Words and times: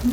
Это 0.00 0.06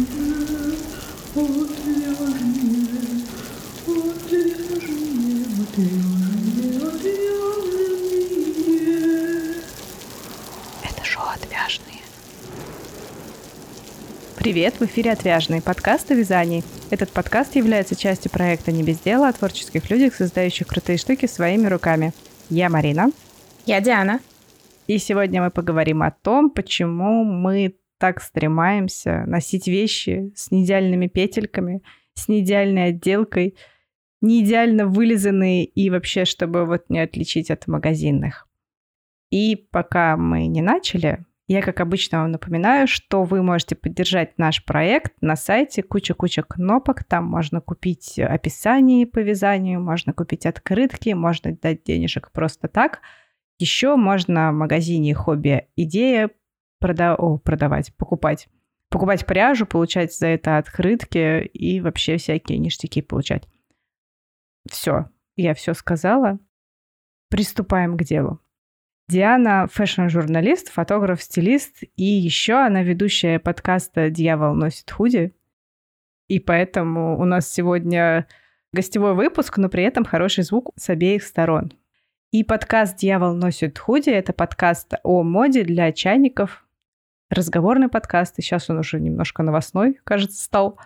шоу 11.04 11.26
«Отвяжные». 11.36 12.00
Привет, 14.38 14.80
в 14.80 14.86
эфире 14.86 15.12
«Отвяжные» 15.12 15.62
подкаст 15.62 16.10
о 16.10 16.16
вязании. 16.16 16.64
Этот 16.90 17.12
подкаст 17.12 17.56
является 17.56 17.96
частью 17.96 18.32
проекта 18.32 18.72
«Не 18.72 18.82
без 18.82 18.98
дела» 18.98 19.28
о 19.30 19.34
творческих 19.34 19.88
людях, 19.92 20.16
создающих 20.16 20.66
крутые 20.66 20.98
штуки 20.98 21.28
своими 21.28 21.68
руками. 21.68 22.12
Я 22.50 22.70
Марина. 22.70 23.12
Я 23.68 23.82
Диана. 23.82 24.20
И 24.88 24.98
сегодня 24.98 25.44
мы 25.44 25.52
поговорим 25.52 26.02
о 26.02 26.10
том, 26.10 26.50
почему 26.50 27.24
мы 27.24 27.76
так 27.98 28.22
стремаемся 28.22 29.24
носить 29.26 29.68
вещи 29.68 30.32
с 30.36 30.52
неидеальными 30.52 31.08
петельками, 31.08 31.82
с 32.14 32.28
неидеальной 32.28 32.90
отделкой, 32.90 33.56
не 34.22 34.44
идеально 34.44 34.88
вылизанные 34.88 35.66
и 35.66 35.90
вообще, 35.90 36.26
чтобы 36.26 36.66
вот 36.66 36.90
не 36.90 37.00
отличить 37.00 37.52
от 37.52 37.68
магазинных. 37.68 38.48
И 39.30 39.68
пока 39.72 40.18
мы 40.18 40.48
не 40.48 40.62
начали, 40.62 41.26
я, 41.48 41.62
как 41.62 41.80
обычно, 41.80 42.22
вам 42.22 42.32
напоминаю, 42.32 42.88
что 42.88 43.24
вы 43.24 43.44
можете 43.44 43.76
поддержать 43.76 44.38
наш 44.40 44.66
проект 44.66 45.14
на 45.22 45.36
сайте. 45.36 45.84
Куча-куча 45.84 46.42
кнопок. 46.42 47.04
Там 47.04 47.26
можно 47.26 47.62
купить 47.62 48.18
описание 48.18 49.06
по 49.06 49.20
вязанию, 49.20 49.80
можно 49.80 50.12
купить 50.12 50.48
открытки, 50.48 51.10
можно 51.10 51.56
дать 51.56 51.84
денежек 51.84 52.32
просто 52.32 52.68
так. 52.68 53.02
Еще 53.60 53.96
можно 53.96 54.52
в 54.52 54.56
магазине 54.56 55.14
«Хобби 55.14 55.68
Идея» 55.76 56.32
прода... 56.86 57.16
О, 57.16 57.40
продавать, 57.40 57.96
покупать. 57.96 58.48
Покупать 58.92 59.26
пряжу, 59.26 59.66
получать 59.66 60.16
за 60.16 60.28
это 60.28 60.60
открытки 60.60 61.44
и 61.46 61.82
вообще 61.82 62.18
всякие 62.18 62.60
ништяки 62.60 63.02
получать. 63.02 63.48
Все, 64.70 65.10
я 65.36 65.56
все 65.56 65.74
сказала. 65.74 66.38
Приступаем 67.30 67.98
к 67.98 68.04
делу. 68.04 68.40
Диана 69.08 69.68
фэшн-журналист, 69.72 70.70
фотограф, 70.70 71.24
стилист, 71.24 71.84
и 71.96 72.04
еще 72.04 72.54
она 72.54 72.84
ведущая 72.84 73.40
подкаста 73.40 74.12
«Дьявол 74.12 74.54
носит 74.54 74.92
худи». 74.92 75.34
И 76.28 76.40
поэтому 76.40 77.20
у 77.20 77.26
нас 77.26 77.52
сегодня 77.52 78.28
гостевой 78.72 79.16
выпуск, 79.16 79.58
но 79.58 79.70
при 79.70 79.84
этом 79.84 80.06
хороший 80.06 80.44
звук 80.44 80.72
с 80.76 80.90
обеих 80.90 81.24
сторон. 81.24 81.74
И 82.30 82.44
подкаст 82.44 82.98
«Дьявол 82.98 83.34
носит 83.34 83.80
худи»— 83.80 84.10
это 84.12 84.34
подкаст 84.34 84.94
о 85.04 85.24
моде 85.24 85.64
для 85.64 85.92
чайников, 85.92 86.65
разговорный 87.36 87.90
подкаст, 87.90 88.40
и 88.40 88.42
сейчас 88.42 88.70
он 88.70 88.80
уже 88.80 89.00
немножко 89.00 89.44
новостной, 89.44 90.00
кажется, 90.04 90.44
стал. 90.44 90.80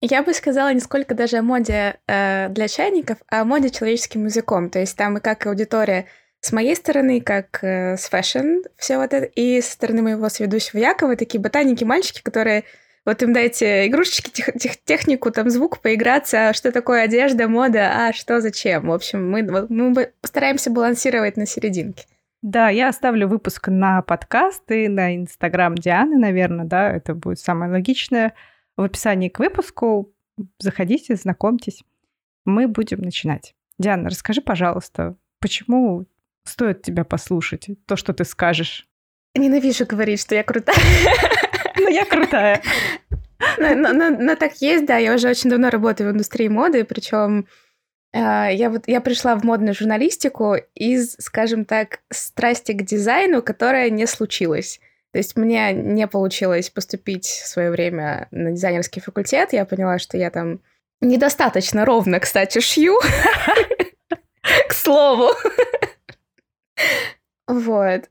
Я 0.00 0.22
бы 0.22 0.32
сказала 0.32 0.72
не 0.72 0.80
сколько 0.80 1.14
даже 1.14 1.38
о 1.38 1.42
моде 1.42 1.98
э, 2.06 2.48
для 2.50 2.68
чайников, 2.68 3.18
а 3.28 3.40
о 3.40 3.44
моде 3.44 3.70
человеческим 3.70 4.26
языком. 4.26 4.70
То 4.70 4.78
есть 4.78 4.96
там 4.96 5.18
и 5.18 5.20
как 5.20 5.46
аудитория 5.46 6.06
с 6.40 6.52
моей 6.52 6.76
стороны, 6.76 7.20
как 7.20 7.58
э, 7.62 7.96
с 7.96 8.08
фэшн, 8.08 8.62
все 8.76 8.98
вот 8.98 9.12
это, 9.12 9.26
и 9.26 9.60
со 9.60 9.72
стороны 9.72 10.02
моего 10.02 10.28
сведущего 10.28 10.78
Якова, 10.78 11.16
такие 11.16 11.40
ботаники-мальчики, 11.40 12.22
которые 12.22 12.64
вот 13.04 13.22
им 13.22 13.32
дайте 13.32 13.86
игрушечки, 13.86 14.30
тех, 14.30 14.52
тех, 14.54 14.76
технику, 14.84 15.32
там 15.32 15.50
звук, 15.50 15.80
поиграться, 15.80 16.52
что 16.52 16.70
такое 16.70 17.02
одежда, 17.02 17.48
мода, 17.48 17.90
а 18.06 18.12
что, 18.12 18.40
зачем. 18.40 18.88
В 18.88 18.92
общем, 18.92 19.28
мы, 19.28 19.42
мы 19.68 20.12
постараемся 20.20 20.70
балансировать 20.70 21.36
на 21.36 21.46
серединке. 21.46 22.04
Да, 22.42 22.68
я 22.68 22.88
оставлю 22.88 23.26
выпуск 23.26 23.68
на 23.68 24.00
подкаст 24.02 24.70
и 24.70 24.86
на 24.88 25.16
Инстаграм 25.16 25.74
Дианы, 25.74 26.18
наверное, 26.18 26.64
да, 26.64 26.90
это 26.90 27.14
будет 27.14 27.40
самое 27.40 27.70
логичное. 27.70 28.34
В 28.76 28.82
описании 28.82 29.28
к 29.28 29.40
выпуску 29.40 30.12
заходите, 30.58 31.16
знакомьтесь. 31.16 31.82
Мы 32.44 32.68
будем 32.68 33.00
начинать. 33.00 33.56
Диана, 33.78 34.08
расскажи, 34.08 34.40
пожалуйста, 34.40 35.16
почему 35.40 36.06
стоит 36.44 36.82
тебя 36.82 37.04
послушать, 37.04 37.68
то, 37.86 37.96
что 37.96 38.12
ты 38.12 38.24
скажешь. 38.24 38.86
Ненавижу 39.34 39.84
говорить, 39.84 40.20
что 40.20 40.34
я 40.34 40.44
крутая. 40.44 40.76
Ну, 41.76 41.88
я 41.88 42.04
крутая. 42.04 42.60
Но 43.58 44.34
так 44.36 44.60
есть, 44.60 44.86
да. 44.86 44.96
Я 44.96 45.14
уже 45.14 45.28
очень 45.28 45.50
давно 45.50 45.70
работаю 45.70 46.10
в 46.10 46.12
индустрии 46.12 46.48
моды, 46.48 46.84
причем 46.84 47.46
я 48.12 48.70
вот 48.70 48.84
я 48.86 49.00
пришла 49.00 49.36
в 49.36 49.44
модную 49.44 49.74
журналистику 49.74 50.56
из, 50.74 51.14
скажем 51.18 51.64
так, 51.64 52.00
страсти 52.10 52.72
к 52.72 52.82
дизайну, 52.82 53.42
которая 53.42 53.90
не 53.90 54.06
случилась. 54.06 54.80
То 55.12 55.18
есть 55.18 55.36
мне 55.36 55.72
не 55.72 56.06
получилось 56.06 56.70
поступить 56.70 57.26
в 57.26 57.46
свое 57.46 57.70
время 57.70 58.28
на 58.30 58.52
дизайнерский 58.52 59.00
факультет. 59.00 59.52
Я 59.52 59.64
поняла, 59.64 59.98
что 59.98 60.16
я 60.16 60.30
там 60.30 60.60
недостаточно 61.00 61.84
ровно, 61.84 62.20
кстати, 62.20 62.60
шью. 62.60 62.98
К 64.68 64.72
слову. 64.72 65.34
Вот. 67.46 68.08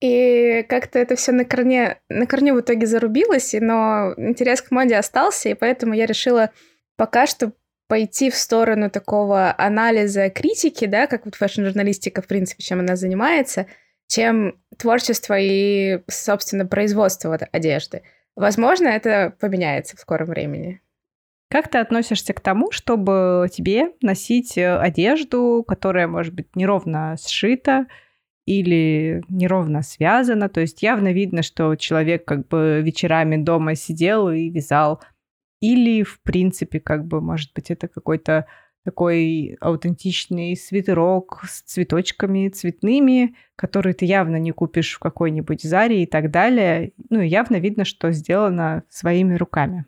И 0.00 0.64
как-то 0.68 0.98
это 0.98 1.16
все 1.16 1.32
на 1.32 1.44
корне, 1.44 2.00
на 2.08 2.26
корню 2.26 2.54
в 2.54 2.60
итоге 2.60 2.86
зарубилось, 2.86 3.54
но 3.58 4.14
интерес 4.16 4.62
к 4.62 4.70
моде 4.70 4.96
остался, 4.96 5.48
и 5.48 5.54
поэтому 5.54 5.94
я 5.94 6.06
решила 6.06 6.50
пока 6.96 7.26
что 7.26 7.52
пойти 7.88 8.30
в 8.30 8.36
сторону 8.36 8.90
такого 8.90 9.54
анализа 9.58 10.30
критики, 10.30 10.84
да, 10.84 11.06
как 11.06 11.24
вот 11.24 11.34
фэшн-журналистика, 11.34 12.22
в 12.22 12.26
принципе, 12.26 12.62
чем 12.62 12.80
она 12.80 12.94
занимается, 12.96 13.66
чем 14.06 14.60
творчество 14.76 15.36
и, 15.38 16.00
собственно, 16.06 16.66
производство 16.66 17.30
вот 17.30 17.40
одежды. 17.50 18.02
Возможно, 18.36 18.86
это 18.88 19.34
поменяется 19.40 19.96
в 19.96 20.00
скором 20.00 20.28
времени. 20.28 20.80
Как 21.50 21.68
ты 21.68 21.78
относишься 21.78 22.34
к 22.34 22.40
тому, 22.40 22.70
чтобы 22.70 23.48
тебе 23.50 23.92
носить 24.02 24.58
э, 24.58 24.78
одежду, 24.78 25.64
которая, 25.66 26.06
может 26.06 26.34
быть, 26.34 26.54
неровно 26.54 27.16
сшита 27.18 27.86
или 28.44 29.24
неровно 29.30 29.82
связана? 29.82 30.50
То 30.50 30.60
есть 30.60 30.82
явно 30.82 31.10
видно, 31.10 31.42
что 31.42 31.74
человек 31.76 32.26
как 32.26 32.46
бы 32.48 32.82
вечерами 32.82 33.42
дома 33.42 33.76
сидел 33.76 34.28
и 34.28 34.50
вязал. 34.50 35.00
Или, 35.60 36.02
в 36.02 36.20
принципе, 36.22 36.80
как 36.80 37.06
бы, 37.06 37.20
может 37.20 37.52
быть, 37.54 37.70
это 37.70 37.88
какой-то 37.88 38.46
такой 38.84 39.56
аутентичный 39.60 40.56
свитерок 40.56 41.42
с 41.46 41.62
цветочками 41.62 42.48
цветными, 42.48 43.34
который 43.56 43.92
ты 43.92 44.06
явно 44.06 44.36
не 44.36 44.52
купишь 44.52 44.94
в 44.94 44.98
какой-нибудь 44.98 45.62
Заре 45.62 46.04
и 46.04 46.06
так 46.06 46.30
далее. 46.30 46.92
Ну, 47.10 47.20
явно 47.20 47.56
видно, 47.56 47.84
что 47.84 48.12
сделано 48.12 48.84
своими 48.88 49.34
руками. 49.34 49.84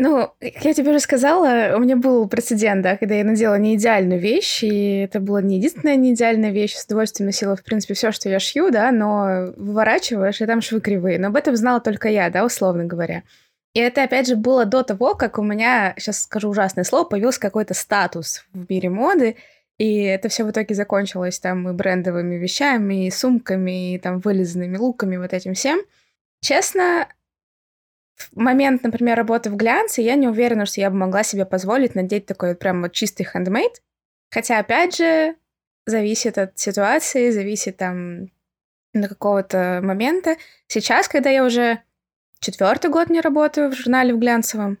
Ну, 0.00 0.30
я 0.40 0.74
тебе 0.74 0.90
уже 0.90 1.00
сказала, 1.00 1.74
у 1.76 1.80
меня 1.80 1.96
был 1.96 2.28
прецедент, 2.28 2.82
да, 2.82 2.96
когда 2.96 3.16
я 3.16 3.24
надела 3.24 3.58
не 3.58 3.74
идеальную 3.74 4.20
вещь, 4.20 4.62
и 4.62 4.98
это 4.98 5.18
была 5.18 5.42
не 5.42 5.56
единственная 5.56 5.96
не 5.96 6.14
идеальная 6.14 6.52
вещь, 6.52 6.74
с 6.74 6.84
удовольствием 6.84 7.26
носила, 7.26 7.56
в 7.56 7.64
принципе, 7.64 7.94
все, 7.94 8.12
что 8.12 8.28
я 8.28 8.38
шью, 8.38 8.70
да, 8.70 8.92
но 8.92 9.52
выворачиваешь, 9.56 10.40
и 10.40 10.46
там 10.46 10.60
швы 10.60 10.80
кривые. 10.80 11.18
Но 11.18 11.28
об 11.28 11.36
этом 11.36 11.56
знала 11.56 11.80
только 11.80 12.08
я, 12.08 12.30
да, 12.30 12.44
условно 12.44 12.84
говоря. 12.84 13.24
И 13.74 13.80
это, 13.80 14.02
опять 14.02 14.26
же, 14.26 14.36
было 14.36 14.64
до 14.64 14.82
того, 14.82 15.14
как 15.14 15.38
у 15.38 15.42
меня, 15.42 15.94
сейчас 15.98 16.22
скажу 16.22 16.48
ужасное 16.48 16.84
слово, 16.84 17.04
появился 17.04 17.40
какой-то 17.40 17.74
статус 17.74 18.44
в 18.52 18.70
мире 18.70 18.90
моды, 18.90 19.36
и 19.76 20.02
это 20.02 20.28
все 20.28 20.44
в 20.44 20.50
итоге 20.50 20.74
закончилось 20.74 21.38
там 21.38 21.68
и 21.68 21.72
брендовыми 21.72 22.34
вещами, 22.36 23.06
и 23.06 23.10
сумками, 23.10 23.94
и 23.94 23.98
там 23.98 24.18
вылизанными 24.18 24.76
луками, 24.76 25.16
вот 25.16 25.32
этим 25.32 25.54
всем. 25.54 25.80
Честно, 26.40 27.08
в 28.16 28.36
момент, 28.36 28.82
например, 28.82 29.16
работы 29.16 29.50
в 29.50 29.56
глянце, 29.56 30.02
я 30.02 30.16
не 30.16 30.26
уверена, 30.26 30.66
что 30.66 30.80
я 30.80 30.90
бы 30.90 30.96
могла 30.96 31.22
себе 31.22 31.44
позволить 31.46 31.94
надеть 31.94 32.26
такой 32.26 32.50
вот 32.50 32.58
прям 32.58 32.82
вот 32.82 32.92
чистый 32.92 33.24
хендмейд. 33.24 33.82
Хотя, 34.30 34.58
опять 34.58 34.96
же, 34.96 35.36
зависит 35.86 36.36
от 36.38 36.58
ситуации, 36.58 37.30
зависит 37.30 37.76
там 37.76 38.30
до 38.92 39.08
какого-то 39.08 39.80
момента. 39.82 40.36
Сейчас, 40.66 41.08
когда 41.08 41.30
я 41.30 41.44
уже 41.44 41.82
четвертый 42.40 42.90
год 42.90 43.10
не 43.10 43.20
работаю 43.20 43.70
в 43.70 43.74
журнале 43.74 44.14
в 44.14 44.18
глянцевом 44.18 44.78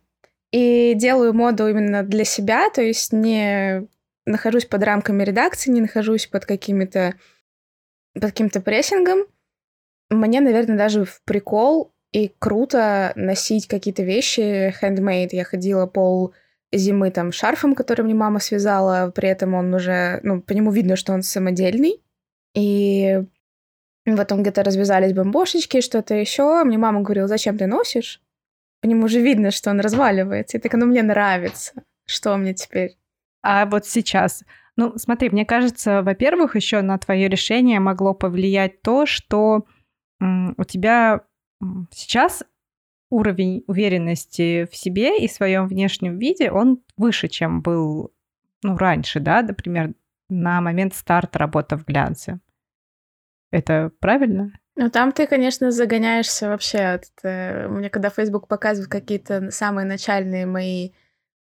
и 0.52 0.94
делаю 0.94 1.34
моду 1.34 1.68
именно 1.68 2.02
для 2.02 2.24
себя, 2.24 2.70
то 2.70 2.82
есть 2.82 3.12
не 3.12 3.86
нахожусь 4.24 4.64
под 4.64 4.82
рамками 4.82 5.22
редакции, 5.24 5.70
не 5.70 5.80
нахожусь 5.80 6.26
под 6.26 6.46
какими-то 6.46 7.14
под 8.14 8.24
каким-то 8.24 8.60
прессингом, 8.60 9.26
мне, 10.10 10.40
наверное, 10.40 10.76
даже 10.76 11.04
в 11.04 11.22
прикол 11.24 11.92
и 12.12 12.32
круто 12.38 13.12
носить 13.14 13.66
какие-то 13.66 14.02
вещи 14.02 14.74
handmade. 14.82 15.30
Я 15.32 15.44
ходила 15.44 15.86
пол 15.86 16.32
зимы 16.72 17.10
там 17.10 17.32
шарфом, 17.32 17.74
который 17.74 18.02
мне 18.02 18.14
мама 18.14 18.40
связала, 18.40 19.10
при 19.14 19.28
этом 19.28 19.54
он 19.54 19.72
уже, 19.74 20.20
ну, 20.22 20.40
по 20.40 20.52
нему 20.52 20.70
видно, 20.70 20.96
что 20.96 21.12
он 21.12 21.22
самодельный. 21.22 22.02
И 22.54 23.22
потом 24.16 24.42
где-то 24.42 24.62
развязались 24.62 25.12
бомбошечки, 25.12 25.80
что-то 25.80 26.14
еще. 26.14 26.62
Мне 26.64 26.78
мама 26.78 27.02
говорила, 27.02 27.28
зачем 27.28 27.58
ты 27.58 27.66
носишь? 27.66 28.20
По 28.80 28.86
нему 28.86 29.04
уже 29.04 29.20
видно, 29.20 29.50
что 29.50 29.70
он 29.70 29.80
разваливается. 29.80 30.56
И 30.56 30.60
так, 30.60 30.72
ну, 30.74 30.86
мне 30.86 31.02
нравится. 31.02 31.72
Что 32.06 32.36
мне 32.36 32.54
теперь? 32.54 32.96
А 33.42 33.66
вот 33.66 33.86
сейчас, 33.86 34.44
ну, 34.76 34.96
смотри, 34.96 35.30
мне 35.30 35.44
кажется, 35.44 36.02
во-первых, 36.02 36.56
еще 36.56 36.80
на 36.80 36.98
твое 36.98 37.28
решение 37.28 37.80
могло 37.80 38.14
повлиять 38.14 38.82
то, 38.82 39.06
что 39.06 39.66
у 40.20 40.64
тебя 40.64 41.22
Сейчас 41.90 42.44
уровень 43.10 43.64
уверенности 43.66 44.66
в 44.70 44.76
себе 44.76 45.18
и 45.18 45.28
в 45.28 45.32
своем 45.32 45.66
внешнем 45.66 46.18
виде, 46.18 46.50
он 46.50 46.82
выше, 46.96 47.28
чем 47.28 47.62
был 47.62 48.12
ну, 48.62 48.76
раньше, 48.76 49.20
да, 49.20 49.42
например, 49.42 49.94
на 50.28 50.60
момент 50.60 50.94
старта 50.94 51.38
работы 51.38 51.76
в 51.76 51.84
глянце. 51.84 52.40
Это 53.50 53.90
правильно? 54.00 54.52
Ну, 54.76 54.90
там 54.90 55.12
ты, 55.12 55.26
конечно, 55.26 55.70
загоняешься 55.70 56.48
вообще. 56.48 56.78
От, 56.78 57.04
мне 57.22 57.90
когда 57.90 58.10
Facebook 58.10 58.46
показывает 58.46 58.90
какие-то 58.90 59.50
самые 59.50 59.86
начальные 59.86 60.46
мои 60.46 60.90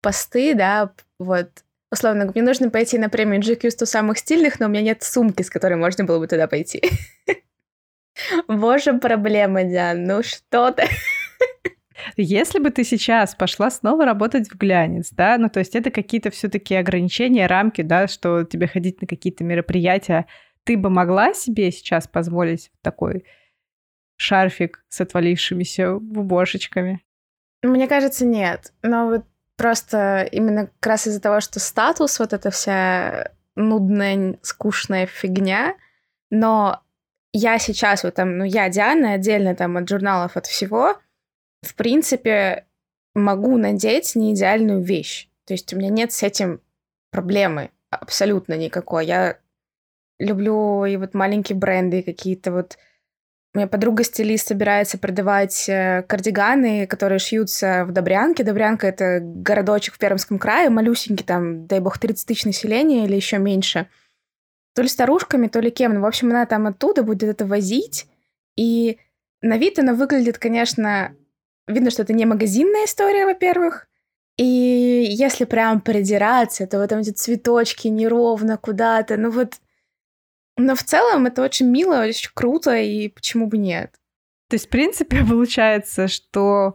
посты, 0.00 0.54
да, 0.54 0.92
вот, 1.18 1.48
условно, 1.90 2.30
мне 2.32 2.42
нужно 2.42 2.70
пойти 2.70 2.98
на 2.98 3.08
премию 3.08 3.42
GQ 3.42 3.70
100 3.70 3.86
самых 3.86 4.18
стильных, 4.18 4.60
но 4.60 4.66
у 4.66 4.68
меня 4.68 4.82
нет 4.82 5.02
сумки, 5.02 5.42
с 5.42 5.50
которой 5.50 5.74
можно 5.74 6.04
было 6.04 6.18
бы 6.18 6.28
туда 6.28 6.46
пойти. 6.46 6.82
Боже, 8.48 8.94
проблема, 8.94 9.64
Диан, 9.64 10.04
ну 10.04 10.22
что 10.22 10.70
ты? 10.70 10.84
Если 12.16 12.58
бы 12.58 12.70
ты 12.70 12.84
сейчас 12.84 13.34
пошла 13.34 13.70
снова 13.70 14.04
работать 14.04 14.48
в 14.48 14.56
глянец, 14.56 15.10
да, 15.10 15.36
ну 15.38 15.48
то 15.48 15.58
есть 15.58 15.74
это 15.74 15.90
какие-то 15.90 16.30
все-таки 16.30 16.74
ограничения, 16.74 17.46
рамки, 17.46 17.82
да, 17.82 18.06
что 18.06 18.44
тебе 18.44 18.66
ходить 18.66 19.00
на 19.00 19.06
какие-то 19.06 19.44
мероприятия, 19.44 20.26
ты 20.66 20.76
бы 20.76 20.90
могла 20.90 21.32
себе 21.32 21.70
сейчас 21.70 22.08
позволить 22.08 22.72
такой 22.82 23.24
шарфик 24.16 24.84
с 24.88 25.00
отвалившимися 25.00 25.98
бубошечками? 26.00 27.00
Мне 27.62 27.86
кажется, 27.86 28.26
нет. 28.26 28.72
Но 28.82 29.06
вот 29.06 29.24
просто 29.56 30.28
именно 30.32 30.66
как 30.66 30.86
раз 30.86 31.06
из-за 31.06 31.20
того, 31.20 31.40
что 31.40 31.60
статус, 31.60 32.18
вот 32.18 32.32
эта 32.32 32.50
вся 32.50 33.30
нудная, 33.54 34.38
скучная 34.42 35.06
фигня, 35.06 35.76
но 36.30 36.82
я 37.32 37.58
сейчас 37.60 38.02
вот 38.02 38.14
там, 38.14 38.36
ну, 38.36 38.44
я 38.44 38.68
Диана, 38.68 39.12
отдельно 39.12 39.54
там 39.54 39.76
от 39.76 39.88
журналов, 39.88 40.36
от 40.36 40.46
всего, 40.46 40.96
в 41.62 41.76
принципе, 41.76 42.66
могу 43.14 43.56
надеть 43.56 44.16
не 44.16 44.34
идеальную 44.34 44.82
вещь. 44.82 45.28
То 45.44 45.54
есть 45.54 45.72
у 45.72 45.76
меня 45.76 45.90
нет 45.90 46.12
с 46.12 46.24
этим 46.24 46.60
проблемы 47.10 47.70
абсолютно 47.90 48.54
никакой. 48.54 49.06
Я 49.06 49.38
люблю 50.18 50.84
и 50.84 50.96
вот 50.96 51.14
маленькие 51.14 51.56
бренды, 51.56 52.02
какие-то 52.02 52.52
вот... 52.52 52.78
У 53.54 53.58
меня 53.58 53.68
подруга-стилист 53.68 54.48
собирается 54.48 54.98
продавать 54.98 55.66
э, 55.66 56.02
кардиганы, 56.02 56.86
которые 56.86 57.18
шьются 57.18 57.86
в 57.86 57.92
Добрянке. 57.92 58.44
Добрянка— 58.44 58.86
это 58.88 59.20
городочек 59.22 59.94
в 59.94 59.98
Пермском 59.98 60.38
крае, 60.38 60.68
малюсенький, 60.68 61.24
там, 61.24 61.66
дай 61.66 61.80
бог, 61.80 61.98
30 61.98 62.26
тысяч 62.26 62.44
населения 62.44 63.06
или 63.06 63.16
еще 63.16 63.38
меньше. 63.38 63.88
То 64.74 64.82
ли 64.82 64.88
старушками, 64.88 65.46
то 65.46 65.60
ли 65.60 65.70
кем. 65.70 65.94
Ну, 65.94 66.02
в 66.02 66.06
общем, 66.06 66.28
она 66.30 66.44
там 66.44 66.66
оттуда 66.66 67.02
будет 67.02 67.22
это 67.30 67.46
возить. 67.46 68.06
И 68.56 68.98
на 69.40 69.56
вид 69.56 69.78
она 69.78 69.94
выглядит, 69.94 70.36
конечно, 70.36 71.16
Видно, 71.68 71.90
что 71.90 72.02
это 72.02 72.12
не 72.12 72.26
магазинная 72.26 72.84
история, 72.84 73.26
во-первых. 73.26 73.88
И 74.36 74.44
если 74.44 75.44
прям 75.44 75.80
придираться, 75.80 76.66
то 76.66 76.78
вот 76.78 76.90
там 76.90 77.00
эти 77.00 77.10
цветочки 77.10 77.88
неровно 77.88 78.56
куда-то. 78.56 79.16
Ну 79.16 79.30
вот... 79.30 79.54
Но 80.56 80.74
в 80.74 80.82
целом 80.82 81.26
это 81.26 81.42
очень 81.42 81.68
мило, 81.68 82.02
очень 82.02 82.30
круто, 82.34 82.76
и 82.76 83.08
почему 83.08 83.46
бы 83.46 83.58
нет? 83.58 83.92
То 84.48 84.54
есть, 84.54 84.66
в 84.66 84.70
принципе, 84.70 85.24
получается, 85.28 86.08
что 86.08 86.74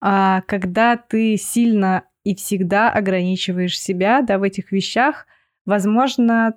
а, 0.00 0.42
когда 0.42 0.96
ты 0.96 1.36
сильно 1.36 2.04
и 2.24 2.34
всегда 2.34 2.90
ограничиваешь 2.90 3.78
себя 3.78 4.22
да, 4.22 4.38
в 4.38 4.42
этих 4.42 4.72
вещах, 4.72 5.26
возможно, 5.64 6.54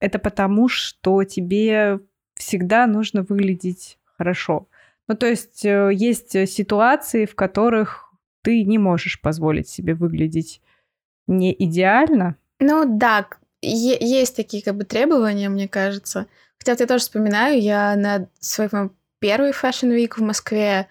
это 0.00 0.18
потому, 0.18 0.68
что 0.68 1.24
тебе 1.24 2.00
всегда 2.34 2.86
нужно 2.86 3.22
выглядеть 3.22 3.98
хорошо. 4.16 4.68
Ну, 5.08 5.16
то 5.16 5.26
есть 5.26 5.64
э, 5.64 5.90
есть 5.92 6.34
э, 6.34 6.46
ситуации, 6.46 7.26
в 7.26 7.34
которых 7.34 8.12
ты 8.42 8.64
не 8.64 8.78
можешь 8.78 9.20
позволить 9.20 9.68
себе 9.68 9.94
выглядеть 9.94 10.62
не 11.26 11.54
идеально. 11.58 12.36
Ну 12.58 12.84
да, 12.86 13.28
есть 13.62 14.36
такие 14.36 14.62
как 14.62 14.76
бы 14.76 14.84
требования, 14.84 15.48
мне 15.48 15.68
кажется. 15.68 16.26
Хотя 16.58 16.72
вот 16.72 16.80
я 16.80 16.86
тоже 16.86 17.02
вспоминаю, 17.02 17.60
я 17.60 17.96
на 17.96 18.28
своем 18.38 18.96
первый 19.18 19.50
Fashion 19.50 19.94
Week 19.96 20.14
в 20.16 20.22
Москве 20.22 20.88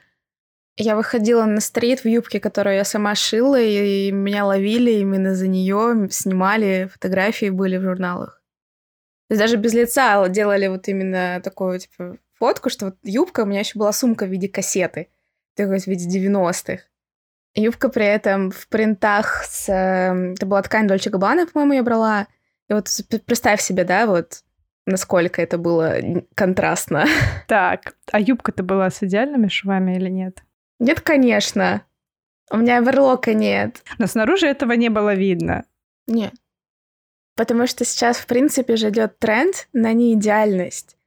я 0.77 0.95
выходила 0.95 1.43
на 1.43 1.59
стрит 1.59 2.01
в 2.01 2.07
юбке, 2.07 2.39
которую 2.39 2.75
я 2.75 2.85
сама 2.85 3.13
шила, 3.13 3.59
и 3.59 4.11
меня 4.11 4.45
ловили 4.45 4.91
именно 4.91 5.35
за 5.35 5.47
нее, 5.47 6.07
снимали, 6.09 6.89
фотографии 6.91 7.49
были 7.49 7.75
в 7.77 7.83
журналах. 7.83 8.41
То 9.27 9.33
есть 9.33 9.41
даже 9.41 9.57
без 9.57 9.73
лица 9.73 10.27
делали 10.29 10.67
вот 10.67 10.87
именно 10.87 11.41
такое, 11.43 11.79
типа, 11.79 12.17
фотку, 12.33 12.69
что 12.69 12.85
вот 12.85 12.95
юбка, 13.03 13.41
у 13.41 13.45
меня 13.45 13.59
еще 13.59 13.77
была 13.77 13.91
сумка 13.91 14.25
в 14.25 14.29
виде 14.29 14.47
кассеты, 14.47 15.09
такой 15.55 15.79
в 15.79 15.87
виде 15.87 16.07
90-х. 16.07 16.83
Юбка 17.55 17.89
при 17.89 18.05
этом 18.05 18.51
в 18.51 18.67
принтах 18.69 19.43
с... 19.43 19.67
Эм, 19.69 20.33
это 20.33 20.45
была 20.45 20.61
ткань 20.61 20.87
Дольче 20.87 21.09
Габбана, 21.09 21.45
по-моему, 21.45 21.73
я 21.73 21.83
брала. 21.83 22.27
И 22.69 22.73
вот 22.73 22.87
представь 23.25 23.61
себе, 23.61 23.83
да, 23.83 24.05
вот 24.05 24.43
насколько 24.85 25.41
это 25.41 25.57
было 25.57 25.97
контрастно. 26.35 27.05
Так, 27.47 27.95
а 28.11 28.19
юбка-то 28.19 28.63
была 28.63 28.89
с 28.89 29.01
идеальными 29.01 29.47
швами 29.47 29.95
или 29.95 30.09
нет? 30.09 30.43
Нет, 30.79 31.01
конечно. 31.01 31.83
У 32.51 32.57
меня 32.57 32.79
верлока 32.79 33.33
нет. 33.33 33.83
Но 33.97 34.07
снаружи 34.07 34.47
этого 34.47 34.73
не 34.73 34.89
было 34.89 35.15
видно. 35.15 35.65
Нет. 36.07 36.33
Потому 37.35 37.67
что 37.67 37.85
сейчас, 37.85 38.17
в 38.17 38.27
принципе, 38.27 38.75
же 38.75 38.89
идет 38.89 39.17
тренд 39.17 39.67
на 39.73 39.93
неидеальность. 39.93 40.97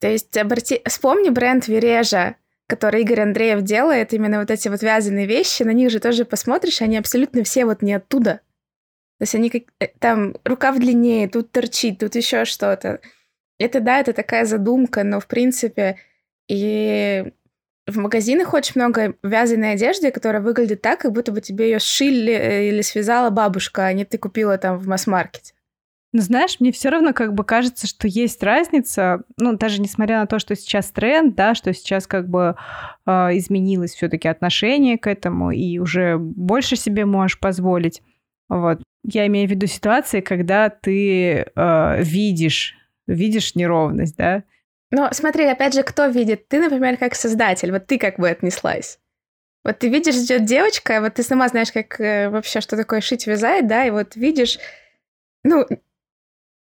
То 0.00 0.08
есть 0.08 0.36
обрати... 0.36 0.82
вспомни 0.84 1.30
бренд 1.30 1.68
Вережа, 1.68 2.36
который 2.66 3.02
Игорь 3.02 3.20
Андреев 3.20 3.62
делает, 3.62 4.12
именно 4.12 4.40
вот 4.40 4.50
эти 4.50 4.68
вот 4.68 4.82
вязаные 4.82 5.26
вещи, 5.26 5.62
на 5.62 5.70
них 5.70 5.90
же 5.90 6.00
тоже 6.00 6.24
посмотришь, 6.24 6.82
они 6.82 6.98
абсолютно 6.98 7.44
все 7.44 7.64
вот 7.64 7.82
не 7.82 7.94
оттуда. 7.94 8.40
То 9.18 9.22
есть 9.22 9.34
они 9.34 9.50
как... 9.50 9.62
Э, 9.80 9.88
там 9.98 10.36
рукав 10.44 10.78
длиннее, 10.78 11.28
тут 11.28 11.50
торчит, 11.52 11.98
тут 11.98 12.14
еще 12.14 12.44
что-то. 12.44 13.00
Это 13.58 13.80
да, 13.80 14.00
это 14.00 14.12
такая 14.12 14.44
задумка, 14.44 15.02
но 15.04 15.20
в 15.20 15.26
принципе 15.26 15.98
и 16.48 17.32
в 17.86 17.98
магазинах 17.98 18.52
очень 18.52 18.72
много 18.74 19.14
вязаной 19.22 19.72
одежды, 19.72 20.10
которая 20.10 20.42
выглядит 20.42 20.82
так, 20.82 21.00
как 21.00 21.12
будто 21.12 21.32
бы 21.32 21.40
тебе 21.40 21.70
ее 21.70 21.78
сшили 21.78 22.32
э, 22.32 22.68
или 22.68 22.82
связала 22.82 23.30
бабушка, 23.30 23.86
а 23.86 23.92
не 23.92 24.04
ты 24.04 24.18
купила 24.18 24.58
там 24.58 24.78
в 24.78 24.86
масс-маркете. 24.86 25.52
Но 26.12 26.22
знаешь, 26.22 26.60
мне 26.60 26.72
все 26.72 26.88
равно 26.88 27.12
как 27.12 27.34
бы 27.34 27.44
кажется, 27.44 27.86
что 27.86 28.08
есть 28.08 28.42
разница, 28.42 29.22
ну, 29.36 29.56
даже 29.56 29.80
несмотря 29.80 30.20
на 30.20 30.26
то, 30.26 30.38
что 30.38 30.56
сейчас 30.56 30.90
тренд, 30.90 31.34
да, 31.34 31.54
что 31.54 31.72
сейчас 31.74 32.06
как 32.06 32.28
бы 32.28 32.56
э, 33.06 33.10
изменилось 33.36 33.94
все-таки 33.94 34.26
отношение 34.26 34.98
к 34.98 35.06
этому, 35.06 35.50
и 35.50 35.78
уже 35.78 36.16
больше 36.18 36.76
себе 36.76 37.04
можешь 37.04 37.38
позволить. 37.38 38.02
Вот. 38.48 38.82
Я 39.04 39.26
имею 39.26 39.48
в 39.48 39.50
виду 39.50 39.66
ситуации, 39.66 40.20
когда 40.20 40.68
ты 40.68 41.46
э, 41.54 42.02
видишь, 42.02 42.74
видишь 43.06 43.54
неровность, 43.54 44.16
да. 44.16 44.42
Но 44.90 45.08
смотри, 45.12 45.44
опять 45.44 45.74
же, 45.74 45.82
кто 45.82 46.06
видит? 46.06 46.48
Ты, 46.48 46.60
например, 46.60 46.96
как 46.96 47.14
создатель, 47.14 47.72
вот 47.72 47.86
ты 47.86 47.98
как 47.98 48.18
бы 48.18 48.28
отнеслась. 48.28 48.98
Вот 49.64 49.80
ты 49.80 49.88
видишь, 49.88 50.14
идет 50.14 50.44
девочка, 50.44 51.00
вот 51.00 51.14
ты 51.14 51.24
сама 51.24 51.48
знаешь, 51.48 51.72
как 51.72 52.00
э, 52.00 52.30
вообще, 52.30 52.60
что 52.60 52.76
такое 52.76 53.00
шить, 53.00 53.26
вязать, 53.26 53.66
да, 53.66 53.84
и 53.84 53.90
вот 53.90 54.14
видишь, 54.14 54.58
ну, 55.42 55.66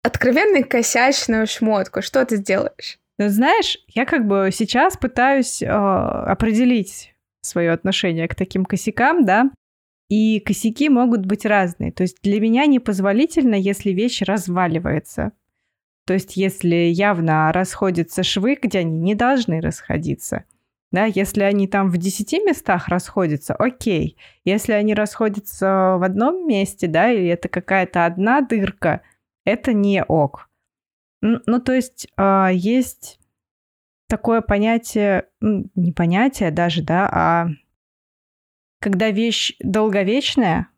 откровенный 0.03 0.62
косячную 0.62 1.47
шмотку. 1.47 2.00
Что 2.00 2.25
ты 2.25 2.37
сделаешь? 2.37 2.99
Ну, 3.19 3.29
знаешь, 3.29 3.79
я 3.88 4.07
как 4.07 4.26
бы 4.26 4.50
сейчас 4.53 4.97
пытаюсь 4.97 5.62
э, 5.62 5.67
определить 5.67 7.14
свое 7.43 7.73
отношение 7.73 8.26
к 8.26 8.35
таким 8.35 8.64
косякам, 8.64 9.25
да, 9.25 9.50
и 10.08 10.40
косяки 10.40 10.88
могут 10.88 11.26
быть 11.26 11.44
разные. 11.44 11.92
То 11.92 12.02
есть 12.02 12.18
для 12.23 12.40
меня 12.40 12.66
непозволительно, 12.66 13.54
если 13.54 13.90
вещь 13.90 14.23
разваливается. 14.23 15.32
То 16.06 16.14
есть 16.14 16.37
если 16.37 16.75
явно 16.75 17.50
расходятся 17.52 18.23
швы, 18.23 18.58
где 18.61 18.80
они 18.80 18.99
не 18.99 19.14
должны 19.14 19.61
расходиться. 19.61 20.44
Да, 20.92 21.06
если 21.06 21.42
они 21.42 21.66
там 21.66 21.90
в 21.90 21.96
10 21.96 22.32
местах 22.44 22.87
расходятся, 22.88 23.54
окей. 23.54 24.16
Если 24.44 24.73
они 24.73 24.94
расходятся 24.94 25.96
в 25.99 26.04
одном 26.04 26.46
месте, 26.46 26.87
да, 26.87 27.11
и 27.11 27.25
это 27.26 27.49
какая-то 27.49 28.06
одна 28.06 28.42
дырка– 28.42 29.00
это 29.44 29.73
не 29.73 30.04
ок. 30.04 30.49
Ну, 31.20 31.61
то 31.61 31.73
есть 31.73 32.06
э, 32.16 32.49
есть 32.52 33.18
такое 34.08 34.40
понятие, 34.40 35.26
не 35.40 35.90
понятие 35.90 36.50
даже, 36.50 36.82
да, 36.82 37.08
а 37.11 37.49
когда 38.85 39.11
вещь 39.11 39.55
долговечная, 39.61 40.69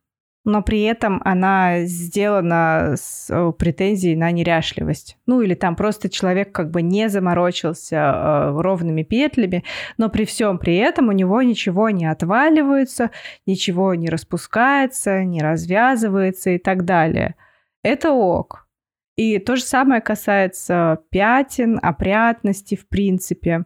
но 0.45 0.63
при 0.63 0.83
этом 0.83 1.21
она 1.25 1.81
сделана 1.87 2.95
с 2.97 3.29
э, 3.29 3.53
претензией 3.59 4.15
на 4.15 4.31
неряшливость. 4.31 5.19
Ну 5.27 5.41
или 5.41 5.55
там 5.55 5.75
просто 5.75 6.09
человек 6.09 6.53
как 6.53 6.71
бы 6.71 6.83
не 6.83 7.09
заморочился 7.09 7.97
э, 7.97 8.61
ровными 8.61 9.03
петлями, 9.03 9.65
но 9.99 10.09
при 10.09 10.25
всем 10.25 10.59
при 10.59 10.77
этом 10.77 11.09
у 11.09 11.13
него 11.13 11.43
ничего 11.43 11.91
не 11.91 12.07
отваливается, 12.07 13.11
ничего 13.45 13.95
не 13.95 14.09
распускается, 14.09 15.25
не 15.25 15.43
развязывается 15.43 16.51
и 16.51 16.59
так 16.59 16.85
далее– 16.85 17.35
это 17.87 18.11
ок. 18.11 18.67
И 19.15 19.39
то 19.39 19.55
же 19.55 19.63
самое 19.63 20.01
касается 20.01 21.05
пятен, 21.11 21.79
опрятности, 21.81 22.75
в 22.75 22.89
принципе, 22.89 23.65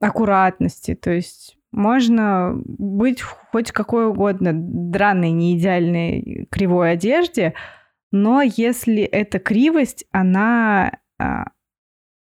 аккуратности. 0.00 0.94
То 0.94 1.10
есть 1.10 1.57
Можно 1.70 2.54
быть 2.64 3.20
хоть 3.20 3.72
какой 3.72 4.06
угодно 4.06 4.52
драной, 4.54 5.30
неидеальной, 5.32 6.48
кривой 6.50 6.92
одежде, 6.92 7.54
но 8.10 8.42
если 8.42 9.02
эта 9.02 9.38
кривость, 9.38 10.06
она, 10.10 10.92
а, 11.18 11.44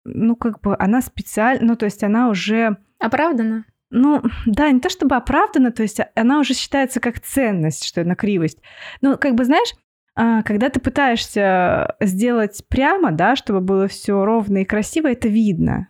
ну, 0.05 0.35
как 0.35 0.61
бы, 0.61 0.75
она 0.79 1.01
специально, 1.01 1.65
ну, 1.65 1.77
то 1.77 1.85
есть 1.85 2.03
она 2.03 2.29
уже... 2.29 2.77
Оправдана. 2.99 3.65
Ну, 3.91 4.23
да, 4.47 4.71
не 4.71 4.81
то 4.81 4.89
чтобы 4.89 5.17
оправдана, 5.17 5.73
то 5.73 5.83
есть 5.83 6.01
она 6.15 6.41
уже 6.41 6.55
считается 6.55 7.01
как 7.01 7.21
ценность, 7.21 7.85
что 7.85 8.01
это 8.01 8.15
кривость. 8.15 8.59
Ну, 9.01 9.17
как 9.17 9.35
бы, 9.35 9.45
знаешь, 9.45 9.73
а, 10.17 10.43
когда 10.43 10.69
ты 10.71 10.81
пытаешься 10.81 11.97
сделать 12.01 12.65
прямо, 12.69 13.13
да, 13.13 13.37
чтобы 13.37 13.61
было 13.61 13.89
все 13.89 14.25
ровно 14.25 14.59
и 14.59 14.65
красиво, 14.65 15.09
это 15.09 15.29
видно. 15.29 15.89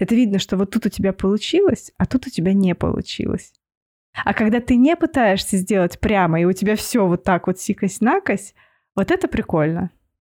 Это 0.00 0.14
видно, 0.14 0.38
что 0.38 0.56
вот 0.56 0.70
тут 0.70 0.86
у 0.86 0.88
тебя 0.88 1.12
получилось, 1.12 1.92
а 1.98 2.06
тут 2.06 2.26
у 2.26 2.30
тебя 2.30 2.54
не 2.54 2.74
получилось. 2.74 3.52
А 4.24 4.32
когда 4.32 4.60
ты 4.60 4.76
не 4.76 4.96
пытаешься 4.96 5.58
сделать 5.58 6.00
прямо, 6.00 6.40
и 6.40 6.46
у 6.46 6.52
тебя 6.52 6.74
все 6.74 7.06
вот 7.06 7.22
так 7.22 7.46
вот 7.46 7.60
сикось-накось, 7.60 8.54
вот 8.96 9.10
это 9.10 9.28
прикольно. 9.28 9.90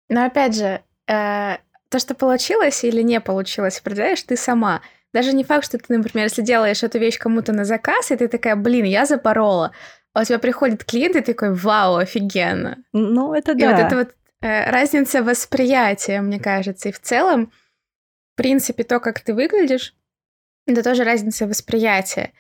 Но 0.09 0.25
опять 0.25 0.55
же, 0.55 0.81
э, 1.09 1.57
то, 1.89 1.99
что 1.99 2.15
получилось 2.15 2.85
или 2.85 3.03
не 3.03 3.21
получилось, 3.21 3.81
определяешь 3.81 4.23
ты 4.23 4.37
сама. 4.37 4.83
Даже 5.13 5.33
не 5.33 5.43
факт, 5.43 5.65
что 5.65 5.79
ты, 5.79 5.97
например, 5.97 6.27
если 6.27 6.43
делаешь 6.43 6.85
эту 6.85 6.99
вещь 6.99 7.19
кому-то 7.19 7.53
на 7.53 7.65
заказ, 7.65 8.13
и 8.13 8.17
ты 8.17 8.29
такая, 8.29 8.55
блин, 8.55 8.85
я 8.85 9.05
запорола. 9.05 9.73
А 10.15 10.21
у 10.21 10.25
тебя 10.25 10.39
приходит 10.39 10.85
клиент, 10.85 11.17
и 11.17 11.21
ты 11.21 11.35
такой, 11.35 11.53
вау, 11.53 11.97
офигенно. 11.97 12.79
Ну, 12.93 13.35
это 13.35 13.55
да. 13.55 13.65
И 13.65 13.73
вот 13.73 13.81
это 13.81 13.97
вот 13.97 14.09
э, 14.43 14.71
разница 14.71 15.25
восприятия, 15.25 16.21
мне 16.21 16.39
кажется. 16.39 16.89
И 16.89 16.93
в 16.93 17.01
целом, 17.01 17.51
в 18.37 18.43
принципе, 18.43 18.85
то, 18.85 19.01
как 19.01 19.21
ты 19.21 19.33
выглядишь, 19.33 19.95
это 20.67 20.83
тоже 20.83 21.05
разница 21.05 21.47
восприятия. 21.47 22.33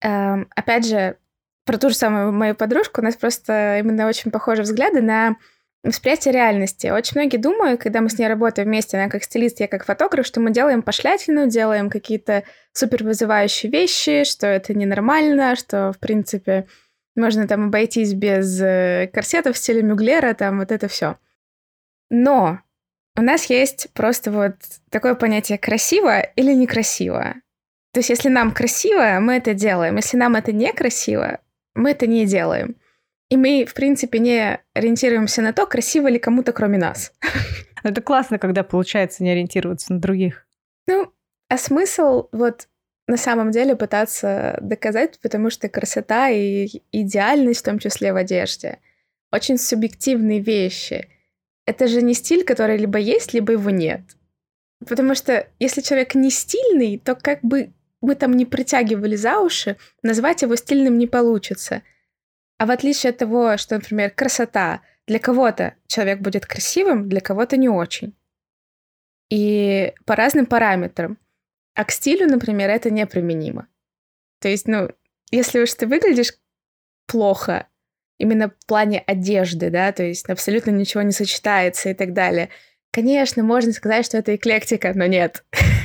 Эм, 0.00 0.48
опять 0.56 0.84
же, 0.84 1.16
про 1.64 1.78
ту 1.78 1.90
же 1.90 1.94
самую 1.94 2.32
мою 2.32 2.56
подружку, 2.56 3.00
у 3.00 3.04
нас 3.04 3.14
просто 3.14 3.78
именно 3.78 4.08
очень 4.08 4.32
похожи 4.32 4.62
взгляды 4.62 5.00
на 5.00 5.36
восприятие 5.84 6.34
реальности. 6.34 6.88
Очень 6.88 7.20
многие 7.20 7.36
думают, 7.36 7.80
когда 7.80 8.00
мы 8.00 8.10
с 8.10 8.18
ней 8.18 8.26
работаем 8.26 8.66
вместе, 8.66 8.96
она 8.96 9.08
как 9.08 9.22
стилист, 9.22 9.60
я 9.60 9.68
как 9.68 9.84
фотограф, 9.84 10.26
что 10.26 10.40
мы 10.40 10.50
делаем 10.50 10.82
пошлятину, 10.82 11.46
делаем 11.46 11.88
какие-то 11.88 12.42
супер 12.72 13.04
вызывающие 13.04 13.70
вещи, 13.70 14.24
что 14.24 14.48
это 14.48 14.74
ненормально, 14.74 15.54
что, 15.54 15.92
в 15.92 16.00
принципе, 16.00 16.66
можно 17.14 17.46
там 17.46 17.66
обойтись 17.66 18.12
без 18.12 18.60
э, 18.60 19.08
корсетов 19.12 19.54
в 19.54 19.58
стиле 19.58 19.82
Мюглера, 19.82 20.34
там 20.34 20.58
вот 20.58 20.72
это 20.72 20.88
все. 20.88 21.16
Но 22.10 22.58
у 23.18 23.22
нас 23.22 23.46
есть 23.46 23.88
просто 23.94 24.30
вот 24.30 24.54
такое 24.90 25.16
понятие 25.16 25.58
красиво 25.58 26.20
или 26.20 26.52
некрасиво. 26.54 27.34
То 27.92 27.98
есть 27.98 28.10
если 28.10 28.28
нам 28.28 28.52
красиво, 28.52 29.18
мы 29.20 29.34
это 29.34 29.54
делаем. 29.54 29.96
Если 29.96 30.16
нам 30.16 30.36
это 30.36 30.52
некрасиво, 30.52 31.40
мы 31.74 31.90
это 31.90 32.06
не 32.06 32.26
делаем. 32.26 32.76
И 33.28 33.36
мы, 33.36 33.64
в 33.64 33.74
принципе, 33.74 34.20
не 34.20 34.60
ориентируемся 34.72 35.42
на 35.42 35.52
то, 35.52 35.66
красиво 35.66 36.06
ли 36.06 36.20
кому-то, 36.20 36.52
кроме 36.52 36.78
нас. 36.78 37.12
Это 37.82 38.00
классно, 38.00 38.38
когда 38.38 38.62
получается 38.62 39.22
не 39.22 39.30
ориентироваться 39.30 39.92
на 39.92 40.00
других. 40.00 40.46
Ну, 40.86 41.12
а 41.48 41.58
смысл 41.58 42.28
вот 42.32 42.68
на 43.06 43.16
самом 43.16 43.50
деле 43.50 43.76
пытаться 43.76 44.58
доказать, 44.62 45.20
потому 45.20 45.50
что 45.50 45.68
красота 45.68 46.30
и 46.30 46.68
идеальность, 46.92 47.60
в 47.60 47.64
том 47.64 47.78
числе 47.78 48.12
в 48.12 48.16
одежде, 48.16 48.78
очень 49.30 49.58
субъективные 49.58 50.40
вещи— 50.40 51.08
это 51.68 51.86
же 51.86 52.00
не 52.00 52.14
стиль, 52.14 52.44
который 52.44 52.78
либо 52.78 52.98
есть, 52.98 53.34
либо 53.34 53.52
его 53.52 53.68
нет. 53.68 54.00
Потому 54.88 55.14
что 55.14 55.46
если 55.58 55.82
человек 55.82 56.14
не 56.14 56.30
стильный, 56.30 56.98
то 56.98 57.14
как 57.14 57.40
бы 57.42 57.74
мы 58.00 58.14
там 58.14 58.32
не 58.32 58.46
притягивали 58.46 59.16
за 59.16 59.40
уши, 59.40 59.76
назвать 60.02 60.40
его 60.40 60.56
стильным 60.56 60.96
не 60.96 61.06
получится. 61.06 61.82
А 62.56 62.64
в 62.64 62.70
отличие 62.70 63.10
от 63.10 63.18
того, 63.18 63.58
что, 63.58 63.74
например, 63.74 64.10
красота, 64.10 64.80
для 65.06 65.18
кого-то 65.18 65.74
человек 65.86 66.20
будет 66.20 66.46
красивым, 66.46 67.06
для 67.06 67.20
кого-то 67.20 67.58
не 67.58 67.68
очень. 67.68 68.16
И 69.28 69.92
по 70.06 70.16
разным 70.16 70.46
параметрам. 70.46 71.18
А 71.74 71.84
к 71.84 71.90
стилю, 71.90 72.26
например, 72.28 72.70
это 72.70 72.90
неприменимо. 72.90 73.68
То 74.40 74.48
есть, 74.48 74.66
ну, 74.66 74.88
если 75.30 75.60
уж 75.60 75.74
ты 75.74 75.86
выглядишь 75.86 76.32
плохо, 77.06 77.68
именно 78.18 78.50
в 78.50 78.66
плане 78.66 79.02
одежды, 79.06 79.70
да, 79.70 79.92
то 79.92 80.02
есть 80.02 80.28
абсолютно 80.28 80.70
ничего 80.70 81.02
не 81.02 81.12
сочетается 81.12 81.90
и 81.90 81.94
так 81.94 82.12
далее. 82.12 82.50
Конечно, 82.90 83.42
можно 83.42 83.72
сказать, 83.72 84.06
что 84.06 84.18
это 84.18 84.34
эклектика, 84.34 84.92
но 84.94 85.06
нет. 85.06 85.44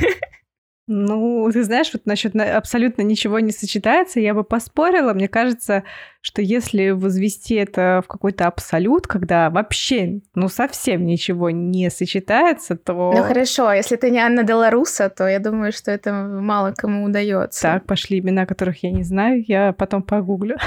Ну, 0.85 1.49
ты 1.51 1.63
знаешь, 1.63 1.91
вот 1.93 2.05
насчет 2.05 2.35
абсолютно 2.35 3.03
ничего 3.03 3.39
не 3.39 3.51
сочетается, 3.51 4.19
я 4.19 4.33
бы 4.33 4.43
поспорила. 4.43 5.13
Мне 5.13 5.29
кажется, 5.29 5.83
что 6.19 6.41
если 6.41 6.89
возвести 6.89 7.55
это 7.55 8.01
в 8.03 8.07
какой-то 8.07 8.47
абсолют, 8.47 9.07
когда 9.07 9.49
вообще, 9.49 10.19
ну, 10.35 10.49
совсем 10.49 11.05
ничего 11.05 11.51
не 11.51 11.89
сочетается, 11.89 12.75
то... 12.75 13.13
Ну, 13.15 13.23
хорошо, 13.23 13.67
а 13.67 13.75
если 13.77 13.95
ты 13.95 14.09
не 14.09 14.19
Анна 14.19 14.43
Деларуса, 14.43 15.09
то 15.09 15.25
я 15.25 15.39
думаю, 15.39 15.71
что 15.71 15.89
это 15.89 16.11
мало 16.11 16.73
кому 16.75 17.05
удается. 17.05 17.61
Так, 17.61 17.85
пошли 17.85 18.19
имена, 18.19 18.45
которых 18.45 18.83
я 18.83 18.91
не 18.91 19.03
знаю, 19.03 19.41
я 19.47 19.71
потом 19.71 20.03
погуглю, 20.03 20.57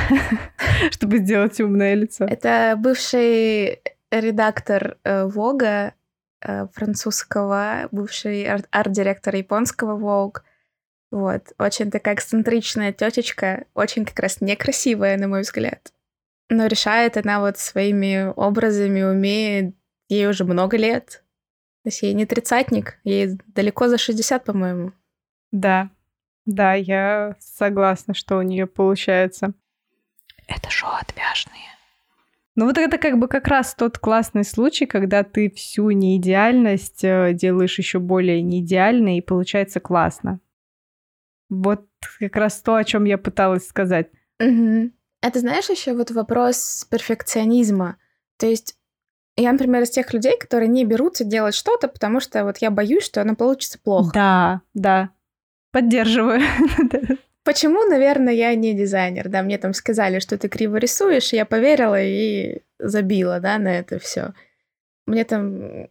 чтобы 0.92 1.18
сделать 1.18 1.61
умное 1.61 1.92
лицо. 1.94 2.25
Это 2.25 2.75
бывший 2.78 3.82
редактор 4.11 4.96
Вога 5.04 5.66
Э, 5.76 5.96
французского, 6.73 7.88
бывший 7.93 8.47
арт-директор 8.47 9.35
японского 9.35 9.99
Vogue. 9.99 10.43
Вот. 11.11 11.53
Очень 11.59 11.91
такая 11.91 12.15
эксцентричная 12.15 12.93
тетечка, 12.93 13.67
очень 13.75 14.05
как 14.05 14.19
раз 14.19 14.41
некрасивая, 14.41 15.17
на 15.17 15.29
мой 15.29 15.43
взгляд. 15.43 15.93
Но 16.49 16.67
решает 16.67 17.17
она 17.17 17.41
вот 17.41 17.59
своими 17.59 18.33
образами, 18.35 19.03
умеет. 19.03 19.75
Ей 20.09 20.29
уже 20.29 20.45
много 20.45 20.76
лет. 20.76 21.25
То 21.83 21.88
есть 21.88 22.03
ей 22.03 22.15
не 22.15 22.26
тридцатник, 22.26 22.99
ей 23.05 23.38
далеко 23.47 23.88
за 23.88 23.99
60, 23.99 24.45
по-моему. 24.45 24.93
Да, 25.53 25.91
да, 26.45 26.75
я 26.75 27.37
согласна, 27.41 28.15
что 28.15 28.37
у 28.38 28.43
нее 28.43 28.67
получается. 28.67 29.53
Это 30.47 30.71
шоу 30.71 30.91
отвяжные. 30.93 31.75
Ну 32.56 32.64
вот 32.64 32.78
это 32.78 32.96
как 32.96 33.18
бы 33.18 33.28
как 33.28 33.48
раз 33.48 33.75
тот 33.75 33.98
классный 33.98 34.42
случай, 34.42 34.86
когда 34.86 35.22
ты 35.22 35.50
всю 35.50 35.90
неидеальность 35.90 37.04
э, 37.04 37.34
делаешь 37.34 37.78
еще 37.78 37.98
более 37.98 38.40
неидеальной, 38.40 39.18
и 39.18 39.22
получается 39.22 39.78
классно. 39.78 40.40
Вот 41.50 41.86
как 42.18 42.34
раз 42.34 42.60
то, 42.62 42.76
о 42.76 42.84
чем 42.84 43.04
я 43.04 43.18
пыталась 43.18 43.68
сказать. 43.68 44.08
Угу. 44.40 44.90
Это 45.20 45.40
знаешь 45.40 45.68
еще 45.68 45.94
вот 45.94 46.10
вопрос 46.10 46.86
перфекционизма. 46.90 47.96
То 48.38 48.46
есть 48.46 48.76
я, 49.36 49.52
например, 49.52 49.82
из 49.82 49.90
тех 49.90 50.14
людей, 50.14 50.38
которые 50.38 50.68
не 50.68 50.86
берутся 50.86 51.25
делать 51.25 51.54
что-то, 51.54 51.88
потому 51.88 52.20
что 52.20 52.42
вот 52.44 52.58
я 52.58 52.70
боюсь, 52.70 53.04
что 53.04 53.20
оно 53.20 53.36
получится 53.36 53.78
плохо. 53.78 54.10
Да, 54.14 54.62
да. 54.72 55.10
Поддерживаю. 55.72 56.40
Почему, 57.47 57.85
наверное, 57.85 58.33
я 58.35 58.53
не 58.57 58.75
дизайнер, 58.75 59.29
да, 59.29 59.41
мне 59.43 59.57
там 59.57 59.73
сказали, 59.73 60.19
что 60.19 60.37
ты 60.37 60.49
криво 60.49 60.79
рисуешь, 60.79 61.33
я 61.33 61.47
поверила 61.47 62.03
и 62.03 62.62
забила, 62.81 63.38
да, 63.38 63.57
на 63.59 63.79
это 63.79 64.00
все. 64.00 64.35
Мне 65.07 65.23
там 65.25 65.87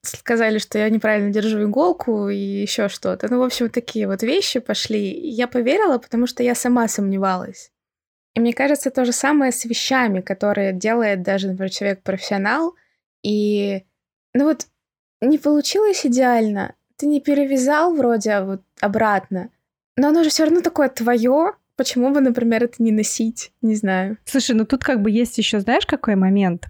сказали, 0.00 0.56
что 0.56 0.78
я 0.78 0.88
неправильно 0.88 1.30
держу 1.30 1.62
иголку 1.62 2.30
и 2.30 2.38
еще 2.38 2.88
что-то. 2.88 3.28
Ну, 3.30 3.38
в 3.38 3.42
общем, 3.42 3.68
такие 3.68 4.06
вот 4.06 4.22
вещи 4.22 4.60
пошли. 4.60 5.10
Я 5.28 5.46
поверила, 5.46 5.98
потому 5.98 6.26
что 6.26 6.42
я 6.42 6.54
сама 6.54 6.88
сомневалась. 6.88 7.70
И 8.34 8.40
мне 8.40 8.54
кажется, 8.54 8.90
то 8.90 9.04
же 9.04 9.12
самое 9.12 9.52
с 9.52 9.66
вещами, 9.66 10.22
которые 10.22 10.72
делает 10.72 11.20
даже, 11.20 11.48
например, 11.48 11.70
человек-профессионал. 11.70 12.74
И, 13.22 13.84
ну 14.32 14.44
вот, 14.44 14.66
не 15.20 15.36
получилось 15.36 16.06
идеально. 16.06 16.76
Ты 16.96 17.08
не 17.08 17.20
перевязал 17.20 17.94
вроде 17.94 18.30
а 18.30 18.44
вот 18.46 18.62
обратно. 18.80 19.50
Но 19.98 20.08
оно 20.08 20.22
же 20.22 20.30
все 20.30 20.44
равно 20.44 20.60
такое 20.60 20.88
твое. 20.88 21.54
Почему 21.74 22.12
бы, 22.14 22.20
например, 22.20 22.62
это 22.62 22.80
не 22.80 22.92
носить? 22.92 23.52
Не 23.62 23.74
знаю. 23.74 24.16
Слушай, 24.24 24.54
ну 24.54 24.64
тут 24.64 24.84
как 24.84 25.02
бы 25.02 25.10
есть 25.10 25.36
еще, 25.38 25.58
знаешь, 25.58 25.86
какой 25.86 26.14
момент? 26.14 26.68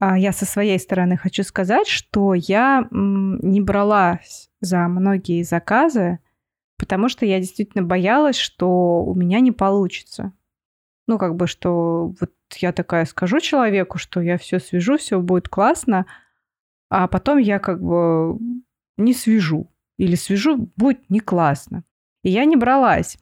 А, 0.00 0.18
я 0.18 0.32
со 0.32 0.44
своей 0.44 0.80
стороны 0.80 1.16
хочу 1.16 1.44
сказать, 1.44 1.86
что 1.86 2.34
я 2.34 2.88
не 2.90 3.60
бралась 3.60 4.50
за 4.60 4.88
многие 4.88 5.44
заказы, 5.44 6.18
потому 6.76 7.08
что 7.08 7.24
я 7.24 7.38
действительно 7.38 7.84
боялась, 7.84 8.36
что 8.36 9.04
у 9.04 9.14
меня 9.14 9.38
не 9.38 9.52
получится. 9.52 10.32
Ну, 11.06 11.16
как 11.16 11.36
бы, 11.36 11.46
что 11.46 12.12
вот 12.18 12.32
я 12.56 12.72
такая 12.72 13.04
скажу 13.04 13.38
человеку, 13.38 13.98
что 13.98 14.20
я 14.20 14.36
все 14.36 14.58
свяжу, 14.58 14.98
все 14.98 15.20
будет 15.20 15.48
классно, 15.48 16.06
а 16.90 17.06
потом 17.06 17.38
я 17.38 17.60
как 17.60 17.80
бы 17.80 18.36
не 18.96 19.14
свяжу. 19.14 19.70
Или 19.96 20.16
свяжу, 20.16 20.70
будет 20.76 21.08
не 21.08 21.20
классно. 21.20 21.84
И 22.24 22.30
я 22.30 22.46
не 22.46 22.56
бралась. 22.56 23.18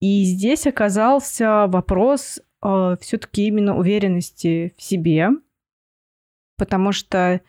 И 0.00 0.24
здесь 0.24 0.66
оказался 0.66 1.66
вопрос 1.68 2.40
э, 2.62 2.96
все-таки 3.00 3.46
именно 3.46 3.78
уверенности 3.78 4.74
в 4.76 4.82
себе, 4.82 5.30
потому 6.58 6.90
что 6.92 7.40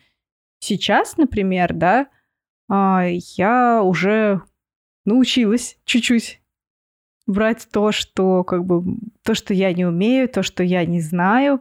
сейчас, 0.60 1.16
например, 1.16 1.74
да, 1.74 2.06
э, 2.70 3.16
я 3.36 3.82
уже 3.82 4.40
научилась 5.04 5.78
чуть-чуть 5.84 6.40
брать 7.26 7.68
то, 7.72 7.90
что 7.90 8.44
как 8.44 8.64
бы 8.64 8.96
то, 9.24 9.34
что 9.34 9.52
я 9.52 9.72
не 9.72 9.84
умею, 9.84 10.28
то, 10.28 10.44
что 10.44 10.62
я 10.62 10.86
не 10.86 11.00
знаю, 11.00 11.60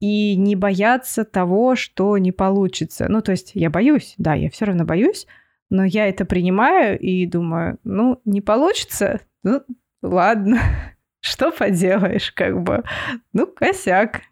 и 0.00 0.34
не 0.36 0.56
бояться 0.56 1.24
того, 1.24 1.76
что 1.76 2.16
не 2.16 2.32
получится. 2.32 3.06
Ну, 3.10 3.20
то 3.20 3.32
есть 3.32 3.52
я 3.54 3.68
боюсь, 3.68 4.14
да, 4.16 4.32
я 4.32 4.48
все 4.48 4.64
равно 4.64 4.86
боюсь, 4.86 5.26
но 5.74 5.84
я 5.84 6.08
это 6.08 6.24
принимаю 6.24 6.98
и 6.98 7.26
думаю, 7.26 7.78
ну, 7.82 8.20
не 8.24 8.40
получится, 8.40 9.20
ну, 9.42 9.62
ладно, 10.02 10.60
что 11.20 11.50
поделаешь, 11.50 12.30
как 12.32 12.62
бы, 12.62 12.84
ну, 13.32 13.46
косяк, 13.46 14.22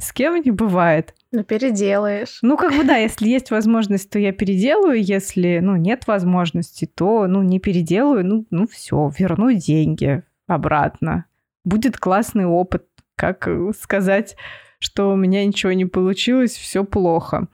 с 0.00 0.12
кем 0.12 0.40
не 0.40 0.52
бывает. 0.52 1.14
Ну, 1.32 1.44
переделаешь. 1.44 2.38
Ну, 2.42 2.56
как 2.56 2.76
бы 2.76 2.84
да, 2.84 2.96
если 2.96 3.28
есть 3.28 3.50
возможность, 3.50 4.10
то 4.10 4.18
я 4.18 4.32
переделаю. 4.32 5.02
Если, 5.02 5.60
ну, 5.62 5.76
нет 5.76 6.06
возможности, 6.06 6.86
то, 6.86 7.26
ну, 7.26 7.42
не 7.42 7.60
переделаю. 7.60 8.24
Ну, 8.26 8.46
ну 8.50 8.66
все, 8.66 9.10
верну 9.16 9.52
деньги 9.52 10.22
обратно. 10.46 11.26
Будет 11.64 11.98
классный 11.98 12.46
опыт, 12.46 12.86
как 13.16 13.48
сказать, 13.78 14.36
что 14.78 15.12
у 15.12 15.16
меня 15.16 15.44
ничего 15.46 15.72
не 15.72 15.86
получилось, 15.86 16.56
все 16.56 16.84
плохо. 16.84 17.48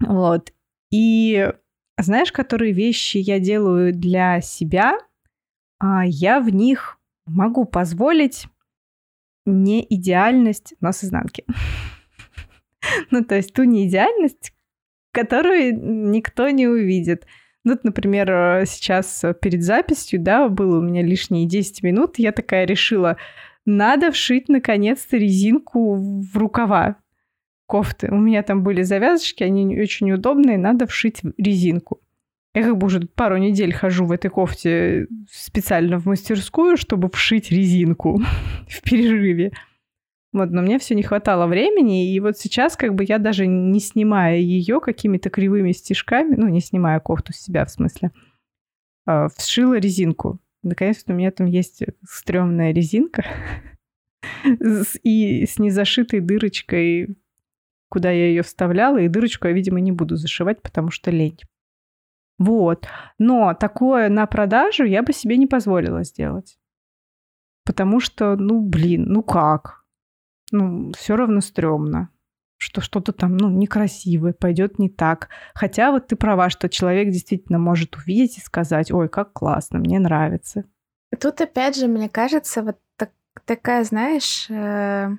Вот. 0.00 0.52
И 0.90 1.50
знаешь, 1.98 2.32
которые 2.32 2.72
вещи 2.72 3.18
я 3.18 3.38
делаю 3.38 3.92
для 3.92 4.40
себя, 4.40 4.98
а 5.78 6.04
я 6.06 6.40
в 6.40 6.50
них 6.50 6.98
могу 7.26 7.64
позволить 7.64 8.46
не 9.44 9.86
идеальность, 9.88 10.74
но 10.80 10.92
с 10.92 11.04
изнанки. 11.04 11.44
Ну, 13.10 13.24
то 13.24 13.34
есть 13.34 13.52
ту 13.52 13.64
неидеальность, 13.64 14.52
которую 15.10 16.08
никто 16.12 16.48
не 16.50 16.68
увидит. 16.68 17.26
Ну, 17.64 17.72
вот, 17.72 17.82
например, 17.82 18.30
э, 18.30 18.64
сейчас 18.64 19.24
перед 19.40 19.64
записью, 19.64 20.20
да, 20.20 20.48
было 20.48 20.78
у 20.78 20.82
меня 20.82 21.02
лишние 21.02 21.48
10 21.48 21.82
минут, 21.82 22.20
я 22.20 22.30
такая 22.30 22.64
решила, 22.64 23.16
надо 23.64 24.12
вшить 24.12 24.48
наконец-то 24.48 25.16
резинку 25.16 25.96
в 25.96 26.36
рукава 26.36 26.96
кофты. 27.66 28.08
У 28.10 28.16
меня 28.16 28.42
там 28.42 28.62
были 28.62 28.82
завязочки, 28.82 29.42
они 29.42 29.78
очень 29.78 30.10
удобные, 30.12 30.58
надо 30.58 30.86
вшить 30.86 31.20
резинку. 31.36 32.00
Я 32.54 32.62
как 32.62 32.78
бы 32.78 32.86
уже 32.86 33.00
пару 33.00 33.36
недель 33.36 33.72
хожу 33.72 34.06
в 34.06 34.12
этой 34.12 34.30
кофте 34.30 35.08
специально 35.30 35.98
в 35.98 36.06
мастерскую, 36.06 36.78
чтобы 36.78 37.10
вшить 37.10 37.50
резинку 37.50 38.20
в 38.68 38.82
перерыве. 38.82 39.52
Вот, 40.32 40.50
но 40.50 40.62
мне 40.62 40.78
все 40.78 40.94
не 40.94 41.02
хватало 41.02 41.46
времени, 41.46 42.12
и 42.12 42.20
вот 42.20 42.38
сейчас 42.38 42.76
как 42.76 42.94
бы 42.94 43.04
я 43.08 43.18
даже 43.18 43.46
не 43.46 43.80
снимая 43.80 44.38
ее 44.38 44.80
какими-то 44.80 45.30
кривыми 45.30 45.72
стежками, 45.72 46.34
ну, 46.34 46.48
не 46.48 46.60
снимая 46.60 47.00
кофту 47.00 47.32
с 47.32 47.36
себя, 47.36 47.64
в 47.64 47.70
смысле, 47.70 48.10
э, 49.06 49.28
вшила 49.34 49.78
резинку. 49.78 50.38
Наконец-то 50.62 51.12
у 51.12 51.16
меня 51.16 51.30
там 51.30 51.46
есть 51.46 51.82
стрёмная 52.06 52.72
резинка 52.72 53.24
и 55.02 55.46
с 55.46 55.58
незашитой 55.58 56.20
дырочкой, 56.20 57.16
куда 57.88 58.10
я 58.10 58.26
ее 58.28 58.42
вставляла, 58.42 58.98
и 58.98 59.08
дырочку 59.08 59.48
я, 59.48 59.52
видимо, 59.52 59.80
не 59.80 59.92
буду 59.92 60.16
зашивать, 60.16 60.62
потому 60.62 60.90
что 60.90 61.10
лень. 61.10 61.40
Вот. 62.38 62.86
Но 63.18 63.54
такое 63.54 64.08
на 64.08 64.26
продажу 64.26 64.84
я 64.84 65.02
бы 65.02 65.12
себе 65.12 65.36
не 65.36 65.46
позволила 65.46 66.04
сделать. 66.04 66.58
Потому 67.64 68.00
что, 68.00 68.36
ну, 68.36 68.60
блин, 68.60 69.04
ну 69.04 69.22
как? 69.22 69.84
Ну, 70.52 70.92
все 70.96 71.16
равно 71.16 71.40
стрёмно 71.40 72.10
что 72.58 72.80
что-то 72.80 73.12
там, 73.12 73.36
ну, 73.36 73.50
некрасивое, 73.50 74.32
пойдет 74.32 74.78
не 74.78 74.88
так. 74.88 75.28
Хотя 75.54 75.92
вот 75.92 76.08
ты 76.08 76.16
права, 76.16 76.50
что 76.50 76.68
человек 76.68 77.10
действительно 77.10 77.58
может 77.58 77.96
увидеть 77.96 78.38
и 78.38 78.40
сказать, 78.40 78.90
ой, 78.90 79.08
как 79.08 79.32
классно, 79.32 79.78
мне 79.78 79.98
нравится. 79.98 80.64
Тут 81.20 81.40
опять 81.40 81.76
же, 81.76 81.86
мне 81.86 82.08
кажется, 82.08 82.62
вот 82.62 82.78
так, 82.96 83.10
такая, 83.44 83.84
знаешь, 83.84 84.48
э, 84.50 85.10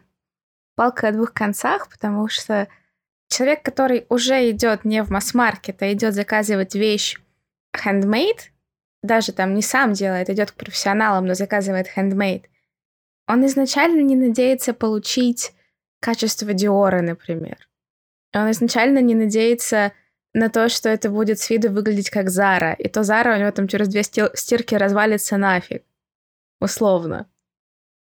палка 0.78 1.08
о 1.08 1.12
двух 1.12 1.34
концах, 1.34 1.90
потому 1.90 2.30
что 2.30 2.68
человек, 3.30 3.64
который 3.64 4.06
уже 4.10 4.52
идет 4.52 4.86
не 4.86 5.04
в 5.04 5.10
масс-маркет, 5.10 5.82
а 5.82 5.92
идет 5.92 6.14
заказывать 6.14 6.76
вещь 6.76 7.18
handmade, 7.76 8.52
даже 9.02 9.34
там 9.34 9.56
не 9.56 9.64
сам 9.64 9.94
делает, 9.94 10.30
идет 10.30 10.52
к 10.52 10.54
профессионалам, 10.54 11.26
но 11.26 11.34
заказывает 11.34 11.88
handmade, 11.98 12.46
он 13.28 13.44
изначально 13.48 14.02
не 14.02 14.16
надеется 14.16 14.74
получить 14.74 15.54
качество 16.00 16.54
Диора, 16.54 17.02
например. 17.02 17.68
Он 18.36 18.52
изначально 18.52 19.00
не 19.00 19.16
надеется 19.16 19.94
на 20.34 20.50
то, 20.50 20.70
что 20.70 20.90
это 20.90 21.10
будет 21.10 21.40
с 21.40 21.50
виду 21.50 21.72
выглядеть 21.72 22.12
как 22.12 22.30
Зара, 22.30 22.74
и 22.74 22.88
то 22.88 23.02
Зара 23.02 23.36
у 23.36 23.40
него 23.40 23.50
там 23.50 23.68
через 23.68 23.88
две 23.88 24.04
стирки 24.04 24.76
развалится 24.76 25.38
нафиг, 25.38 25.84
условно. 26.62 27.28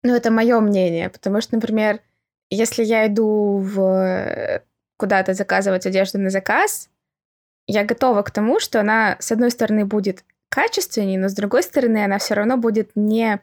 Ну, 0.04 0.14
это 0.14 0.30
мое 0.30 0.60
мнение, 0.60 1.10
потому 1.10 1.40
что, 1.40 1.56
например, 1.56 2.02
если 2.50 2.84
я 2.84 3.08
иду 3.08 3.60
в 3.60 4.64
куда-то 4.98 5.34
заказывать 5.34 5.86
одежду 5.86 6.20
на 6.20 6.30
заказ, 6.30 6.90
я 7.68 7.84
готова 7.84 8.22
к 8.22 8.32
тому, 8.32 8.60
что 8.60 8.80
она, 8.80 9.18
с 9.20 9.32
одной 9.32 9.52
стороны, 9.52 9.86
будет 9.86 10.24
качественнее, 10.50 11.20
но 11.20 11.28
с 11.28 11.34
другой 11.34 11.64
стороны, 11.64 12.06
она 12.06 12.18
все 12.18 12.36
равно 12.36 12.58
будет 12.58 12.92
не, 12.96 13.42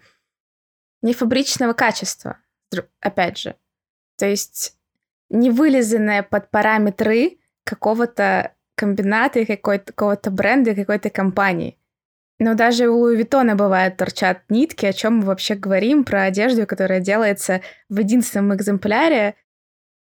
не 1.02 1.12
фабричного 1.12 1.72
качества, 1.72 2.38
опять 3.00 3.38
же. 3.38 3.56
То 4.16 4.26
есть 4.26 4.76
не 5.28 5.50
вылизанная 5.50 6.22
под 6.22 6.50
параметры 6.50 7.38
какого-то 7.64 8.54
комбината, 8.76 9.44
какого-то 9.44 10.30
бренда, 10.30 10.74
какой-то 10.74 11.10
компании. 11.10 11.78
Но 12.42 12.54
даже 12.54 12.88
у 12.88 12.98
Луи 12.98 13.16
Виттона 13.16 13.54
бывает 13.54 13.96
торчат 13.96 14.42
нитки, 14.48 14.84
о 14.84 14.92
чем 14.92 15.18
мы 15.18 15.26
вообще 15.26 15.54
говорим, 15.54 16.02
про 16.02 16.24
одежду, 16.24 16.66
которая 16.66 16.98
делается 16.98 17.60
в 17.88 18.00
единственном 18.00 18.56
экземпляре 18.56 19.36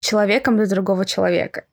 человеком 0.00 0.56
для 0.56 0.66
другого 0.66 1.04
человека. 1.04 1.64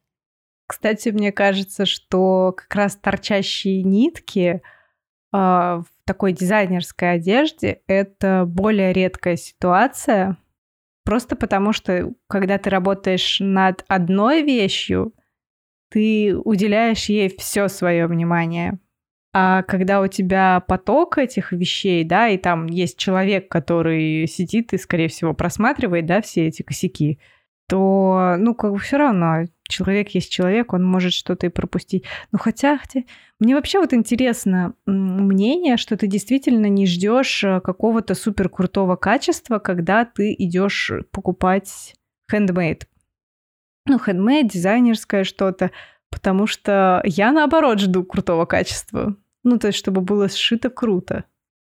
Кстати, 0.67 1.09
мне 1.09 1.31
кажется, 1.31 1.85
что 1.85 2.51
как 2.57 2.73
раз 2.73 2.95
торчащие 2.95 3.83
нитки 3.83 4.47
э, 4.55 4.59
в 5.31 5.85
такой 6.03 6.33
дизайнерской 6.33 7.11
одежде 7.11 7.81
это 7.85 8.45
более 8.47 8.91
редкая 8.91 9.35
ситуация, 9.35 10.35
просто 11.03 11.35
потому 11.35 11.73
что 11.73 12.11
когда 12.27 12.57
ты 12.57 12.71
работаешь 12.71 13.37
над 13.39 13.85
одной 13.87 14.41
вещью, 14.41 15.13
ты 15.91 16.35
уделяешь 16.35 17.05
ей 17.05 17.29
все 17.37 17.67
свое 17.67 18.07
внимание. 18.07 18.79
А 19.37 19.63
когда 19.63 19.99
у 19.99 20.07
тебя 20.07 20.61
поток 20.65 21.17
этих 21.17 21.51
вещей, 21.51 22.05
да, 22.05 22.29
и 22.29 22.37
там 22.37 22.67
есть 22.67 22.97
человек, 22.97 23.49
который 23.49 24.27
сидит 24.27 24.71
и, 24.71 24.77
скорее 24.77 25.09
всего, 25.09 25.33
просматривает, 25.33 26.05
да, 26.05 26.21
все 26.21 26.47
эти 26.47 26.61
косяки, 26.61 27.19
то, 27.67 28.37
ну, 28.39 28.55
как 28.55 28.71
бы 28.71 28.79
все 28.79 28.95
равно 28.95 29.43
человек 29.67 30.11
есть 30.11 30.31
человек, 30.31 30.71
он 30.71 30.85
может 30.85 31.11
что-то 31.11 31.47
и 31.47 31.49
пропустить. 31.49 32.05
Ну, 32.31 32.39
хотя, 32.39 32.77
хотя, 32.77 33.01
мне 33.37 33.55
вообще 33.55 33.81
вот 33.81 33.93
интересно 33.93 34.73
мнение, 34.85 35.75
что 35.75 35.97
ты 35.97 36.07
действительно 36.07 36.67
не 36.67 36.87
ждешь 36.87 37.43
э, 37.43 37.59
какого-то 37.59 38.15
супер 38.15 38.47
крутого 38.47 38.95
качества, 38.95 39.59
когда 39.59 40.05
ты 40.05 40.33
идешь 40.33 40.93
покупать 41.11 41.93
handmade. 42.31 42.83
Ну, 43.85 43.97
handmade, 43.97 44.47
дизайнерское 44.47 45.25
что-то, 45.25 45.71
потому 46.09 46.47
что 46.47 47.01
я, 47.03 47.33
наоборот, 47.33 47.81
жду 47.81 48.05
крутого 48.05 48.45
качества. 48.45 49.17
Ну, 49.45 49.59
то 49.59 49.67
есть, 49.67 49.77
чтобы 49.77 50.01
было 50.01 50.27
сшито 50.27 50.69
круто. 50.69 51.23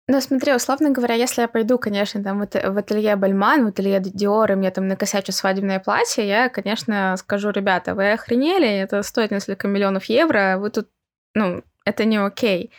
Ну, 0.09 0.21
смотри, 0.21 0.55
условно 0.55 0.91
говоря, 0.91 1.15
если 1.15 1.43
я 1.43 1.49
пойду, 1.49 1.79
конечно, 1.79 2.23
там 2.23 2.39
в 2.39 2.79
ателье 2.79 3.17
Бальман, 3.17 3.65
в 3.65 3.69
ателье 3.69 4.01
Диор, 4.01 4.53
и 4.53 4.55
мне 4.55 4.71
там 4.71 4.89
накосячу 4.89 5.33
свадебное 5.33 5.79
платье, 5.79 6.27
я, 6.27 6.49
конечно, 6.49 7.17
скажу, 7.19 7.51
ребята, 7.51 7.95
вы 7.95 8.12
охренели, 8.12 8.67
это 8.67 9.03
стоит 9.03 9.31
несколько 9.31 9.69
миллионов 9.69 10.05
евро, 10.05 10.57
вы 10.59 10.71
тут, 10.71 10.89
ну, 11.35 11.62
это 11.85 12.05
не 12.05 12.17
окей. 12.17 12.73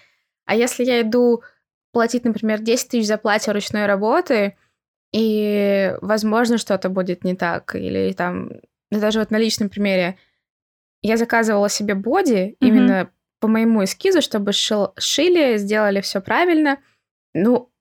А 0.45 0.55
если 0.55 0.83
я 0.83 1.01
иду 1.01 1.43
платить, 1.91 2.23
например, 2.23 2.60
10 2.60 2.89
тысяч 2.89 3.07
за 3.07 3.17
платье 3.17 3.53
ручной 3.53 3.86
работы, 3.86 4.57
и, 5.12 5.95
возможно, 6.01 6.57
что-то 6.57 6.89
будет 6.89 7.23
не 7.23 7.36
так, 7.36 7.75
или 7.75 8.13
там, 8.13 8.51
даже 8.89 9.19
вот 9.19 9.31
на 9.31 9.38
личном 9.38 9.69
примере, 9.69 10.17
я 11.01 11.17
заказывала 11.17 11.69
себе 11.69 11.93
боди 11.93 12.31
mm-hmm. 12.31 12.55
именно 12.62 13.12
по 13.39 13.47
моему 13.47 13.84
эскизу, 13.84 14.21
чтобы 14.21 14.54
шил, 14.54 14.93
шили, 14.97 15.58
сделали 15.58 16.02
все 16.02 16.21
правильно— 16.21 16.80
ну, 17.38 17.71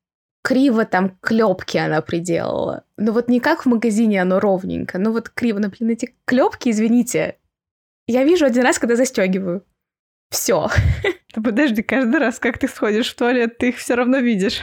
криво 0.42 0.84
там 0.84 1.18
клепки 1.20 1.78
она 1.78 2.02
приделала. 2.02 2.84
Ну 2.96 3.12
вот 3.12 3.28
не 3.28 3.40
как 3.40 3.64
в 3.64 3.68
магазине 3.68 4.20
оно 4.20 4.38
ровненько, 4.38 4.98
ну 4.98 5.12
вот 5.12 5.28
криво, 5.30 5.58
ну 5.58 5.68
блин, 5.68 5.90
эти 5.90 6.14
клепки, 6.24 6.70
извините, 6.70 7.38
я 8.06 8.24
вижу 8.24 8.44
один 8.44 8.62
раз, 8.62 8.78
когда 8.78 8.96
застегиваю. 8.96 9.64
Все. 10.30 10.68
Да 11.34 11.42
подожди, 11.42 11.82
каждый 11.82 12.18
раз, 12.18 12.38
как 12.38 12.56
ты 12.56 12.66
сходишь 12.66 13.12
в 13.12 13.14
туалет, 13.14 13.58
ты 13.58 13.68
их 13.68 13.76
все 13.76 13.94
равно 13.94 14.20
видишь. 14.20 14.62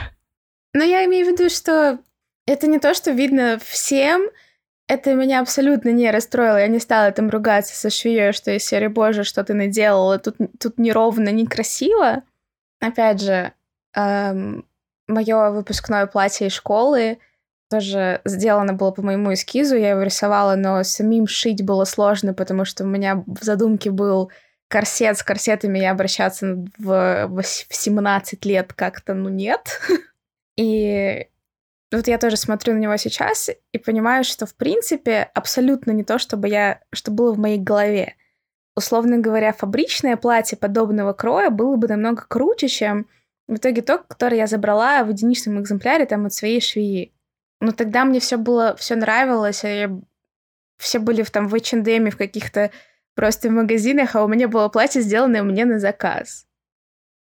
Но 0.72 0.82
я 0.82 1.04
имею 1.04 1.24
в 1.24 1.30
виду, 1.30 1.48
что 1.48 2.00
это 2.48 2.66
не 2.66 2.80
то, 2.80 2.94
что 2.94 3.12
видно 3.12 3.60
всем, 3.64 4.28
это 4.86 5.14
меня 5.14 5.40
абсолютно 5.40 5.90
не 5.90 6.10
расстроило. 6.10 6.58
Я 6.58 6.68
не 6.68 6.78
стала 6.78 7.10
там 7.12 7.30
ругаться 7.30 7.74
со 7.74 7.90
швеей, 7.90 8.32
что 8.32 8.50
из 8.50 8.64
серии 8.64 8.88
«Боже, 8.88 9.24
что 9.24 9.42
ты 9.42 9.54
наделала?» 9.54 10.18
Тут, 10.18 10.36
тут 10.60 10.78
неровно, 10.78 11.30
некрасиво. 11.30 12.22
Опять 12.80 13.22
же, 13.22 13.52
эм, 13.96 14.66
мое 15.06 15.50
выпускное 15.50 16.06
платье 16.06 16.48
из 16.48 16.52
школы 16.52 17.18
тоже 17.70 18.20
сделано 18.24 18.74
было 18.74 18.90
по 18.90 19.02
моему 19.02 19.32
эскизу, 19.32 19.74
я 19.74 19.90
его 19.90 20.02
рисовала, 20.02 20.54
но 20.54 20.84
самим 20.84 21.26
шить 21.26 21.64
было 21.64 21.84
сложно, 21.84 22.34
потому 22.34 22.64
что 22.64 22.84
у 22.84 22.86
меня 22.86 23.24
в 23.26 23.42
задумке 23.42 23.90
был 23.90 24.30
корсет. 24.68 25.16
С 25.16 25.22
корсетами 25.22 25.78
я 25.78 25.92
обращаться 25.92 26.64
в, 26.78 27.26
в 27.26 27.42
17 27.42 28.44
лет 28.44 28.72
как-то, 28.74 29.14
ну, 29.14 29.30
нет. 29.30 29.80
И 30.56 31.26
вот 31.96 32.08
я 32.08 32.18
тоже 32.18 32.36
смотрю 32.36 32.74
на 32.74 32.78
него 32.78 32.96
сейчас 32.96 33.50
и 33.72 33.78
понимаю, 33.78 34.24
что, 34.24 34.46
в 34.46 34.54
принципе, 34.54 35.30
абсолютно 35.34 35.90
не 35.90 36.04
то, 36.04 36.18
чтобы 36.18 36.48
я, 36.48 36.80
что 36.92 37.10
было 37.10 37.32
в 37.32 37.38
моей 37.38 37.58
голове. 37.58 38.14
Условно 38.76 39.18
говоря, 39.18 39.52
фабричное 39.52 40.16
платье 40.16 40.58
подобного 40.58 41.12
кроя 41.12 41.50
было 41.50 41.76
бы 41.76 41.86
намного 41.86 42.24
круче, 42.26 42.68
чем 42.68 43.06
в 43.46 43.56
итоге 43.56 43.82
то, 43.82 43.98
которое 43.98 44.38
я 44.38 44.46
забрала 44.46 45.04
в 45.04 45.10
единичном 45.10 45.60
экземпляре 45.60 46.06
там 46.06 46.26
от 46.26 46.32
своей 46.32 46.60
швеи. 46.60 47.12
Но 47.60 47.72
тогда 47.72 48.04
мне 48.04 48.20
все 48.20 48.36
было, 48.36 48.74
все 48.76 48.96
нравилось, 48.96 49.64
а 49.64 49.68
я... 49.68 50.00
все 50.78 50.98
были 50.98 51.22
в, 51.22 51.30
там 51.30 51.48
в 51.48 51.54
H&M, 51.54 52.10
в 52.10 52.16
каких-то 52.16 52.70
просто 53.14 53.50
магазинах, 53.50 54.16
а 54.16 54.24
у 54.24 54.28
меня 54.28 54.48
было 54.48 54.68
платье, 54.68 55.02
сделанное 55.02 55.42
мне 55.42 55.64
на 55.64 55.78
заказ. 55.78 56.46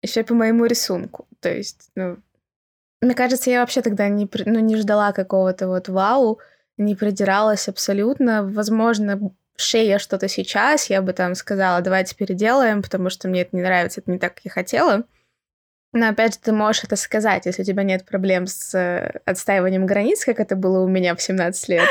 Еще 0.01 0.23
по 0.23 0.33
моему 0.33 0.65
рисунку. 0.65 1.27
То 1.39 1.51
есть, 1.53 1.89
ну, 1.95 2.17
мне 3.01 3.15
кажется, 3.15 3.49
я 3.49 3.61
вообще 3.61 3.81
тогда 3.81 4.09
не, 4.09 4.29
ну, 4.45 4.59
не 4.59 4.75
ждала 4.75 5.11
какого-то 5.11 5.67
вот 5.67 5.87
вау, 5.87 6.39
не 6.77 6.95
придиралась 6.95 7.67
абсолютно. 7.67 8.43
Возможно, 8.43 9.31
шея 9.57 9.99
что-то 9.99 10.27
сейчас, 10.27 10.89
я 10.89 11.01
бы 11.01 11.13
там 11.13 11.35
сказала, 11.35 11.81
давайте 11.81 12.15
переделаем, 12.15 12.81
потому 12.81 13.09
что 13.09 13.27
мне 13.27 13.41
это 13.41 13.55
не 13.55 13.61
нравится, 13.61 14.01
это 14.01 14.11
не 14.11 14.19
так, 14.19 14.35
как 14.35 14.45
я 14.45 14.51
хотела. 14.51 15.03
Но 15.91 16.09
опять 16.09 16.33
же, 16.33 16.39
ты 16.39 16.51
можешь 16.51 16.83
это 16.83 16.95
сказать, 16.95 17.45
если 17.45 17.63
у 17.63 17.65
тебя 17.65 17.83
нет 17.83 18.05
проблем 18.05 18.45
с 18.45 18.75
э, 18.75 19.21
отстаиванием 19.25 19.85
границ, 19.85 20.23
как 20.23 20.39
это 20.39 20.55
было 20.55 20.81
у 20.81 20.87
меня 20.87 21.15
в 21.15 21.21
17 21.21 21.69
лет. 21.69 21.87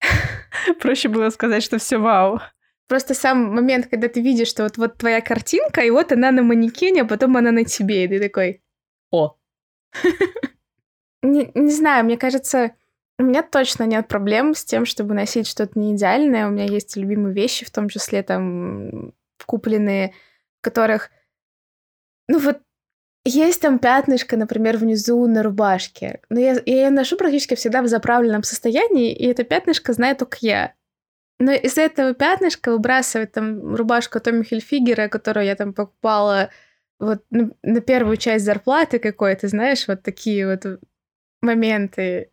Проще 0.80 1.08
было 1.08 1.30
сказать, 1.30 1.64
что 1.64 1.78
все 1.78 1.98
вау. 1.98 2.40
Просто 2.86 3.14
сам 3.14 3.54
момент, 3.54 3.88
когда 3.88 4.08
ты 4.08 4.20
видишь, 4.20 4.48
что 4.48 4.64
вот, 4.64 4.76
вот 4.76 4.98
твоя 4.98 5.20
картинка, 5.20 5.80
и 5.80 5.90
вот 5.90 6.12
она 6.12 6.30
на 6.30 6.42
манекене, 6.42 7.02
а 7.02 7.06
потом 7.06 7.36
она 7.36 7.50
на 7.50 7.64
тебе, 7.64 8.04
и 8.04 8.08
ты 8.08 8.20
такой, 8.20 8.62
о. 9.10 9.36
Не, 11.22 11.70
знаю, 11.70 12.04
мне 12.04 12.16
кажется, 12.16 12.72
у 13.18 13.22
меня 13.22 13.42
точно 13.42 13.84
нет 13.84 14.08
проблем 14.08 14.54
с 14.54 14.64
тем, 14.64 14.84
чтобы 14.84 15.14
носить 15.14 15.46
что-то 15.46 15.78
не 15.78 15.94
идеальное. 15.94 16.48
У 16.48 16.50
меня 16.50 16.64
есть 16.64 16.96
любимые 16.96 17.34
вещи, 17.34 17.64
в 17.64 17.70
том 17.70 17.88
числе 17.88 18.22
там 18.22 19.12
купленные, 19.46 20.14
в 20.60 20.64
которых, 20.64 21.10
ну 22.28 22.38
вот 22.38 22.60
есть 23.24 23.60
там 23.60 23.78
пятнышко, 23.78 24.36
например, 24.36 24.78
внизу 24.78 25.26
на 25.26 25.42
рубашке. 25.42 26.20
Но 26.28 26.40
я, 26.40 26.60
я 26.66 26.84
ее 26.84 26.90
ношу 26.90 27.16
практически 27.16 27.54
всегда 27.54 27.82
в 27.82 27.88
заправленном 27.88 28.42
состоянии, 28.42 29.12
и 29.12 29.26
это 29.26 29.44
пятнышко 29.44 29.92
знает 29.92 30.18
только 30.18 30.38
я. 30.40 30.74
Но 31.38 31.52
из-за 31.52 31.82
этого 31.82 32.14
пятнышка 32.14 32.72
выбрасывать 32.72 33.32
там 33.32 33.74
рубашку 33.74 34.20
Томми 34.20 34.42
Хильфигера, 34.42 35.08
которую 35.08 35.46
я 35.46 35.54
там 35.54 35.72
покупала 35.72 36.50
вот 37.02 37.24
на, 37.30 37.50
на 37.62 37.80
первую 37.80 38.16
часть 38.16 38.44
зарплаты 38.44 39.00
какой-то, 39.00 39.48
знаешь, 39.48 39.88
вот 39.88 40.02
такие 40.02 40.46
вот 40.46 40.80
моменты. 41.42 42.30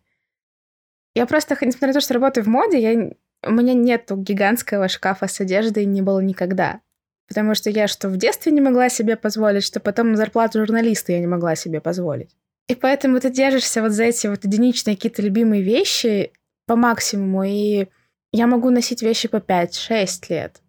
Я 1.14 1.26
просто, 1.26 1.56
несмотря 1.60 1.88
на 1.88 1.94
то, 1.94 2.00
что 2.00 2.14
работаю 2.14 2.44
в 2.44 2.48
моде, 2.48 2.80
я, 2.80 3.10
у 3.44 3.50
меня 3.50 3.74
нету 3.74 4.16
гигантского 4.16 4.88
шкафа 4.88 5.26
с 5.26 5.40
одеждой, 5.40 5.86
не 5.86 6.02
было 6.02 6.20
никогда. 6.20 6.80
Потому 7.26 7.56
что 7.56 7.68
я 7.68 7.88
что 7.88 8.08
в 8.08 8.16
детстве 8.16 8.52
не 8.52 8.60
могла 8.60 8.88
себе 8.88 9.16
позволить, 9.16 9.64
что 9.64 9.80
потом 9.80 10.14
зарплату 10.14 10.60
журналиста 10.60 11.12
я 11.12 11.18
не 11.18 11.26
могла 11.26 11.56
себе 11.56 11.80
позволить. 11.80 12.36
И 12.68 12.76
поэтому 12.76 13.18
ты 13.18 13.30
держишься 13.30 13.82
вот 13.82 13.90
за 13.90 14.04
эти 14.04 14.28
вот 14.28 14.44
единичные 14.44 14.94
какие-то 14.94 15.22
любимые 15.22 15.62
вещи 15.62 16.32
по 16.66 16.76
максимуму, 16.76 17.42
и 17.42 17.88
я 18.32 18.46
могу 18.46 18.70
носить 18.70 19.02
вещи 19.02 19.26
по 19.26 19.38
5-6 19.38 20.06
лет. 20.28 20.60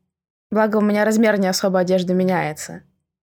Благо, 0.50 0.78
у 0.78 0.82
меня 0.82 1.06
размер 1.06 1.40
не 1.40 1.48
особо 1.48 1.80
одежды 1.80 2.16
меняется. 2.16 2.82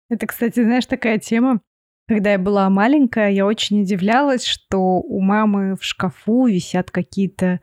Это, 0.10 0.28
кстати, 0.28 0.64
знаешь, 0.64 0.86
такая 0.86 1.20
тема. 1.20 1.62
Когда 2.08 2.32
я 2.32 2.40
была 2.40 2.70
маленькая, 2.70 3.32
я 3.32 3.46
очень 3.46 3.82
удивлялась, 3.82 4.46
что 4.46 5.02
у 5.02 5.20
мамы 5.20 5.76
в 5.76 5.84
шкафу 5.84 6.48
висят 6.48 6.90
какие-то 6.90 7.60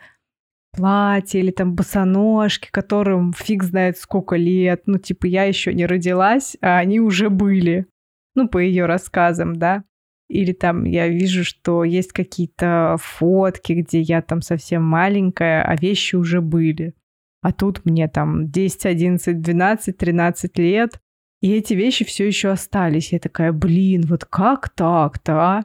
платья 0.73 1.39
или 1.39 1.51
там 1.51 1.75
босоножки, 1.75 2.69
которым 2.71 3.33
фиг 3.33 3.63
знает 3.63 3.97
сколько 3.97 4.37
лет. 4.37 4.83
Ну, 4.87 4.99
типа, 4.99 5.27
я 5.27 5.45
еще 5.45 5.73
не 5.73 5.87
родилась, 5.87 6.57
а 6.61 6.79
они 6.79 7.01
уже 7.01 7.31
были. 7.31 7.87
Ну, 8.35 8.49
по 8.49 8.59
ее 8.59 8.85
рассказам, 8.85 9.57
да. 9.57 9.85
Или 10.29 10.53
там 10.53 10.85
я 10.85 11.09
вижу, 11.09 11.45
что 11.45 11.85
есть 11.85 12.13
какие-то 12.13 12.97
фотки, 13.01 13.73
где 13.73 14.01
я 14.01 14.21
там 14.21 14.43
совсем 14.43 14.83
маленькая, 14.83 15.63
а 15.63 15.77
вещи 15.77 16.17
уже 16.17 16.41
были. 16.41 16.95
А 17.43 17.53
тут 17.53 17.85
мне 17.85 18.09
там 18.09 18.51
10, 18.51 18.87
11, 18.87 19.41
12, 19.41 19.97
13 19.97 20.59
лет, 20.59 21.01
и 21.45 21.53
эти 21.53 21.75
вещи 21.75 22.07
все 22.07 22.27
еще 22.27 22.49
остались. 22.49 23.13
Я 23.13 23.19
такая, 23.19 23.53
блин, 23.53 24.07
вот 24.07 24.25
как 24.25 24.71
так-то, 24.71 25.33
а? 25.35 25.65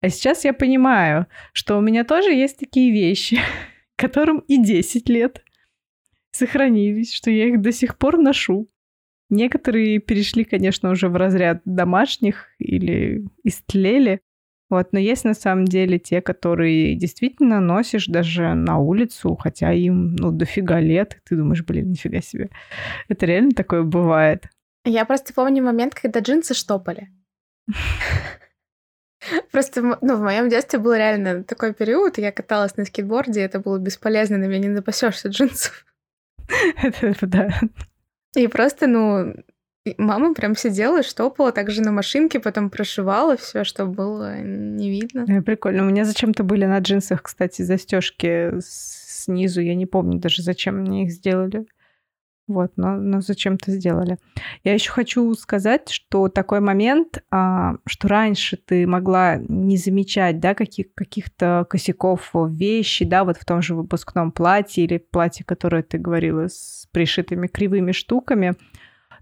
А 0.00 0.08
сейчас 0.08 0.46
я 0.46 0.54
понимаю, 0.54 1.26
что 1.52 1.76
у 1.76 1.82
меня 1.82 2.04
тоже 2.04 2.32
есть 2.32 2.56
такие 2.56 2.90
вещи, 2.90 3.38
которым 3.96 4.38
и 4.48 4.56
10 4.56 5.10
лет 5.10 5.44
сохранились, 6.30 7.12
что 7.12 7.30
я 7.30 7.48
их 7.48 7.60
до 7.60 7.72
сих 7.72 7.98
пор 7.98 8.16
ношу. 8.16 8.70
Некоторые 9.28 9.98
перешли, 9.98 10.44
конечно, 10.44 10.88
уже 10.88 11.10
в 11.10 11.16
разряд 11.16 11.60
домашних 11.66 12.46
или 12.58 13.26
истлели. 13.44 14.22
Вот, 14.70 14.94
но 14.94 14.98
есть 14.98 15.24
на 15.24 15.34
самом 15.34 15.66
деле 15.66 15.98
те, 15.98 16.22
которые 16.22 16.94
действительно 16.94 17.60
носишь 17.60 18.06
даже 18.06 18.54
на 18.54 18.78
улицу, 18.78 19.36
хотя 19.36 19.74
им, 19.74 20.16
ну, 20.16 20.30
дофига 20.30 20.80
лет, 20.80 21.20
ты 21.28 21.36
думаешь, 21.36 21.62
блин, 21.62 21.90
нифига 21.90 22.22
себе. 22.22 22.48
Это 23.08 23.26
реально 23.26 23.50
такое 23.50 23.82
бывает. 23.82 24.48
Я 24.84 25.04
просто 25.04 25.32
помню 25.32 25.62
момент, 25.62 25.94
когда 25.94 26.20
джинсы 26.20 26.54
штопали. 26.54 27.08
Просто, 29.52 29.98
ну, 30.00 30.16
в 30.16 30.20
моем 30.20 30.48
детстве 30.48 30.80
был 30.80 30.94
реально 30.94 31.44
такой 31.44 31.72
период, 31.72 32.18
я 32.18 32.32
каталась 32.32 32.76
на 32.76 32.84
скейтборде, 32.84 33.42
это 33.42 33.60
было 33.60 33.78
бесполезно, 33.78 34.36
на 34.36 34.46
меня 34.46 34.58
не 34.58 34.68
напасешься 34.68 35.28
джинсов. 35.28 35.84
Это 37.00 37.26
да. 37.26 37.60
И 38.34 38.48
просто, 38.48 38.88
ну, 38.88 39.34
мама 39.98 40.34
прям 40.34 40.56
сидела, 40.56 41.02
штопала 41.02 41.52
также 41.52 41.82
на 41.82 41.92
машинке, 41.92 42.40
потом 42.40 42.70
прошивала 42.70 43.36
все, 43.36 43.64
что 43.64 43.86
было 43.86 44.40
не 44.40 44.90
видно. 44.90 45.24
Э, 45.28 45.42
прикольно. 45.42 45.82
У 45.82 45.86
меня 45.86 46.04
зачем-то 46.04 46.42
были 46.42 46.64
на 46.64 46.78
джинсах, 46.78 47.22
кстати, 47.22 47.62
застежки 47.62 48.52
снизу. 48.60 49.60
Я 49.60 49.74
не 49.74 49.86
помню 49.86 50.18
даже, 50.18 50.42
зачем 50.42 50.78
мне 50.78 51.04
их 51.04 51.12
сделали. 51.12 51.66
Вот, 52.48 52.72
но, 52.76 52.96
но 52.96 53.20
зачем-то 53.20 53.70
сделали. 53.70 54.18
Я 54.64 54.74
еще 54.74 54.90
хочу 54.90 55.32
сказать, 55.34 55.88
что 55.90 56.28
такой 56.28 56.60
момент, 56.60 57.22
а, 57.30 57.76
что 57.86 58.08
раньше 58.08 58.56
ты 58.56 58.86
могла 58.86 59.36
не 59.36 59.76
замечать, 59.76 60.40
да, 60.40 60.54
каких, 60.54 60.92
каких-то 60.94 61.66
косяков 61.70 62.30
в 62.32 62.48
вещи, 62.48 63.04
да, 63.04 63.24
вот 63.24 63.38
в 63.38 63.44
том 63.44 63.62
же 63.62 63.74
выпускном 63.74 64.32
платье 64.32 64.84
или 64.84 64.98
платье, 64.98 65.44
которое 65.44 65.82
ты 65.84 65.98
говорила 65.98 66.48
с 66.48 66.88
пришитыми 66.92 67.46
кривыми 67.46 67.92
штуками. 67.92 68.54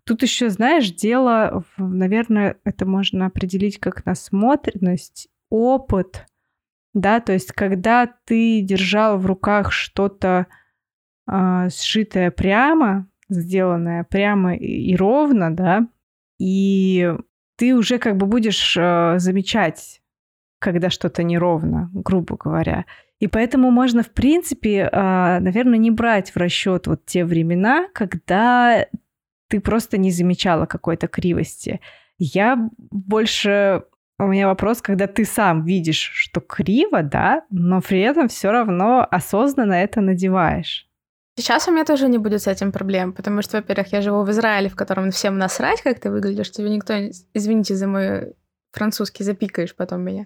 Тут 0.04 0.22
еще, 0.22 0.48
знаешь, 0.48 0.90
дело, 0.90 1.64
наверное, 1.76 2.56
это 2.64 2.86
можно 2.86 3.26
определить 3.26 3.78
как 3.78 4.06
насмотренность, 4.06 5.28
опыт, 5.50 6.26
да, 6.94 7.20
то 7.20 7.32
есть 7.32 7.52
когда 7.52 8.10
ты 8.24 8.62
держал 8.62 9.18
в 9.18 9.26
руках 9.26 9.72
что-то 9.72 10.46
э, 11.30 11.68
сшитое 11.70 12.30
прямо, 12.30 13.06
сделанное 13.28 14.04
прямо 14.04 14.54
и 14.54 14.94
ровно, 14.96 15.54
да, 15.54 15.86
и 16.38 17.14
ты 17.56 17.74
уже 17.74 17.98
как 17.98 18.16
бы 18.16 18.26
будешь 18.26 18.76
э, 18.76 19.18
замечать, 19.18 20.00
когда 20.58 20.90
что-то 20.90 21.22
неровно, 21.22 21.90
грубо 21.92 22.36
говоря. 22.36 22.86
И 23.18 23.26
поэтому 23.26 23.70
можно, 23.70 24.02
в 24.02 24.10
принципе, 24.10 24.88
э, 24.90 25.38
наверное, 25.40 25.78
не 25.78 25.90
брать 25.90 26.30
в 26.30 26.36
расчет 26.36 26.86
вот 26.86 27.04
те 27.04 27.24
времена, 27.24 27.86
когда 27.92 28.86
ты 29.48 29.60
просто 29.60 29.98
не 29.98 30.10
замечала 30.10 30.64
какой-то 30.66 31.06
кривости. 31.06 31.80
Я 32.18 32.70
больше 32.78 33.84
у 34.18 34.26
меня 34.26 34.46
вопрос, 34.46 34.82
когда 34.82 35.06
ты 35.06 35.24
сам 35.24 35.64
видишь, 35.64 36.10
что 36.14 36.40
криво, 36.40 37.02
да, 37.02 37.44
но 37.50 37.80
при 37.80 38.00
этом 38.00 38.28
все 38.28 38.50
равно 38.50 39.06
осознанно 39.10 39.72
это 39.72 40.00
надеваешь. 40.00 40.89
Сейчас 41.36 41.68
у 41.68 41.72
меня 41.72 41.84
тоже 41.84 42.08
не 42.08 42.18
будет 42.18 42.42
с 42.42 42.46
этим 42.46 42.72
проблем, 42.72 43.12
потому 43.12 43.42
что, 43.42 43.58
во-первых, 43.58 43.92
я 43.92 44.02
живу 44.02 44.24
в 44.24 44.30
Израиле, 44.30 44.68
в 44.68 44.76
котором 44.76 45.10
всем 45.10 45.38
насрать, 45.38 45.80
как 45.82 45.98
ты 46.00 46.10
выглядишь, 46.10 46.50
тебе 46.50 46.68
никто, 46.68 46.94
извините 47.34 47.74
за 47.74 47.86
мой 47.86 48.34
французский, 48.72 49.24
запикаешь 49.24 49.74
потом 49.74 50.02
меня. 50.02 50.24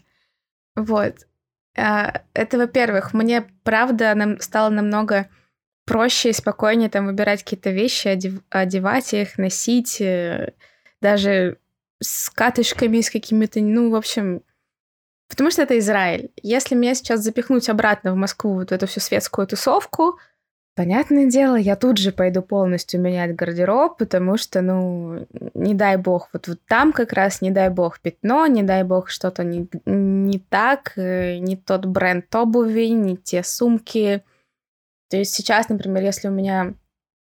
Вот. 0.74 1.14
А, 1.76 2.22
это, 2.32 2.58
во-первых, 2.58 3.14
мне, 3.14 3.46
правда, 3.62 4.14
нам 4.14 4.40
стало 4.40 4.70
намного 4.70 5.28
проще 5.86 6.30
и 6.30 6.32
спокойнее 6.32 6.88
там 6.88 7.06
выбирать 7.06 7.42
какие-то 7.42 7.70
вещи, 7.70 8.08
одев, 8.08 8.40
одевать 8.48 9.12
их, 9.12 9.38
носить, 9.38 10.00
э, 10.00 10.54
даже 11.00 11.58
с 12.00 12.30
катышками, 12.30 13.00
с 13.00 13.10
какими-то, 13.10 13.60
ну, 13.60 13.90
в 13.90 13.94
общем, 13.94 14.42
Потому 15.28 15.50
что 15.50 15.62
это 15.62 15.78
Израиль. 15.78 16.30
Если 16.42 16.74
меня 16.74 16.94
сейчас 16.94 17.20
запихнуть 17.20 17.68
обратно 17.68 18.12
в 18.12 18.16
Москву, 18.16 18.54
вот 18.54 18.72
эту 18.72 18.86
всю 18.86 19.00
светскую 19.00 19.46
тусовку, 19.46 20.18
понятное 20.74 21.26
дело, 21.26 21.56
я 21.56 21.76
тут 21.76 21.98
же 21.98 22.12
пойду 22.12 22.42
полностью 22.42 23.00
менять 23.00 23.34
гардероб, 23.34 23.96
потому 23.96 24.37
что, 24.37 24.60
ну, 24.60 25.26
не 25.54 25.74
дай 25.74 25.96
бог, 25.96 26.28
вот, 26.32 26.48
вот 26.48 26.58
там 26.66 26.92
как 26.92 27.12
раз, 27.12 27.40
не 27.40 27.50
дай 27.50 27.70
бог, 27.70 28.00
пятно, 28.00 28.46
не 28.46 28.62
дай 28.62 28.82
бог, 28.82 29.08
что-то 29.08 29.44
не, 29.44 29.68
не 29.87 30.38
так, 30.38 30.92
э, 30.96 31.38
не 31.38 31.56
тот 31.56 31.87
бренд 31.87 32.34
обуви, 32.34 32.87
не 32.87 33.16
те 33.16 33.42
сумки. 33.42 34.22
То 35.10 35.16
есть 35.16 35.34
сейчас, 35.34 35.68
например, 35.68 36.02
если 36.02 36.28
у 36.28 36.32
меня 36.32 36.74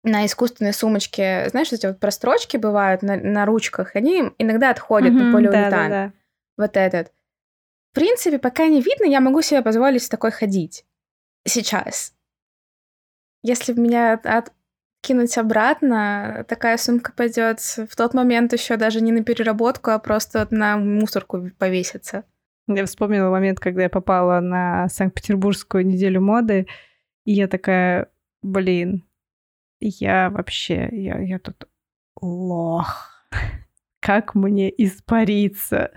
на 0.03 0.25
искусственной 0.25 0.73
сумочке, 0.73 1.47
знаешь, 1.49 1.71
эти 1.71 1.87
вот 1.87 1.99
прострочки 1.99 2.57
бывают 2.57 3.01
на, 3.01 3.17
на 3.17 3.45
ручках, 3.45 3.95
они 3.95 4.31
иногда 4.37 4.69
отходят 4.69 5.11
mm-hmm, 5.11 5.23
на 5.23 5.33
полиуретан. 5.33 5.69
Да, 5.69 5.69
да, 5.69 5.89
да. 5.89 6.13
Вот 6.57 6.77
этот. 6.77 7.11
В 7.91 7.95
принципе, 7.95 8.37
пока 8.37 8.67
не 8.67 8.81
видно, 8.81 9.05
я 9.05 9.19
могу 9.19 9.41
себе 9.41 9.61
позволить 9.61 10.03
с 10.03 10.09
такой 10.09 10.31
ходить. 10.31 10.85
Сейчас. 11.45 12.13
Если 13.43 13.73
меня 13.73 14.13
откинуть 14.13 15.37
обратно, 15.37 16.45
такая 16.47 16.77
сумка 16.77 17.13
пойдет 17.13 17.59
в 17.59 17.95
тот 17.95 18.13
момент 18.13 18.53
еще 18.53 18.75
даже 18.77 19.01
не 19.01 19.11
на 19.11 19.23
переработку, 19.23 19.91
а 19.91 19.99
просто 19.99 20.47
на 20.51 20.77
мусорку 20.77 21.49
повесится. 21.57 22.25
Я 22.67 22.85
вспомнила 22.85 23.29
момент, 23.29 23.59
когда 23.59 23.83
я 23.83 23.89
попала 23.89 24.41
на 24.41 24.87
Санкт-Петербургскую 24.89 25.85
неделю 25.85 26.21
моды, 26.21 26.67
и 27.25 27.33
я 27.33 27.47
такая, 27.47 28.09
блин, 28.43 29.07
я 29.79 30.29
вообще, 30.29 30.89
я, 30.91 31.19
я 31.19 31.39
тут 31.39 31.67
лох. 32.21 33.27
Как 34.01 34.35
мне 34.35 34.69
испариться? 34.69 35.91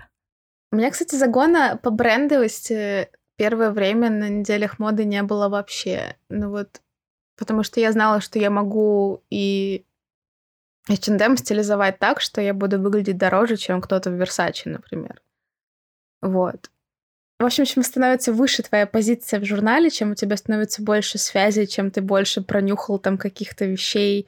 У 0.71 0.77
меня, 0.77 0.89
кстати, 0.89 1.15
загона 1.15 1.79
по 1.81 1.91
брендовости 1.91 3.09
первое 3.35 3.71
время 3.71 4.09
на 4.09 4.29
неделях 4.29 4.79
моды 4.79 5.05
не 5.05 5.21
было 5.23 5.49
вообще. 5.49 6.15
Ну 6.29 6.49
вот, 6.49 6.81
потому 7.43 7.63
что 7.63 7.79
я 7.79 7.91
знала, 7.91 8.21
что 8.21 8.39
я 8.39 8.49
могу 8.49 9.21
и 9.29 9.85
H&M 10.89 11.37
стилизовать 11.37 11.99
так, 11.99 12.21
что 12.21 12.41
я 12.41 12.53
буду 12.53 12.79
выглядеть 12.79 13.17
дороже, 13.17 13.57
чем 13.57 13.81
кто-то 13.81 14.09
в 14.09 14.21
Versace, 14.21 14.63
например. 14.65 15.21
Вот. 16.21 16.71
В 17.39 17.45
общем, 17.45 17.65
чем 17.65 17.83
становится 17.83 18.31
выше 18.31 18.63
твоя 18.63 18.87
позиция 18.87 19.39
в 19.39 19.45
журнале, 19.45 19.89
чем 19.89 20.11
у 20.11 20.15
тебя 20.15 20.37
становится 20.37 20.81
больше 20.81 21.17
связей, 21.17 21.67
чем 21.67 21.91
ты 21.91 22.01
больше 22.01 22.41
пронюхал 22.41 22.99
там 22.99 23.17
каких-то 23.17 23.65
вещей. 23.65 24.27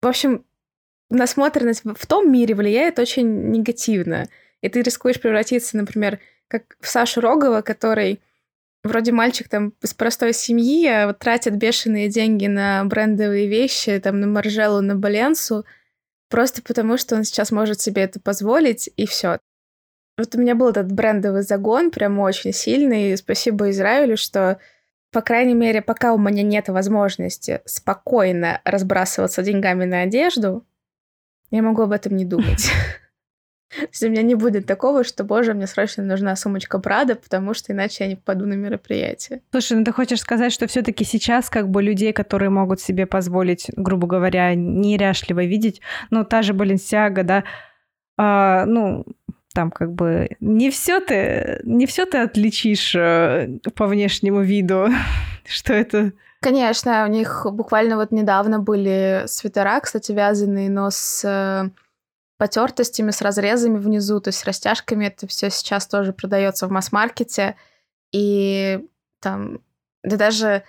В 0.00 0.06
общем, 0.06 0.44
насмотренность 1.10 1.82
в 1.84 2.06
том 2.06 2.32
мире 2.32 2.54
влияет 2.54 2.98
очень 2.98 3.50
негативно 3.50 4.28
и 4.60 4.68
ты 4.68 4.82
рискуешь 4.82 5.20
превратиться, 5.20 5.76
например, 5.76 6.18
как 6.48 6.76
в 6.80 6.88
Сашу 6.88 7.20
Рогова, 7.20 7.62
который 7.62 8.20
вроде 8.82 9.12
мальчик 9.12 9.48
там 9.48 9.74
из 9.82 9.94
простой 9.94 10.32
семьи, 10.32 10.86
а 10.86 11.06
вот 11.06 11.18
тратит 11.18 11.56
бешеные 11.56 12.08
деньги 12.08 12.46
на 12.46 12.84
брендовые 12.84 13.48
вещи, 13.48 13.98
там 13.98 14.20
на 14.20 14.26
Маржелу, 14.26 14.80
на 14.80 14.96
Баленсу, 14.96 15.64
просто 16.28 16.62
потому 16.62 16.96
что 16.96 17.16
он 17.16 17.24
сейчас 17.24 17.50
может 17.50 17.80
себе 17.80 18.02
это 18.02 18.20
позволить, 18.20 18.90
и 18.96 19.06
все. 19.06 19.38
Вот 20.16 20.34
у 20.34 20.38
меня 20.38 20.54
был 20.54 20.70
этот 20.70 20.92
брендовый 20.92 21.42
загон, 21.42 21.90
прям 21.90 22.18
очень 22.18 22.52
сильный, 22.52 23.12
и 23.12 23.16
спасибо 23.16 23.70
Израилю, 23.70 24.16
что 24.16 24.58
по 25.12 25.22
крайней 25.22 25.54
мере, 25.54 25.82
пока 25.82 26.12
у 26.12 26.18
меня 26.18 26.42
нет 26.42 26.68
возможности 26.68 27.62
спокойно 27.64 28.60
разбрасываться 28.64 29.42
деньгами 29.42 29.84
на 29.84 30.02
одежду, 30.02 30.64
я 31.50 31.62
могу 31.62 31.82
об 31.82 31.92
этом 31.92 32.16
не 32.16 32.24
думать. 32.24 32.70
То 33.80 33.86
есть 33.86 34.02
у 34.02 34.08
меня 34.08 34.22
не 34.22 34.34
будет 34.34 34.66
такого, 34.66 35.04
что, 35.04 35.24
боже, 35.24 35.54
мне 35.54 35.66
срочно 35.66 36.02
нужна 36.02 36.34
сумочка 36.36 36.78
Прада, 36.78 37.14
потому 37.14 37.54
что 37.54 37.72
иначе 37.72 38.04
я 38.04 38.10
не 38.10 38.16
попаду 38.16 38.46
на 38.46 38.54
мероприятие. 38.54 39.42
Слушай, 39.52 39.78
ну 39.78 39.84
ты 39.84 39.92
хочешь 39.92 40.20
сказать, 40.20 40.52
что 40.52 40.66
все 40.66 40.82
таки 40.82 41.04
сейчас 41.04 41.48
как 41.48 41.68
бы 41.68 41.82
людей, 41.82 42.12
которые 42.12 42.50
могут 42.50 42.80
себе 42.80 43.06
позволить, 43.06 43.66
грубо 43.76 44.06
говоря, 44.06 44.54
неряшливо 44.54 45.44
видеть, 45.44 45.80
ну, 46.10 46.24
та 46.24 46.42
же 46.42 46.52
Баленсиага, 46.52 47.22
да, 47.22 47.44
а, 48.16 48.64
ну, 48.66 49.06
там 49.54 49.70
как 49.70 49.92
бы 49.92 50.30
не 50.40 50.70
все 50.70 51.00
ты, 51.00 51.60
не 51.64 51.86
все 51.86 52.06
ты 52.06 52.18
отличишь 52.18 52.94
э, 52.94 53.58
по 53.74 53.86
внешнему 53.86 54.40
виду, 54.40 54.88
что 55.44 55.72
это 55.72 56.12
Конечно, 56.42 57.04
у 57.04 57.10
них 57.10 57.46
буквально 57.52 57.96
вот 57.96 58.12
недавно 58.12 58.60
были 58.60 59.24
свитера, 59.26 59.78
кстати, 59.80 60.12
вязаные, 60.12 60.70
но 60.70 60.88
с 60.90 61.22
э, 61.22 61.68
потертостями, 62.40 63.10
с 63.10 63.20
разрезами 63.20 63.76
внизу, 63.76 64.18
то 64.18 64.28
есть 64.28 64.46
растяжками. 64.46 65.04
Это 65.04 65.26
все 65.26 65.50
сейчас 65.50 65.86
тоже 65.86 66.14
продается 66.14 66.66
в 66.66 66.70
масс-маркете. 66.70 67.54
И 68.12 68.82
там, 69.20 69.60
да 70.02 70.16
даже 70.16 70.62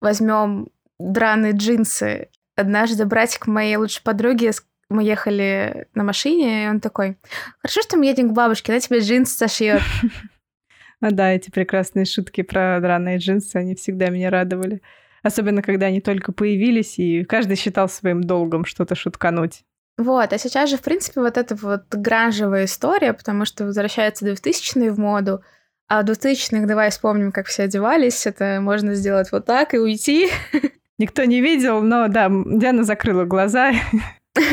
возьмем 0.00 0.70
драные 0.98 1.52
джинсы. 1.52 2.30
Однажды 2.56 3.04
братик 3.04 3.46
моей 3.46 3.76
лучшей 3.76 4.02
подруги, 4.02 4.52
мы 4.88 5.04
ехали 5.04 5.86
на 5.92 6.02
машине, 6.02 6.64
и 6.64 6.68
он 6.68 6.80
такой, 6.80 7.18
хорошо, 7.60 7.82
что 7.82 7.98
мы 7.98 8.06
едем 8.06 8.30
к 8.30 8.32
бабушке, 8.32 8.72
она 8.72 8.80
тебе 8.80 9.00
джинсы 9.00 9.36
сошьет. 9.36 9.82
А 11.02 11.10
да, 11.10 11.30
эти 11.30 11.50
прекрасные 11.50 12.06
шутки 12.06 12.40
про 12.40 12.80
драные 12.80 13.18
джинсы, 13.18 13.56
они 13.56 13.74
всегда 13.74 14.08
меня 14.08 14.30
радовали. 14.30 14.80
Особенно, 15.22 15.60
когда 15.60 15.86
они 15.86 16.00
только 16.00 16.32
появились, 16.32 16.98
и 16.98 17.22
каждый 17.24 17.56
считал 17.56 17.90
своим 17.90 18.22
долгом 18.22 18.64
что-то 18.64 18.94
шуткануть. 18.94 19.64
Вот, 19.98 20.32
а 20.32 20.38
сейчас 20.38 20.70
же, 20.70 20.76
в 20.76 20.82
принципе, 20.82 21.20
вот 21.20 21.36
эта 21.36 21.56
вот 21.56 21.86
гранжевая 21.90 22.66
история, 22.66 23.12
потому 23.12 23.44
что 23.44 23.64
возвращается 23.64 24.24
2000-е 24.24 24.92
в 24.92 24.98
моду, 24.98 25.42
а 25.88 26.02
в 26.02 26.04
2000-х 26.04 26.66
давай 26.66 26.90
вспомним, 26.90 27.32
как 27.32 27.46
все 27.46 27.64
одевались, 27.64 28.24
это 28.24 28.60
можно 28.60 28.94
сделать 28.94 29.32
вот 29.32 29.44
так 29.44 29.74
и 29.74 29.78
уйти. 29.78 30.30
Никто 30.98 31.24
не 31.24 31.40
видел, 31.40 31.82
но 31.82 32.06
да, 32.06 32.28
Диана 32.30 32.84
закрыла 32.84 33.24
глаза. 33.24 33.72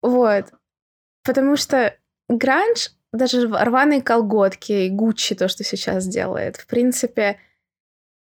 Вот. 0.00 0.46
Потому 1.24 1.56
что 1.56 1.94
гранж, 2.28 2.90
даже 3.12 3.48
рваные 3.48 4.00
колготки, 4.00 4.88
Гуччи, 4.88 5.34
то, 5.34 5.48
что 5.48 5.64
сейчас 5.64 6.06
делает, 6.06 6.56
в 6.56 6.68
принципе, 6.68 7.38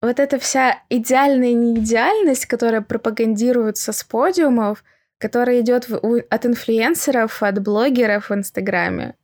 вот 0.00 0.20
эта 0.20 0.38
вся 0.38 0.82
идеальная 0.88 1.52
неидеальность, 1.52 2.46
которая 2.46 2.80
пропагандируется 2.80 3.92
с 3.92 4.04
подиумов— 4.04 4.84
которая 5.18 5.60
идет 5.60 5.88
от 5.90 6.46
инфлюенсеров, 6.46 7.42
от 7.42 7.62
блогеров 7.62 8.30
в 8.30 8.34
Инстаграме. 8.34 9.16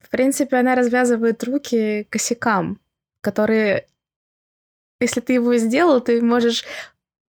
В 0.00 0.10
принципе, 0.10 0.56
она 0.56 0.74
развязывает 0.74 1.42
руки 1.44 2.06
косякам, 2.10 2.78
которые, 3.20 3.86
если 5.00 5.20
ты 5.20 5.34
его 5.34 5.56
сделал, 5.56 6.00
ты 6.00 6.20
можешь 6.20 6.64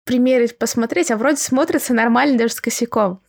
примерить, 0.05 0.59
посмотреть, 0.59 1.11
а 1.11 1.17
вроде 1.17 1.37
смотрится 1.37 1.95
нормально 1.95 2.39
даже 2.39 2.55
с 2.55 2.61
косяком. 2.61 3.21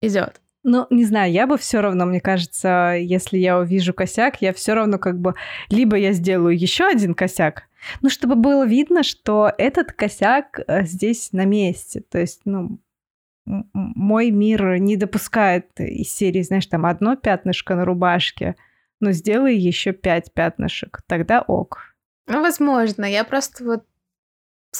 Идет. 0.00 0.40
Ну, 0.64 0.86
не 0.90 1.04
знаю, 1.04 1.32
я 1.32 1.46
бы 1.46 1.56
все 1.56 1.80
равно, 1.80 2.04
мне 2.04 2.20
кажется, 2.20 2.96
если 2.98 3.38
я 3.38 3.58
увижу 3.58 3.94
косяк, 3.94 4.42
я 4.42 4.52
все 4.52 4.74
равно 4.74 4.98
как 4.98 5.18
бы 5.18 5.34
либо 5.70 5.96
я 5.96 6.12
сделаю 6.12 6.58
еще 6.58 6.84
один 6.84 7.14
косяк, 7.14 7.68
ну, 8.02 8.10
чтобы 8.10 8.34
было 8.34 8.66
видно, 8.66 9.02
что 9.02 9.52
этот 9.56 9.92
косяк 9.92 10.60
э, 10.66 10.84
здесь 10.84 11.32
на 11.32 11.44
месте. 11.44 12.02
То 12.08 12.18
есть, 12.18 12.42
ну, 12.44 12.78
мой 13.72 14.30
мир 14.30 14.78
не 14.78 14.96
допускает 14.96 15.68
из 15.78 16.12
серии, 16.12 16.42
знаешь, 16.42 16.66
там 16.66 16.86
одно 16.86 17.16
пятнышко 17.16 17.74
на 17.74 17.84
рубашке, 17.84 18.56
но 19.00 19.12
сделай 19.12 19.56
еще 19.56 19.92
пять 19.92 20.32
пятнышек, 20.32 21.00
тогда 21.06 21.42
ок. 21.42 21.94
Ну, 22.26 22.42
возможно. 22.42 23.04
Я 23.04 23.24
просто 23.24 23.64
вот, 23.64 23.84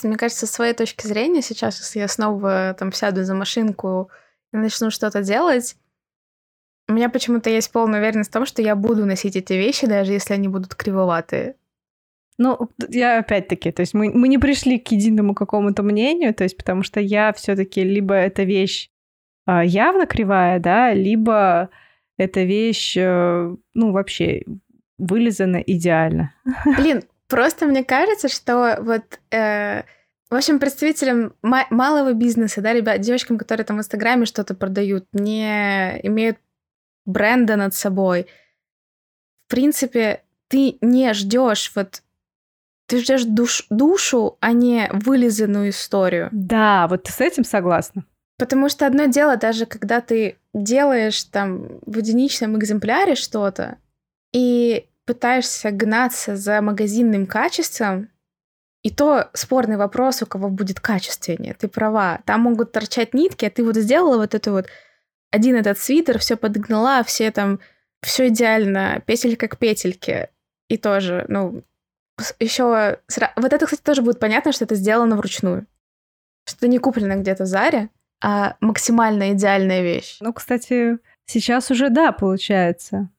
мне 0.03 0.17
кажется, 0.17 0.47
с 0.47 0.51
своей 0.51 0.75
точки 0.75 1.07
зрения 1.07 1.41
сейчас, 1.41 1.79
если 1.81 2.01
я 2.01 2.09
снова 2.09 2.77
там 2.79 2.93
сяду 2.93 3.25
за 3.25 3.35
машинку 3.35 4.11
и 4.53 4.57
начну 4.57 4.91
что-то 4.91 5.23
делать, 5.23 5.77
у 6.89 6.93
меня 6.93 7.09
почему-то 7.09 7.51
есть 7.51 7.71
полная 7.71 8.01
уверенность 8.01 8.31
в 8.31 8.33
том, 8.33 8.47
что 8.47 8.63
я 8.63 8.75
буду 8.75 9.07
носить 9.07 9.37
эти 9.37 9.53
вещи, 9.53 9.87
даже 9.87 10.13
если 10.13 10.35
они 10.35 10.49
будут 10.49 10.75
кривоватые. 10.75 11.57
Ну, 12.39 12.71
я 12.89 13.19
опять-таки, 13.19 13.73
то 13.73 13.83
есть 13.83 13.95
мы, 13.95 14.13
мы 14.13 14.29
не 14.29 14.39
пришли 14.39 14.79
к 14.79 14.93
единому 14.93 15.35
какому-то 15.35 15.83
мнению, 15.83 16.33
то 16.33 16.45
есть 16.45 16.57
потому 16.57 16.85
что 16.85 17.01
я 17.01 17.33
все-таки 17.33 17.83
либо 17.83 18.15
эта 18.15 18.45
вещь 18.45 18.91
э, 19.49 19.63
явно 19.65 20.07
кривая, 20.07 20.61
да, 20.61 20.95
либо 20.95 21.69
эта 22.17 22.45
вещь, 22.45 22.97
э, 22.97 23.57
ну, 23.75 23.93
вообще 23.93 24.45
вылизана 24.99 25.57
идеально. 25.57 26.33
Блин, 26.65 27.03
просто 27.27 27.67
мне 27.67 27.85
кажется, 27.85 28.29
что 28.29 28.79
вот... 28.81 29.21
Э... 29.31 29.83
В 30.31 30.35
общем, 30.35 30.59
представителям 30.59 31.33
малого 31.43 32.13
бизнеса, 32.13 32.61
да, 32.61 32.75
ребят, 32.75 33.01
девочкам, 33.01 33.39
которые 33.39 33.65
там 33.65 33.79
в 33.79 33.81
Инстаграме 33.81 34.27
что-то 34.27 34.55
продают, 34.55 35.07
не 35.15 35.99
имеют 36.03 36.37
бренда 37.07 37.57
над 37.57 37.73
собой. 37.73 38.27
В 39.47 39.51
принципе, 39.51 40.23
ты 40.49 40.77
не 40.83 41.15
ждешь 41.15 41.73
вот 41.75 42.03
ты 42.89 42.99
ждешь 43.01 43.25
душ, 43.25 43.67
душу, 43.69 44.39
а 44.41 44.53
не 44.53 44.89
вылизанную 44.91 45.71
историю. 45.71 46.31
Да, 46.33 46.89
вот 46.89 47.07
с 47.07 47.21
этим 47.21 47.45
согласна. 47.45 48.05
Потому 48.39 48.69
что 48.69 48.87
одно 48.87 49.05
дело, 49.05 49.37
даже 49.37 49.67
когда 49.67 50.01
ты 50.01 50.39
делаешь 50.55 51.23
там 51.25 51.81
в 51.85 51.99
единичном 51.99 52.59
экземпляре 52.59 53.15
что-то, 53.15 53.77
и 54.33 54.89
пытаешься 55.05 55.71
гнаться 55.71 56.37
за 56.37 56.63
магазинным 56.63 57.27
качеством, 57.27 58.09
и 58.83 58.91
то 58.91 59.29
спорный 59.35 59.77
вопрос, 59.77 60.23
у 60.23 60.27
кого 60.27 60.49
будет 60.49 60.81
качественнее. 60.81 61.55
Ты 61.55 61.69
права. 61.69 62.21
Там 62.25 62.43
могут 62.43 62.73
торчать 62.73 63.13
нитки, 63.13 63.45
а 63.45 63.51
ты 63.51 63.65
вот 63.65 63.77
сделала 63.77 64.17
вот 64.17 64.35
это 64.35 64.51
вот 64.51 64.67
один 65.31 65.57
этот 65.57 65.79
свитер, 65.79 66.19
все 66.19 66.37
подгнала, 66.37 67.03
все 67.03 67.31
там, 67.31 67.61
все 68.03 68.29
идеально, 68.29 69.03
петелька 69.05 69.49
к 69.49 69.59
петельке. 69.59 70.31
И 70.69 70.79
тоже, 70.79 71.27
ну, 71.29 71.65
еще... 72.39 72.99
Вот 73.37 73.53
это, 73.53 73.67
кстати, 73.67 73.83
тоже 73.83 74.03
будет 74.03 74.21
понятно, 74.21 74.53
что 74.53 74.65
это 74.65 74.75
сделано 74.75 75.17
вручную. 75.17 75.67
Что 76.47 76.69
не 76.69 76.79
куплено 76.79 77.17
где-то 77.17 77.45
в 77.45 77.47
Заре, 77.47 77.91
а 78.23 78.57
максимально 78.61 79.33
идеальная 79.33 79.83
вещь. 79.83 80.17
Ну, 80.21 80.33
кстати, 80.33 80.99
сейчас 81.27 81.71
уже 81.71 81.91
да, 81.91 82.13
получается. 82.13 83.11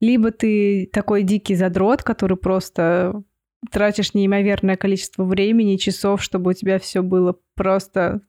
Либо 0.00 0.30
ты 0.30 0.88
такой 0.92 1.22
дикий 1.22 1.56
задрот, 1.56 2.02
который 2.02 2.36
просто 2.36 3.22
тратишь 3.70 4.14
неимоверное 4.14 4.76
количество 4.76 5.24
времени, 5.24 5.76
часов, 5.76 6.22
чтобы 6.22 6.52
у 6.52 6.54
тебя 6.54 6.78
все 6.78 7.02
было 7.02 7.36
просто 7.54 8.20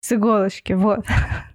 с 0.00 0.12
иголочки, 0.12 0.72
вот. 0.72 1.04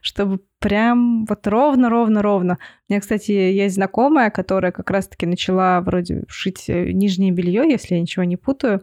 чтобы 0.00 0.40
прям 0.58 1.24
вот 1.26 1.46
ровно-ровно-ровно. 1.46 2.58
У 2.88 2.92
меня, 2.92 3.00
кстати, 3.00 3.32
есть 3.32 3.74
знакомая, 3.76 4.30
которая 4.30 4.72
как 4.72 4.90
раз-таки 4.90 5.26
начала 5.26 5.80
вроде 5.80 6.24
шить 6.28 6.68
э, 6.68 6.92
нижнее 6.92 7.32
белье, 7.32 7.68
если 7.68 7.94
я 7.94 8.00
ничего 8.00 8.24
не 8.24 8.36
путаю, 8.36 8.82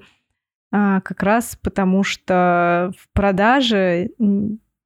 а, 0.72 1.02
как 1.02 1.24
раз 1.24 1.58
потому 1.62 2.04
что 2.04 2.92
в 2.98 3.10
продаже 3.14 4.10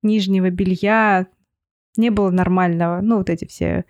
нижнего 0.02 0.50
белья 0.50 1.28
не 1.98 2.10
было 2.10 2.30
нормального. 2.30 3.02
Ну, 3.02 3.18
вот 3.18 3.30
эти 3.30 3.46
все 3.46 3.86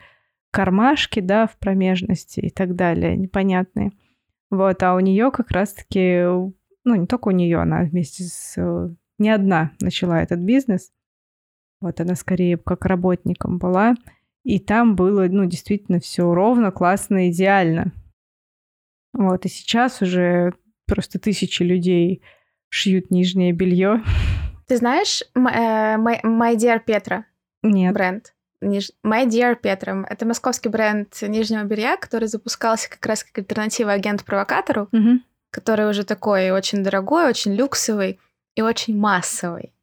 кармашки, 0.52 1.20
да, 1.20 1.48
в 1.48 1.58
промежности 1.58 2.40
и 2.40 2.50
так 2.50 2.76
далее, 2.76 3.16
непонятные. 3.16 3.92
Вот, 4.50 4.82
а 4.82 4.96
у 4.96 5.00
нее 5.00 5.32
как 5.32 5.52
раз-таки, 5.52 6.24
ну, 6.24 6.96
не 6.96 7.06
только 7.06 7.28
у 7.28 7.32
нее, 7.32 7.60
она 7.60 7.84
вместе 7.84 8.24
с... 8.24 8.56
Не 9.20 9.32
одна 9.32 9.72
начала 9.82 10.22
этот 10.22 10.40
бизнес. 10.40 10.92
Вот 11.82 12.00
она 12.02 12.16
скорее 12.16 12.58
как 12.58 12.86
работником 12.86 13.58
была. 13.58 13.96
И 14.44 14.60
там 14.60 14.96
было, 14.96 15.28
ну, 15.28 15.46
действительно 15.46 16.00
все 16.00 16.34
ровно, 16.34 16.72
классно, 16.72 17.30
идеально. 17.30 17.94
Вот, 19.14 19.46
и 19.46 19.50
сейчас 19.50 20.02
уже 20.02 20.54
просто 20.88 21.20
тысячи 21.20 21.64
людей 21.64 22.22
шьют 22.70 23.12
нижнее 23.12 23.54
белье. 23.54 24.04
Ты 24.68 24.78
знаешь 24.78 25.24
э, 25.36 25.40
My, 25.40 26.22
My 26.24 26.56
Dear 26.56 26.80
Petra? 26.86 27.24
Нет. 27.64 27.94
Бренд. 27.94 28.34
Ниж... 28.62 28.92
My 29.06 29.28
Dear 29.28 29.60
Petra. 29.62 30.06
Это 30.08 30.26
московский 30.26 30.70
бренд 30.70 31.16
нижнего 31.22 31.64
белья, 31.64 31.98
который 31.98 32.28
запускался 32.28 32.90
как 32.90 33.06
раз 33.06 33.24
как 33.24 33.40
альтернатива 33.40 33.94
агент-провокатору, 33.94 34.90
угу. 34.92 35.20
который 35.52 35.90
уже 35.90 36.04
такой 36.04 36.52
очень 36.52 36.84
дорогой, 36.84 37.28
очень 37.28 37.56
люксовый 37.56 38.20
и 38.56 38.62
очень 38.62 38.98
массовый. 38.98 39.74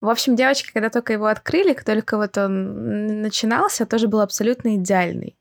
В 0.00 0.08
общем, 0.08 0.36
девочки, 0.36 0.72
когда 0.72 0.90
только 0.90 1.12
его 1.14 1.26
открыли, 1.26 1.72
как 1.72 1.84
только 1.84 2.16
вот 2.16 2.36
он 2.36 3.22
начинался, 3.22 3.86
тоже 3.86 4.08
был 4.08 4.20
абсолютно 4.20 4.76
идеальный. 4.76 5.36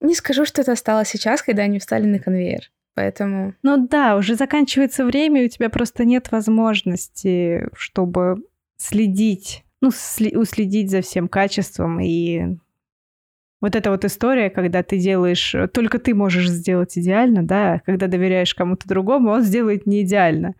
Не 0.00 0.14
скажу, 0.14 0.44
что 0.44 0.62
это 0.62 0.74
стало 0.76 1.04
сейчас, 1.04 1.42
когда 1.42 1.62
они 1.62 1.78
встали 1.78 2.06
на 2.06 2.18
конвейер. 2.18 2.70
Поэтому... 2.94 3.54
Ну 3.62 3.86
да, 3.88 4.16
уже 4.16 4.34
заканчивается 4.34 5.04
время, 5.04 5.42
и 5.42 5.46
у 5.46 5.48
тебя 5.48 5.70
просто 5.70 6.04
нет 6.04 6.32
возможности, 6.32 7.68
чтобы 7.72 8.42
следить, 8.76 9.64
ну, 9.80 9.90
сли- 9.90 10.36
уследить 10.36 10.90
за 10.90 11.02
всем 11.02 11.28
качеством. 11.28 12.00
И 12.00 12.56
вот 13.60 13.76
эта 13.76 13.90
вот 13.90 14.04
история, 14.04 14.50
когда 14.50 14.82
ты 14.82 14.98
делаешь... 14.98 15.54
Только 15.72 15.98
ты 15.98 16.14
можешь 16.14 16.50
сделать 16.50 16.98
идеально, 16.98 17.42
да, 17.42 17.80
когда 17.86 18.06
доверяешь 18.06 18.54
кому-то 18.54 18.88
другому, 18.88 19.30
он 19.30 19.42
сделает 19.42 19.86
не 19.86 20.02
идеально. 20.02 20.54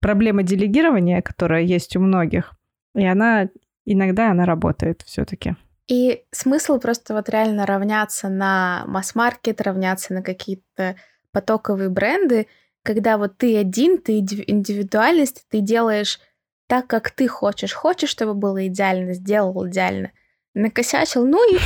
Проблема 0.00 0.42
делегирования, 0.42 1.20
которая 1.20 1.62
есть 1.62 1.96
у 1.96 2.00
многих, 2.00 2.52
и 2.96 3.04
она 3.06 3.48
иногда 3.84 4.30
она 4.30 4.44
работает 4.44 5.02
все-таки. 5.02 5.54
И 5.86 6.24
смысл 6.32 6.78
просто 6.78 7.14
вот 7.14 7.28
реально 7.28 7.64
равняться 7.64 8.28
на 8.28 8.84
масс-маркет, 8.88 9.60
равняться 9.60 10.12
на 10.12 10.22
какие-то 10.22 10.96
потоковые 11.30 11.90
бренды, 11.90 12.48
когда 12.82 13.18
вот 13.18 13.36
ты 13.36 13.56
один, 13.56 13.98
ты 13.98 14.18
индивидуальность, 14.18 15.44
ты 15.48 15.60
делаешь 15.60 16.20
так, 16.66 16.88
как 16.88 17.10
ты 17.10 17.28
хочешь. 17.28 17.72
Хочешь, 17.72 18.10
чтобы 18.10 18.34
было 18.34 18.66
идеально, 18.66 19.12
сделал 19.12 19.68
идеально. 19.68 20.12
Накосячил, 20.54 21.26
ну 21.26 21.54
и 21.54 21.58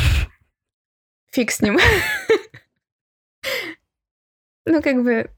фиг 1.30 1.50
с 1.50 1.60
ним. 1.60 1.78
Ну, 4.66 4.82
как 4.82 5.02
бы, 5.02 5.30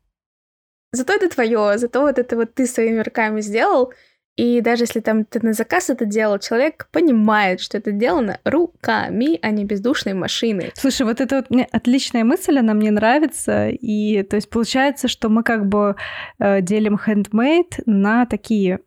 зато 0.91 1.13
это 1.13 1.29
твое, 1.29 1.79
зато 1.79 2.01
вот 2.01 2.19
это 2.19 2.37
вот 2.37 2.55
ты 2.55 2.67
своими 2.67 3.01
руками 3.01 3.41
сделал, 3.41 3.93
и 4.37 4.63
даже 4.63 4.85
если 4.85 5.01
там 5.01 5.25
ты 5.25 5.41
на 5.45 5.53
заказ 5.53 5.91
это 5.91 6.07
делал, 6.07 6.39
человек 6.39 6.89
понимает, 6.91 7.61
что 7.61 7.77
это 7.77 7.91
сделано 7.91 8.39
руками, 8.45 9.39
а 9.43 9.51
не 9.51 9.65
бездушной 9.65 10.15
машиной. 10.15 10.73
Слушай, 10.75 11.03
вот 11.03 11.21
это 11.21 11.37
вот 11.37 11.51
мне 11.51 11.69
отличная 11.71 12.25
мысль, 12.25 12.59
она 12.59 12.73
мне 12.73 12.91
нравится. 12.91 13.69
И 13.69 14.23
то 14.23 14.37
есть 14.37 14.49
получается, 14.49 15.09
что 15.09 15.29
мы 15.29 15.43
как 15.43 15.69
бы 15.69 15.97
э, 16.39 16.63
делим 16.63 16.99
handmade 17.07 17.83
на 17.85 18.25
такие 18.25 18.81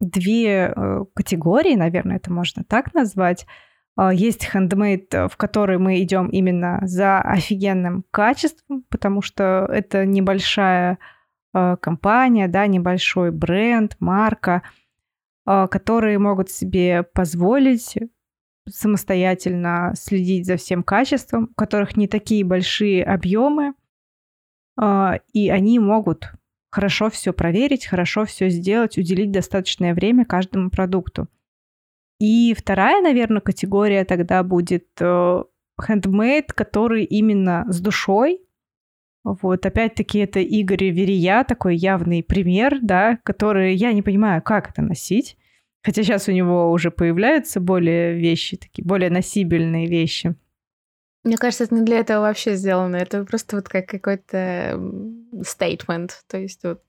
две 0.00 0.72
э, 0.74 1.04
категории, 1.14 1.76
наверное, 1.76 2.16
это 2.16 2.30
можно 2.30 2.62
так 2.62 2.92
назвать. 2.92 3.46
Э, 3.98 4.10
есть 4.12 4.50
handmade, 4.52 5.30
в 5.30 5.36
который 5.38 5.78
мы 5.78 6.02
идем 6.02 6.28
именно 6.28 6.78
за 6.82 7.22
офигенным 7.22 8.04
качеством, 8.10 8.84
потому 8.90 9.22
что 9.22 9.66
это 9.72 10.04
небольшая 10.04 10.98
э, 11.54 11.76
компания, 11.80 12.48
да, 12.48 12.66
небольшой 12.66 13.30
бренд, 13.30 13.96
марка– 13.98 14.60
а, 14.72 14.79
которые 15.68 16.18
могут 16.18 16.50
себе 16.50 17.02
позволить 17.02 17.96
самостоятельно 18.68 19.92
следить 19.96 20.46
за 20.46 20.56
всем 20.56 20.82
качеством, 20.82 21.48
у 21.50 21.54
которых 21.54 21.96
не 21.96 22.06
такие 22.06 22.44
большие 22.44 23.02
объемы, 23.02 23.74
а, 24.76 25.18
и 25.32 25.48
они 25.50 25.78
могут 25.78 26.30
хорошо 26.70 27.10
все 27.10 27.32
проверить, 27.32 27.86
хорошо 27.86 28.24
все 28.26 28.48
сделать, 28.48 28.96
уделить 28.96 29.32
достаточное 29.32 29.94
время 29.94 30.24
каждому 30.24 30.70
продукту. 30.70 31.26
И 32.20 32.54
вторая, 32.56 33.02
наверное, 33.02 33.40
категория 33.40 34.04
тогда 34.04 34.42
будет 34.44 34.86
э, 35.00 35.42
handmade, 35.80 36.52
который 36.54 37.04
именно 37.04 37.66
с 37.68 37.80
душой, 37.80 38.40
вот, 39.22 39.66
опять-таки, 39.66 40.18
это 40.18 40.40
Игорь 40.40 40.90
Верия, 40.90 41.44
такой 41.44 41.76
явный 41.76 42.22
пример, 42.22 42.78
да, 42.80 43.18
который 43.22 43.74
я 43.74 43.92
не 43.92 44.02
понимаю, 44.02 44.42
как 44.42 44.70
это 44.70 44.80
носить. 44.80 45.36
Хотя 45.82 46.02
сейчас 46.02 46.28
у 46.28 46.32
него 46.32 46.70
уже 46.70 46.90
появляются 46.90 47.60
более 47.60 48.14
вещи, 48.14 48.56
такие 48.56 48.84
более 48.84 49.10
носибельные 49.10 49.86
вещи. 49.86 50.34
Мне 51.24 51.36
кажется, 51.36 51.64
это 51.64 51.74
не 51.74 51.82
для 51.82 51.98
этого 51.98 52.22
вообще 52.22 52.54
сделано. 52.54 52.96
Это 52.96 53.24
просто 53.24 53.56
вот 53.56 53.68
как 53.68 53.86
какой-то 53.86 54.80
стейтмент. 55.44 56.22
То 56.28 56.38
есть 56.38 56.62
вот... 56.64 56.82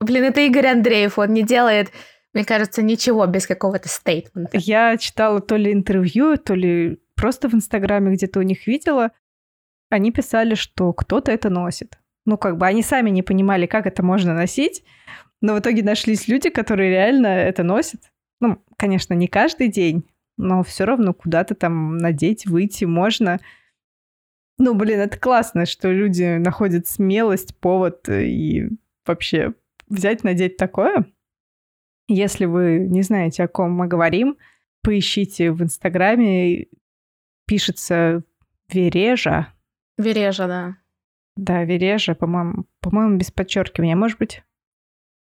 Блин, 0.00 0.24
это 0.24 0.40
Игорь 0.40 0.66
Андреев, 0.66 1.18
он 1.18 1.32
не 1.32 1.42
делает, 1.42 1.90
мне 2.32 2.44
кажется, 2.44 2.82
ничего 2.82 3.26
без 3.26 3.46
какого-то 3.46 3.88
стейтмента. 3.88 4.58
Я 4.58 4.96
читала 4.96 5.40
то 5.40 5.56
ли 5.56 5.72
интервью, 5.72 6.36
то 6.36 6.54
ли 6.54 7.00
просто 7.14 7.48
в 7.48 7.54
Инстаграме 7.54 8.14
где-то 8.14 8.40
у 8.40 8.42
них 8.42 8.66
видела, 8.66 9.12
они 9.90 10.10
писали, 10.10 10.54
что 10.54 10.92
кто-то 10.92 11.30
это 11.30 11.50
носит. 11.50 11.98
Ну, 12.24 12.38
как 12.38 12.56
бы 12.56 12.66
они 12.66 12.82
сами 12.82 13.10
не 13.10 13.22
понимали, 13.22 13.66
как 13.66 13.86
это 13.86 14.02
можно 14.02 14.34
носить, 14.34 14.84
но 15.40 15.54
в 15.54 15.60
итоге 15.60 15.82
нашлись 15.82 16.28
люди, 16.28 16.50
которые 16.50 16.90
реально 16.90 17.26
это 17.26 17.62
носят. 17.62 18.11
Ну, 18.42 18.62
конечно, 18.76 19.14
не 19.14 19.28
каждый 19.28 19.68
день, 19.68 20.04
но 20.36 20.62
все 20.62 20.84
равно 20.84 21.14
куда-то 21.14 21.54
там 21.54 21.96
надеть, 21.96 22.44
выйти 22.44 22.84
можно. 22.84 23.38
Ну, 24.58 24.74
блин, 24.74 24.98
это 24.98 25.18
классно, 25.18 25.64
что 25.64 25.90
люди 25.90 26.38
находят 26.38 26.86
смелость, 26.86 27.56
повод 27.58 28.08
и 28.08 28.68
вообще 29.06 29.54
взять, 29.88 30.24
надеть 30.24 30.56
такое. 30.56 31.06
Если 32.08 32.44
вы 32.44 32.80
не 32.80 33.02
знаете, 33.02 33.44
о 33.44 33.48
ком 33.48 33.70
мы 33.70 33.86
говорим, 33.86 34.36
поищите 34.82 35.52
в 35.52 35.62
Инстаграме, 35.62 36.66
пишется 37.46 38.24
Вережа, 38.68 39.54
Вережа, 39.98 40.46
да. 40.48 40.76
Да, 41.36 41.64
Вережа, 41.64 42.14
по-моему, 42.14 42.66
по-моему, 42.80 43.16
без 43.16 43.30
подчеркивания. 43.30 43.96
Может 43.96 44.18
быть, 44.18 44.42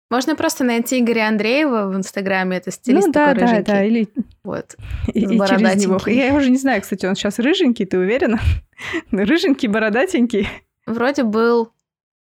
можно 0.08 0.36
просто 0.36 0.64
найти 0.64 1.00
Игоря 1.00 1.28
Андреева 1.28 1.88
в 1.88 1.96
Инстаграме, 1.96 2.58
это 2.58 2.70
стилист 2.70 3.08
ну, 3.08 3.12
да, 3.12 3.34
такой 3.34 3.46
да, 3.46 3.62
да, 3.62 3.84
или... 3.84 4.08
Вот, 4.44 4.76
и, 5.12 5.20
и 5.20 5.38
через 5.38 5.84
него. 5.84 5.98
Я 6.06 6.34
уже 6.34 6.50
не 6.50 6.58
знаю, 6.58 6.82
кстати, 6.82 7.06
он 7.06 7.16
сейчас 7.16 7.38
рыженький, 7.38 7.86
ты 7.86 7.98
уверена? 7.98 8.38
рыженький, 9.10 9.68
бородатенький. 9.68 10.48
Вроде 10.86 11.24
был. 11.24 11.72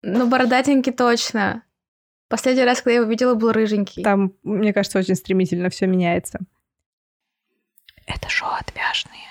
Ну, 0.02 0.28
бородатенький 0.28 0.94
точно. 0.94 1.64
Последний 2.30 2.64
раз, 2.64 2.80
когда 2.80 2.92
я 2.92 2.98
его 3.02 3.10
видела, 3.10 3.36
был 3.36 3.52
рыженький. 3.52 4.04
Там, 4.04 4.34
мне 4.44 4.74
кажется, 4.74 5.00
очень 5.00 5.16
стремительно 5.16 5.70
все 5.70 5.86
меняется. 5.86 6.40
Это 8.08 8.30
шоу 8.30 8.50
«Отвяжные». 8.60 9.22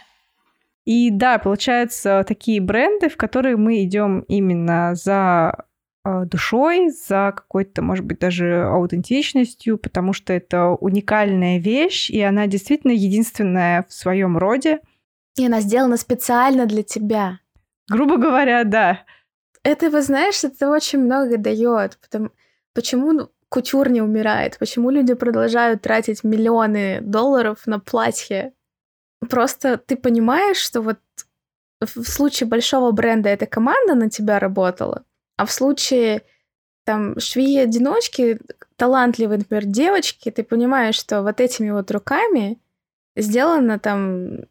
И 0.84 1.11
да, 1.11 1.38
получается 1.38 2.24
такие 2.26 2.61
бренды, 2.61 3.09
в 3.09 3.16
которые 3.16 3.57
мы 3.57 3.82
идем 3.84 4.20
именно 4.20 4.95
за 4.95 5.64
душой, 6.05 6.91
за 6.91 7.33
какой-то, 7.35 7.83
может 7.83 8.05
быть, 8.05 8.19
даже 8.19 8.65
аутентичностью, 8.65 9.79
потому 9.79 10.13
что 10.13 10.33
это 10.33 10.69
уникальная 10.69 11.59
вещь, 11.59 12.11
и 12.11 12.21
она 12.21 12.47
действительно 12.47 12.93
единственная 12.93 13.85
в 13.89 13.93
своем 13.93 14.37
роде. 14.37 14.81
И 15.37 15.47
она 15.47 15.61
сделана 15.61 15.97
специально 15.97 16.67
для 16.67 16.83
тебя. 16.83 17.41
Грубо 17.89 18.17
говоря, 18.19 18.65
да. 18.65 19.01
Это, 19.63 19.91
вы 19.91 20.03
знаешь, 20.03 20.45
это 20.45 20.71
очень 20.71 21.01
много 21.01 21.39
дает. 21.39 21.99
Потому... 22.01 22.31
Почему 22.75 23.13
ну, 23.13 23.31
кутюр 23.49 23.89
не 23.89 24.03
умирает? 24.03 24.59
Почему 24.59 24.91
люди 24.91 25.15
продолжают 25.15 25.83
тратить 25.83 26.25
миллионы 26.25 27.01
долларов 27.01 27.67
на 27.67 27.79
платье? 27.79 28.53
Просто 29.29 29.79
ты 29.79 29.97
понимаешь, 29.97 30.59
что 30.59 30.83
вот 30.83 30.99
в 31.81 32.05
случае 32.05 32.49
большого 32.49 32.93
бренда 32.93 33.29
эта 33.31 33.47
команда 33.47 33.95
на 33.95 34.11
тебя 34.11 34.39
работала, 34.39 35.05
а 35.37 35.47
в 35.47 35.53
случае 35.53 36.22
там 36.85 37.18
швеи-одиночки, 37.18 38.39
талантливые, 38.76 39.39
например, 39.39 39.64
девочки, 39.64 40.30
ты 40.30 40.45
понимаешь, 40.45 40.97
что 40.97 41.22
вот 41.22 41.41
этими 41.41 41.70
вот 41.70 41.91
руками 41.91 42.59
сделано 43.16 43.78
там 43.78 44.47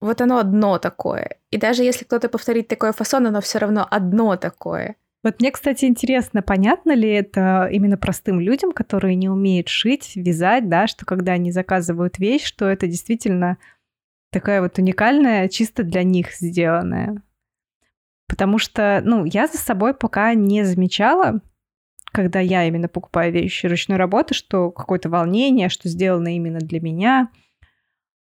вот 0.00 0.20
оно 0.20 0.38
одно 0.38 0.78
такое. 0.78 1.36
И 1.50 1.56
даже 1.56 1.84
если 1.84 2.04
кто-то 2.04 2.28
повторит 2.28 2.68
такой 2.68 2.92
фасон, 2.92 3.26
оно 3.28 3.40
все 3.40 3.58
равно 3.58 3.86
одно 3.88 4.36
такое. 4.36 4.96
Вот 5.22 5.38
мне, 5.38 5.52
кстати, 5.52 5.84
интересно, 5.84 6.42
понятно 6.42 6.92
ли 6.96 7.08
это 7.08 7.68
именно 7.70 7.96
простым 7.96 8.40
людям, 8.40 8.72
которые 8.72 9.14
не 9.14 9.28
умеют 9.28 9.68
шить, 9.68 10.16
вязать, 10.16 10.68
да, 10.68 10.88
что 10.88 11.06
когда 11.06 11.32
они 11.32 11.52
заказывают 11.52 12.18
вещь, 12.18 12.44
что 12.44 12.68
это 12.68 12.88
действительно 12.88 13.58
такая 14.32 14.60
вот 14.60 14.78
уникальная, 14.78 15.48
чисто 15.48 15.84
для 15.84 16.02
них 16.02 16.32
сделанная. 16.32 17.22
Потому 18.32 18.56
что, 18.56 19.02
ну, 19.04 19.26
я 19.26 19.46
за 19.46 19.58
собой 19.58 19.92
пока 19.92 20.32
не 20.32 20.64
замечала, 20.64 21.42
когда 22.12 22.40
я 22.40 22.64
именно 22.64 22.88
покупаю 22.88 23.30
вещи 23.30 23.66
ручной 23.66 23.98
работы, 23.98 24.32
что 24.32 24.70
какое-то 24.70 25.10
волнение, 25.10 25.68
что 25.68 25.90
сделано 25.90 26.34
именно 26.34 26.58
для 26.58 26.80
меня– 26.80 27.28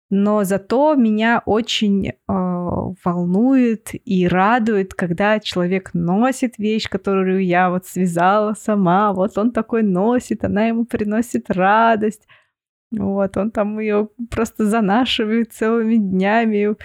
но 0.08 0.44
зато 0.44 0.94
меня 0.94 1.42
очень 1.44 2.10
э, 2.10 2.12
волнует 2.28 3.90
и 3.92 4.28
радует, 4.28 4.94
когда 4.94 5.40
человек 5.40 5.90
носит 5.94 6.58
вещь, 6.58 6.88
которую 6.88 7.44
я 7.44 7.70
вот 7.70 7.86
связала 7.86 8.54
сама, 8.54 9.12
вот 9.12 9.36
он 9.36 9.50
такой 9.50 9.82
носит, 9.82 10.44
она 10.44 10.66
ему 10.66 10.84
приносит 10.84 11.50
радость, 11.50 12.28
вот 12.92 13.36
он 13.36 13.50
там 13.50 13.80
ее 13.80 14.08
просто 14.30 14.66
занашивает 14.66 15.52
целыми 15.52 15.96
днями, 15.96 16.76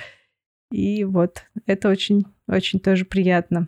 и 0.71 1.03
вот 1.03 1.43
это 1.67 1.89
очень, 1.89 2.25
очень 2.51 2.79
тоже 2.79 3.05
приятно. 3.05 3.67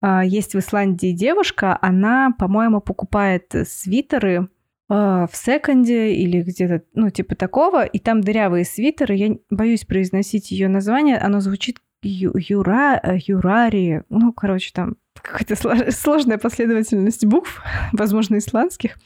А, 0.00 0.24
есть 0.24 0.54
в 0.54 0.58
Исландии 0.58 1.12
девушка, 1.12 1.78
она, 1.80 2.32
по-моему, 2.38 2.80
покупает 2.80 3.54
свитеры 3.66 4.48
а, 4.88 5.26
в 5.26 5.36
секонде 5.36 6.14
или 6.14 6.42
где-то, 6.42 6.82
ну, 6.94 7.10
типа 7.10 7.34
такого, 7.34 7.84
и 7.84 7.98
там 7.98 8.20
дырявые 8.20 8.64
свитеры. 8.64 9.14
Я 9.14 9.36
боюсь 9.50 9.84
произносить 9.84 10.50
ее 10.50 10.68
название, 10.68 11.18
оно 11.18 11.40
звучит 11.40 11.78
ю, 12.02 12.32
юра, 12.36 13.00
э, 13.02 13.18
юрари, 13.26 14.04
ну, 14.08 14.32
короче, 14.32 14.72
там 14.72 14.96
какая-то 15.20 15.90
сложная 15.92 16.38
последовательность 16.38 17.26
букв, 17.26 17.62
возможно, 17.92 18.38
исландских. 18.38 18.98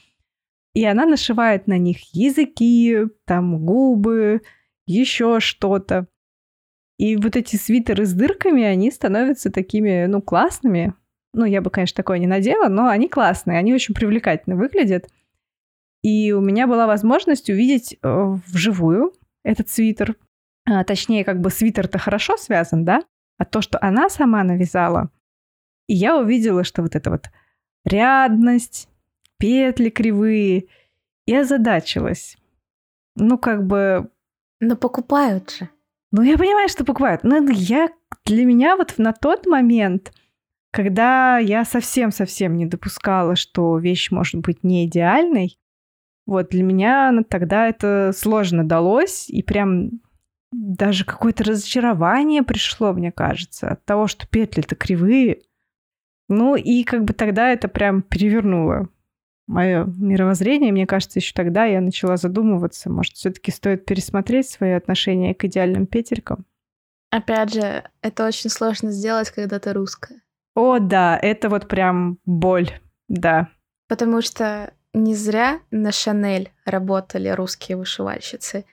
И 0.75 0.85
она 0.85 1.05
нашивает 1.05 1.67
на 1.67 1.79
них 1.79 2.15
языки, 2.15 2.99
там 3.27 3.65
губы, 3.65 4.43
еще 4.87 5.41
что-то. 5.41 6.07
И 7.03 7.17
вот 7.17 7.35
эти 7.35 7.57
свитеры 7.57 8.07
с 8.07 8.13
дырками, 8.13 8.63
они 8.63 8.89
становятся 8.93 9.51
такими, 9.51 10.07
ну, 10.07 10.23
классными. 10.23 10.95
Ну, 11.35 11.45
я 11.45 11.61
бы, 11.61 11.69
конечно, 11.69 11.97
такое 11.97 12.19
не 12.19 12.29
надела, 12.29 12.69
но 12.69 12.87
они 12.87 13.09
классные, 13.09 13.59
они 13.59 13.75
очень 13.75 13.93
привлекательно 13.93 14.55
выглядят. 14.55 15.09
И 16.03 16.31
у 16.31 16.41
меня 16.41 16.69
была 16.69 16.87
возможность 16.87 17.51
увидеть 17.51 17.99
э, 18.01 18.37
вживую 18.47 19.15
этот 19.43 19.69
свитер. 19.69 20.15
А, 20.65 20.85
точнее, 20.85 21.25
как 21.25 21.41
бы 21.41 21.51
свитер-то 21.51 21.99
хорошо 21.99 22.37
связан, 22.37 22.85
да? 22.85 23.03
А 23.37 23.47
то, 23.47 23.63
что 23.63 23.83
она 23.83 24.09
сама 24.09 24.45
навязала. 24.45 25.11
И 25.89 25.95
я 25.95 26.17
увидела, 26.17 26.63
что 26.63 26.83
вот 26.83 26.95
эта 26.95 27.11
вот 27.11 27.33
рядность, 27.85 28.89
петли 29.41 29.91
кривые, 29.91 30.69
и 31.27 31.35
озадачилась. 31.35 32.37
Ну, 33.17 33.39
как 33.39 33.67
бы... 33.67 34.09
Но 34.61 34.77
покупают 34.77 35.51
же. 35.51 35.69
Ну, 36.13 36.23
я 36.23 36.37
понимаю, 36.37 36.69
что 36.69 36.85
покупают. 36.85 37.25
Но 37.25 37.39
я... 37.51 37.89
Для 38.25 38.45
меня 38.45 38.77
вот 38.77 38.95
на 38.99 39.13
тот 39.13 39.47
момент, 39.47 40.13
когда 40.71 41.39
я 41.39 41.65
совсем-совсем 41.65 42.57
не 42.57 42.67
допускала, 42.67 43.35
что 43.35 43.79
вещь 43.79 44.11
может 44.13 44.41
быть 44.43 44.63
не 44.63 44.87
идеальной, 44.87 45.59
вот, 46.25 46.51
для 46.51 46.63
меня 46.63 47.13
тогда 47.29 47.69
это 47.69 48.13
сложно 48.15 48.63
далось, 48.65 49.29
и 49.29 49.43
прям 49.43 49.91
даже 50.53 51.05
какое-то 51.05 51.43
разочарование 51.43 52.43
пришло, 52.43 52.93
мне 52.93 53.11
кажется, 53.11 53.71
от 53.71 53.85
того, 53.85 54.07
что 54.07 54.29
петли-то 54.29 54.77
кривые. 54.77 55.43
Ну, 56.29 56.55
и 56.55 56.85
как 56.85 57.05
бы 57.05 57.13
тогда 57.13 57.51
это 57.51 57.67
прям 57.67 58.03
перевернуло 58.03 58.89
мое 59.47 59.85
мировоззрение. 59.85 60.73
Мне 60.73 60.87
кажется, 60.87 61.19
еще 61.19 61.33
тогда 61.35 61.65
я 61.65 61.81
начала 61.81 62.17
задумываться, 62.17 62.91
может, 62.91 63.15
все-таки 63.15 63.51
стоит 63.51 63.85
пересмотреть 63.85 64.49
свои 64.49 64.73
отношения 64.73 65.35
к 65.35 65.45
идеальным 65.45 65.87
петелькам. 65.87 66.45
Опять 67.11 67.53
же, 67.53 67.85
это 68.01 68.27
очень 68.27 68.49
сложно 68.49 68.91
сделать, 68.91 69.31
когда 69.31 69.59
ты 69.59 69.73
русская. 69.73 70.23
О, 70.55 70.79
да, 70.79 71.19
это 71.21 71.49
вот 71.49 71.69
прям 71.69 72.19
боль, 72.25 72.71
да. 73.09 73.49
Потому 73.89 74.23
что 74.23 74.73
не 74.95 75.15
зря 75.15 75.61
на 75.71 75.93
Шанель 75.93 76.51
работали 76.65 77.29
русские 77.29 77.77
вышивальщицы. 77.77 78.65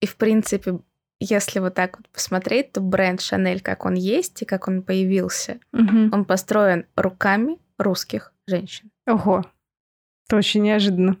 И, 0.00 0.06
в 0.06 0.16
принципе, 0.16 0.80
если 1.20 1.60
вот 1.60 1.74
так 1.74 1.96
вот 1.98 2.08
посмотреть, 2.10 2.72
то 2.72 2.80
бренд 2.80 3.20
Шанель, 3.20 3.60
как 3.60 3.84
он 3.84 3.94
есть 3.94 4.42
и 4.42 4.44
как 4.44 4.68
он 4.68 4.82
появился, 4.82 5.58
угу. 5.72 6.10
он 6.12 6.24
построен 6.24 6.86
руками 6.96 7.58
русских 7.78 8.32
женщин. 8.46 8.90
Ого, 9.06 9.44
это 10.26 10.36
очень 10.36 10.62
неожиданно. 10.62 11.18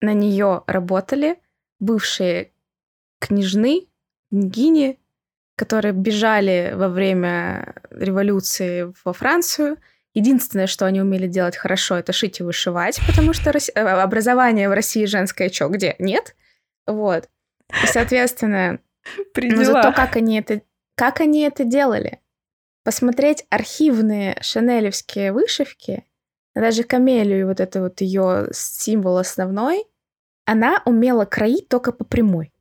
На 0.00 0.12
нее 0.12 0.62
работали 0.66 1.40
бывшие 1.80 2.52
княжны, 3.18 3.88
княгини, 4.30 4.98
которые 5.56 5.92
бежали 5.92 6.72
во 6.74 6.88
время 6.88 7.74
революции 7.90 8.92
во 9.04 9.12
Францию– 9.12 9.78
Единственное, 10.18 10.66
что 10.66 10.84
они 10.84 11.00
умели 11.00 11.28
делать 11.28 11.56
хорошо, 11.56 11.96
это 11.96 12.12
шить 12.12 12.40
и 12.40 12.42
вышивать, 12.42 12.98
потому 13.06 13.32
что 13.32 13.50
э, 13.50 13.80
образование 13.80 14.68
в 14.68 14.72
России 14.72 15.04
женское 15.04 15.48
чё, 15.48 15.68
где? 15.68 15.94
Нет. 16.00 16.34
Вот. 16.88 17.28
И, 17.84 17.86
соответственно, 17.86 18.80
но 19.36 19.64
зато 19.64 19.92
как 19.92 20.16
они 20.16 20.40
это, 20.40 20.62
как 20.96 21.20
они 21.20 21.42
это 21.42 21.62
делали? 21.62 22.18
Посмотреть 22.82 23.44
архивные 23.48 24.36
шанелевские 24.40 25.32
вышивки, 25.32 26.04
даже 26.60 26.82
камелию, 26.82 27.46
вот 27.46 27.60
это 27.60 27.80
вот 27.80 28.00
ее 28.00 28.48
символ 28.52 29.18
основной, 29.18 29.84
она 30.44 30.82
умела 30.84 31.24
кроить 31.24 31.68
только 31.68 31.92
по 31.92 32.04
прямой. 32.04 32.52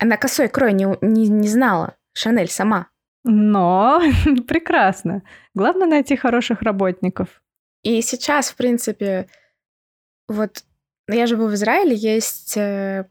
Она 0.00 0.16
косой 0.16 0.48
крой 0.48 0.72
не, 0.72 0.86
не, 1.00 1.28
не 1.28 1.48
знала, 1.48 1.96
Шанель 2.14 2.50
сама. 2.50 2.88
Но 3.24 4.00
прекрасно. 4.48 5.22
Главное 5.54 5.86
найти 5.86 6.16
хороших 6.16 6.62
работников. 6.62 7.42
И 7.82 8.00
сейчас, 8.02 8.50
в 8.50 8.56
принципе, 8.56 9.28
вот 10.28 10.64
я 11.08 11.26
живу 11.26 11.46
в 11.46 11.54
Израиле, 11.54 11.94
есть 11.94 12.56
э, 12.56 13.08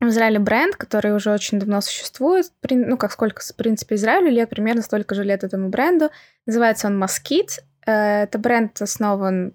в 0.00 0.08
Израиле 0.08 0.38
бренд, 0.38 0.76
который 0.76 1.14
уже 1.14 1.32
очень 1.32 1.58
давно 1.58 1.80
существует, 1.80 2.52
ну, 2.68 2.96
как 2.96 3.12
сколько, 3.12 3.42
в 3.42 3.56
принципе, 3.56 3.94
Израилю 3.94 4.30
лет, 4.30 4.50
примерно 4.50 4.82
столько 4.82 5.14
же 5.14 5.24
лет 5.24 5.44
этому 5.44 5.68
бренду. 5.68 6.10
Называется 6.46 6.88
он 6.88 6.98
Москит. 6.98 7.64
Э, 7.86 8.24
это 8.24 8.38
бренд 8.38 8.80
основан 8.80 9.54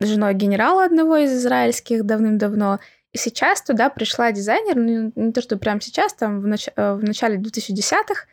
женой 0.00 0.34
генерала 0.34 0.84
одного 0.84 1.16
из 1.16 1.32
израильских 1.32 2.04
давным-давно. 2.04 2.80
И 3.12 3.18
сейчас 3.18 3.62
туда 3.62 3.90
пришла 3.90 4.32
дизайнер, 4.32 4.76
ну, 4.76 5.12
не 5.14 5.32
то, 5.32 5.40
что 5.40 5.56
прямо 5.56 5.80
сейчас, 5.80 6.14
там 6.14 6.40
в, 6.40 6.46
нач- 6.46 6.72
э, 6.74 6.94
в 6.94 7.04
начале 7.04 7.38
2010-х, 7.38 8.26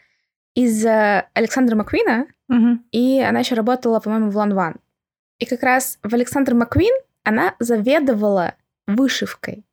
из 0.54 0.86
Александра 0.86 1.76
Маквина, 1.78 2.28
угу. 2.50 2.80
и 2.92 3.22
она 3.22 3.39
еще 3.39 3.56
работала, 3.56 4.02
по-моему, 4.02 4.32
в 4.32 4.36
Ланван. 4.36 4.76
И 5.39 5.46
как 5.46 5.64
раз 5.64 5.98
в 6.04 6.14
Александр 6.14 6.54
Маквин 6.54 6.94
она 7.24 7.56
заведовала 7.60 8.56
вышивкой. 8.86 9.66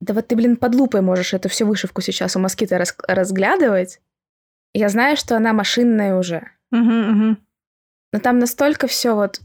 Да 0.00 0.14
вот 0.14 0.28
ты, 0.28 0.36
блин, 0.36 0.56
под 0.56 0.74
лупой 0.74 1.00
можешь 1.00 1.34
эту 1.34 1.48
всю 1.48 1.66
вышивку 1.66 2.02
сейчас 2.02 2.36
у 2.36 2.38
москита 2.38 2.78
раз- 2.78 2.94
разглядывать. 3.06 4.00
Я 4.74 4.88
знаю, 4.88 5.16
что 5.16 5.36
она 5.36 5.52
машинная 5.52 6.16
уже. 6.16 6.48
Угу, 6.70 6.80
угу. 6.80 7.36
Но 8.12 8.20
там 8.20 8.38
настолько 8.38 8.86
все 8.86 9.14
вот 9.14 9.40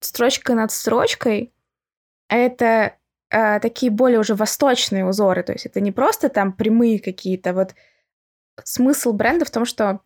строчка 0.00 0.54
над 0.54 0.72
строчкой, 0.72 1.52
а 2.28 2.36
это 2.36 2.94
э, 3.30 3.60
такие 3.60 3.90
более 3.90 4.18
уже 4.18 4.34
восточные 4.34 5.04
узоры. 5.04 5.42
То 5.42 5.52
есть 5.52 5.66
это 5.66 5.80
не 5.80 5.92
просто 5.92 6.28
там 6.28 6.52
прямые 6.52 6.98
какие-то 6.98 7.52
вот 7.52 7.74
смысл 8.64 9.12
бренда 9.12 9.44
в 9.44 9.50
том, 9.50 9.64
что 9.64 10.00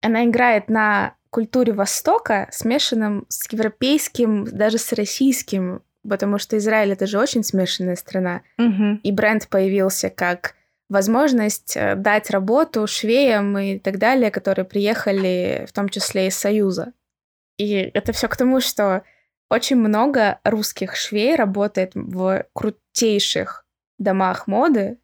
она 0.00 0.24
играет 0.24 0.68
на 0.68 1.14
культуре 1.30 1.72
Востока, 1.72 2.48
смешанном 2.50 3.26
с 3.28 3.50
европейским, 3.50 4.44
даже 4.44 4.78
с 4.78 4.92
российским, 4.92 5.82
потому 6.08 6.38
что 6.38 6.56
Израиль 6.56 6.92
это 6.92 7.06
же 7.06 7.18
очень 7.18 7.42
смешанная 7.42 7.96
страна. 7.96 8.42
Угу. 8.58 9.00
И 9.02 9.12
бренд 9.12 9.48
появился 9.48 10.08
как 10.08 10.54
возможность 10.88 11.76
э, 11.76 11.94
дать 11.96 12.30
работу 12.30 12.86
швеям 12.86 13.58
и 13.58 13.78
так 13.78 13.98
далее, 13.98 14.30
которые 14.30 14.64
приехали 14.64 15.66
в 15.68 15.72
том 15.72 15.88
числе 15.88 16.28
из 16.28 16.36
Союза. 16.36 16.92
И 17.58 17.72
это 17.72 18.12
все 18.12 18.28
к 18.28 18.36
тому, 18.36 18.60
что 18.60 19.04
очень 19.48 19.76
много 19.76 20.40
русских 20.44 20.96
швей 20.96 21.34
работает 21.36 21.92
в 21.94 22.46
крутейших 22.52 23.66
домах 23.98 24.46
моды, 24.46 24.98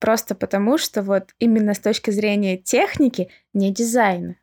просто 0.00 0.34
потому 0.34 0.78
что 0.78 1.02
вот 1.02 1.34
именно 1.38 1.74
с 1.74 1.80
точки 1.80 2.10
зрения 2.10 2.56
техники, 2.56 3.30
не 3.52 3.72
дизайна. 3.72 4.36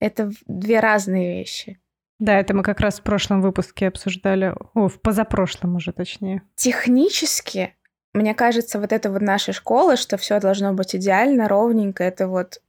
Это 0.00 0.30
две 0.46 0.80
разные 0.80 1.38
вещи. 1.38 1.80
Да, 2.18 2.38
это 2.38 2.54
мы 2.54 2.62
как 2.62 2.80
раз 2.80 3.00
в 3.00 3.02
прошлом 3.02 3.42
выпуске 3.42 3.88
обсуждали, 3.88 4.54
о, 4.74 4.88
в 4.88 5.00
позапрошлом 5.00 5.76
уже 5.76 5.92
точнее. 5.92 6.42
Технически 6.54 7.74
мне 8.12 8.34
кажется, 8.34 8.78
вот 8.78 8.92
это 8.92 9.10
вот 9.10 9.22
наша 9.22 9.52
школа, 9.52 9.96
что 9.96 10.16
все 10.18 10.38
должно 10.38 10.74
быть 10.74 10.94
идеально, 10.94 11.48
ровненько, 11.48 12.04
это 12.04 12.28
вот 12.28 12.60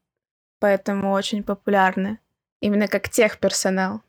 поэтому 0.59 1.11
очень 1.11 1.43
популярно. 1.43 2.19
Именно 2.61 2.87
как 2.87 3.09
техперсонал. 3.09 4.01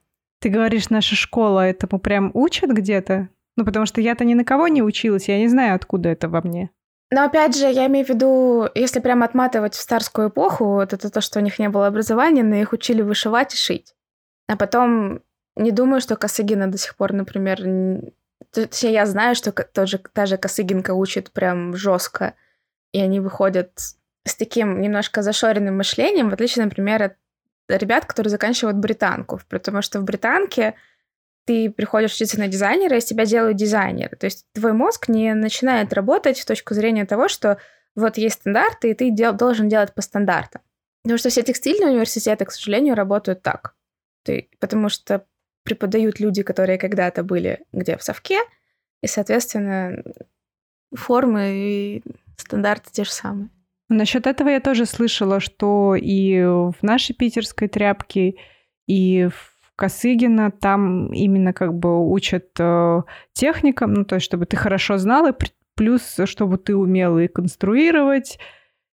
Ты 0.44 0.50
говоришь, 0.50 0.90
наша 0.90 1.14
школа 1.16 1.66
этому 1.66 1.98
прям 1.98 2.30
учат 2.34 2.68
где-то? 2.70 3.30
Ну, 3.56 3.64
потому 3.64 3.86
что 3.86 4.02
я-то 4.02 4.26
ни 4.26 4.34
на 4.34 4.44
кого 4.44 4.68
не 4.68 4.82
училась, 4.82 5.26
я 5.26 5.38
не 5.38 5.48
знаю, 5.48 5.74
откуда 5.74 6.10
это 6.10 6.28
во 6.28 6.42
мне. 6.42 6.68
Но 7.10 7.24
опять 7.24 7.56
же, 7.56 7.64
я 7.64 7.86
имею 7.86 8.04
в 8.04 8.10
виду, 8.10 8.68
если 8.74 9.00
прям 9.00 9.22
отматывать 9.22 9.72
в 9.72 9.80
старскую 9.80 10.28
эпоху, 10.28 10.66
вот 10.66 10.92
это 10.92 11.08
то, 11.08 11.22
что 11.22 11.38
у 11.38 11.42
них 11.42 11.58
не 11.58 11.70
было 11.70 11.86
образования, 11.86 12.42
но 12.42 12.56
их 12.56 12.74
учили 12.74 13.00
вышивать 13.00 13.54
и 13.54 13.56
шить. 13.56 13.94
А 14.46 14.58
потом 14.58 15.22
не 15.56 15.70
думаю, 15.70 16.02
что 16.02 16.14
Косыгина 16.14 16.70
до 16.70 16.76
сих 16.76 16.94
пор, 16.96 17.14
например, 17.14 18.12
Точнее, 18.50 18.92
я 18.92 19.06
знаю, 19.06 19.36
что 19.36 19.50
тот 19.50 19.88
же, 19.88 19.98
та 20.12 20.26
же 20.26 20.36
Косыгинка 20.36 20.92
учит 20.92 21.32
прям 21.32 21.74
жестко, 21.74 22.34
и 22.92 23.00
они 23.00 23.18
выходят 23.18 23.70
с 24.26 24.34
таким 24.36 24.82
немножко 24.82 25.22
зашоренным 25.22 25.78
мышлением, 25.78 26.28
в 26.28 26.34
отличие, 26.34 26.66
например, 26.66 27.02
от 27.02 27.16
ребят, 27.68 28.06
которые 28.06 28.30
заканчивают 28.30 28.76
британку, 28.76 29.40
потому 29.48 29.82
что 29.82 30.00
в 30.00 30.04
британке 30.04 30.74
ты 31.46 31.70
приходишь 31.70 32.14
учиться 32.14 32.38
на 32.38 32.48
дизайнера, 32.48 32.96
и 32.96 32.98
из 32.98 33.04
тебя 33.04 33.26
делают 33.26 33.56
дизайнера. 33.56 34.16
То 34.16 34.24
есть 34.24 34.46
твой 34.52 34.72
мозг 34.72 35.08
не 35.08 35.34
начинает 35.34 35.92
работать 35.92 36.40
в 36.40 36.46
точку 36.46 36.74
зрения 36.74 37.04
того, 37.04 37.28
что 37.28 37.58
вот 37.94 38.16
есть 38.16 38.40
стандарты, 38.40 38.90
и 38.90 38.94
ты 38.94 39.10
дел- 39.10 39.34
должен 39.34 39.68
делать 39.68 39.94
по 39.94 40.02
стандартам. 40.02 40.62
Потому 41.02 41.18
что 41.18 41.28
все 41.28 41.42
текстильные 41.42 41.90
университеты, 41.90 42.46
к 42.46 42.50
сожалению, 42.50 42.94
работают 42.94 43.42
так. 43.42 43.74
Ты, 44.22 44.48
потому 44.58 44.88
что 44.88 45.26
преподают 45.64 46.18
люди, 46.18 46.42
которые 46.42 46.78
когда-то 46.78 47.22
были 47.22 47.64
где 47.72 47.96
в 47.96 48.02
совке, 48.02 48.38
и, 49.02 49.06
соответственно, 49.06 50.02
формы 50.94 51.50
и 51.52 52.02
стандарты 52.38 52.90
те 52.90 53.04
же 53.04 53.10
самые. 53.10 53.50
Насчет 53.88 54.26
этого 54.26 54.48
я 54.48 54.60
тоже 54.60 54.86
слышала, 54.86 55.40
что 55.40 55.94
и 55.94 56.42
в 56.42 56.76
нашей 56.82 57.14
питерской 57.14 57.68
тряпке, 57.68 58.36
и 58.86 59.28
в 59.28 59.54
Косыгина 59.76 60.50
там 60.50 61.12
именно 61.12 61.52
как 61.52 61.74
бы 61.74 62.08
учат 62.08 62.48
э, 62.58 63.02
техникам, 63.32 63.92
ну 63.92 64.04
то 64.04 64.16
есть 64.16 64.24
чтобы 64.24 64.46
ты 64.46 64.56
хорошо 64.56 64.98
знал, 64.98 65.26
и 65.26 65.34
плюс 65.74 66.16
чтобы 66.24 66.58
ты 66.58 66.76
умел 66.76 67.18
и 67.18 67.26
конструировать, 67.26 68.38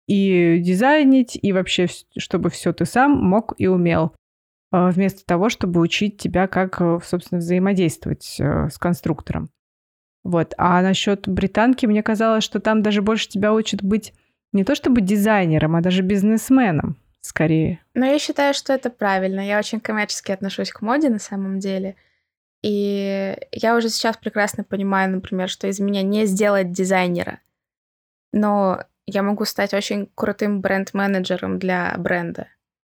и 0.07 0.59
дизайнить, 0.59 1.37
и 1.41 1.53
вообще 1.53 1.87
чтобы 2.17 2.49
все 2.49 2.73
ты 2.73 2.85
сам 2.85 3.11
мог 3.11 3.53
и 3.57 3.67
умел. 3.67 4.13
Э, 4.75 4.89
вместо 4.89 5.25
того, 5.25 5.49
чтобы 5.49 5.79
учить 5.79 6.17
тебя, 6.17 6.47
как, 6.47 6.81
э, 6.81 6.99
собственно, 7.03 7.39
взаимодействовать 7.39 8.37
э, 8.39 8.69
с 8.69 8.77
конструктором. 8.77 9.49
Вот. 10.23 10.53
А 10.57 10.81
насчет 10.81 11.27
британки, 11.27 11.85
мне 11.85 12.03
казалось, 12.03 12.43
что 12.43 12.59
там 12.59 12.81
даже 12.81 13.01
больше 13.01 13.29
тебя 13.29 13.53
учат 13.53 13.83
быть 13.83 14.13
не 14.55 14.63
то 14.63 14.73
чтобы 14.73 15.01
дизайнером, 15.01 15.75
а 15.75 15.81
даже 15.81 16.01
бизнесменом 16.01 16.97
скорее. 17.19 17.81
Но 17.93 18.05
я 18.05 18.17
считаю, 18.19 18.53
что 18.53 18.71
это 18.71 18.89
правильно. 18.89 19.45
Я 19.45 19.59
очень 19.59 19.79
коммерчески 19.81 20.31
отношусь 20.31 20.71
к 20.71 20.81
моде 20.81 21.09
на 21.09 21.19
самом 21.19 21.59
деле. 21.59 21.95
И 22.63 23.37
я 23.51 23.75
уже 23.75 23.89
сейчас 23.89 24.15
прекрасно 24.17 24.63
понимаю, 24.63 25.11
например, 25.11 25.49
что 25.49 25.67
из 25.67 25.79
меня 25.79 26.03
не 26.03 26.25
сделать 26.25 26.71
дизайнера. 26.71 27.39
Но 28.31 28.83
я 29.05 29.23
могу 29.23 29.45
стать 29.45 29.73
очень 29.73 30.09
крутым 30.15 30.61
бренд-менеджером 30.61 31.59
для 31.59 31.93
бренда 31.97 32.47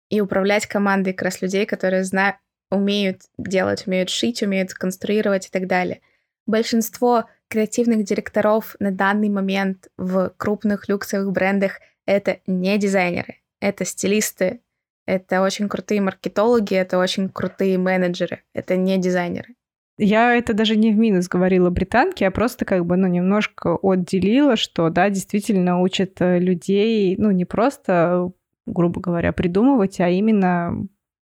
и 0.09 0.21
управлять 0.21 0.67
командой 0.67 1.13
как 1.13 1.25
раз 1.25 1.41
людей, 1.41 1.65
которые 1.65 2.03
знают, 2.05 2.37
умеют 2.71 3.23
делать, 3.37 3.85
умеют 3.87 4.09
шить, 4.09 4.41
умеют 4.41 4.73
конструировать 4.73 5.47
и 5.47 5.49
так 5.49 5.67
далее. 5.67 6.01
Большинство 6.45 7.25
креативных 7.49 8.03
директоров 8.03 8.75
на 8.79 8.91
данный 8.91 9.29
момент 9.29 9.89
в 9.97 10.33
крупных 10.37 10.89
люксовых 10.89 11.31
брендах 11.31 11.79
это 12.05 12.39
не 12.47 12.77
дизайнеры, 12.77 13.35
это 13.59 13.85
стилисты, 13.85 14.61
это 15.05 15.41
очень 15.41 15.69
крутые 15.69 16.01
маркетологи, 16.01 16.75
это 16.75 16.97
очень 16.97 17.29
крутые 17.29 17.77
менеджеры, 17.77 18.43
это 18.53 18.75
не 18.75 18.97
дизайнеры. 18.97 19.55
Я 19.99 20.35
это 20.35 20.53
даже 20.53 20.75
не 20.75 20.91
в 20.91 20.97
минус 20.97 21.27
говорила 21.27 21.71
британке, 21.71 22.27
а 22.27 22.31
просто 22.31 22.65
как 22.65 22.85
бы, 22.85 22.97
ну, 22.97 23.07
немножко 23.07 23.77
отделила, 23.81 24.55
что, 24.55 24.89
да, 24.89 25.09
действительно 25.09 25.81
учат 25.81 26.21
э, 26.21 26.37
людей, 26.37 27.15
ну, 27.17 27.31
не 27.31 27.45
просто 27.45 28.31
грубо 28.67 29.01
говоря, 29.01 29.31
придумывать, 29.31 29.99
а 29.99 30.09
именно 30.09 30.85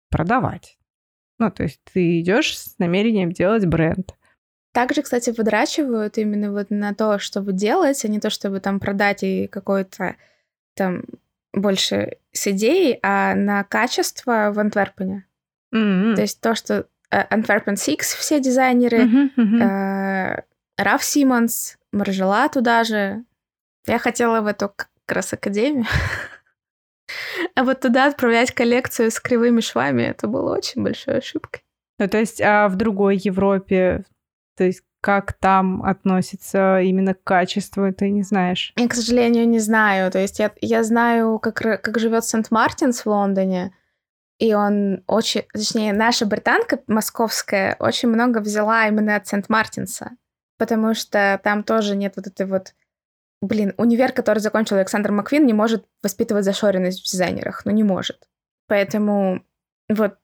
продавать. 0.10 0.78
Ну, 1.38 1.50
то 1.52 1.64
есть 1.64 1.80
ты 1.94 2.20
идешь 2.20 2.58
с 2.58 2.78
намерением 2.80 3.32
делать 3.32 3.66
бренд. 3.66 4.16
Также, 4.72 5.02
кстати, 5.02 5.32
выдрачивают 5.32 6.18
именно 6.18 6.52
вот 6.52 6.70
на 6.70 6.94
то, 6.94 7.18
чтобы 7.18 7.54
делать, 7.54 8.04
а 8.06 8.08
не 8.08 8.20
то, 8.20 8.30
чтобы 8.30 8.60
там 8.60 8.80
продать 8.80 9.24
и 9.24 9.48
какой-то 9.48 10.16
там 10.76 11.04
больше 11.54 12.18
с 12.32 12.48
идеей, 12.48 13.00
а 13.02 13.34
на 13.36 13.64
качество 13.64 14.52
в 14.54 14.60
Антверпене. 14.60 15.26
Mm-hmm. 15.74 16.16
То 16.16 16.22
есть 16.22 16.42
то, 16.42 16.54
что 16.54 16.88
Антверпен 17.10 17.74
uh, 17.74 17.76
Six 17.76 18.02
все 18.02 18.40
дизайнеры, 18.40 19.00
mm-hmm, 19.00 19.30
mm-hmm. 19.36 20.44
Раф 20.78 21.04
Симмонс, 21.04 21.78
Маржела 21.92 22.48
туда 22.50 22.84
же. 22.84 23.24
Я 23.88 23.98
хотела 23.98 24.42
в 24.42 24.48
эту 24.48 24.70
как 24.70 24.90
раз 25.08 25.34
академию. 25.34 25.86
А 27.56 27.64
вот 27.64 27.80
туда 27.80 28.06
отправлять 28.06 28.52
коллекцию 28.52 29.10
с 29.10 29.20
кривыми 29.20 29.62
швами, 29.62 30.04
это 30.04 30.28
было 30.28 30.56
очень 30.56 30.84
большой 30.84 31.18
ошибкой. 31.18 31.64
Ну, 31.98 32.08
то 32.08 32.20
есть, 32.20 32.40
а 32.40 32.68
в 32.70 32.76
другой 32.76 33.18
Европе, 33.18 34.06
то 34.60 34.66
есть, 34.66 34.82
как 35.00 35.32
там 35.32 35.82
относится 35.84 36.82
именно 36.82 37.14
к 37.14 37.24
качеству, 37.24 37.94
ты 37.94 38.10
не 38.10 38.24
знаешь? 38.24 38.74
Я, 38.76 38.90
к 38.90 38.94
сожалению, 38.94 39.48
не 39.48 39.60
знаю. 39.60 40.12
То 40.12 40.20
есть 40.20 40.40
я, 40.40 40.52
я 40.60 40.84
знаю, 40.84 41.40
как, 41.40 41.56
как 41.56 41.98
живет 41.98 42.26
Сент-Мартинс 42.26 43.06
в 43.06 43.06
Лондоне, 43.06 43.74
и 44.38 44.54
он 44.54 45.06
очень... 45.08 45.44
Точнее, 45.54 45.94
наша 45.94 46.26
британка 46.26 46.80
московская 46.88 47.78
очень 47.80 48.10
много 48.10 48.40
взяла 48.40 48.86
именно 48.90 49.16
от 49.16 49.28
Сент-Мартинса, 49.28 50.18
потому 50.58 50.94
что 50.94 51.40
там 51.42 51.64
тоже 51.64 51.96
нет 51.96 52.16
вот 52.18 52.28
этой 52.28 52.46
вот 52.46 52.74
Блин, 53.42 53.74
универ, 53.78 54.12
который 54.12 54.40
закончил 54.40 54.76
Александр 54.76 55.14
Маквин, 55.14 55.46
не 55.46 55.54
может 55.54 55.86
воспитывать 56.04 56.44
зашоренность 56.44 57.00
в 57.00 57.10
дизайнерах. 57.10 57.62
Ну, 57.64 57.72
не 57.72 57.84
может. 57.84 58.28
Поэтому 58.68 59.42
вот 59.88 60.18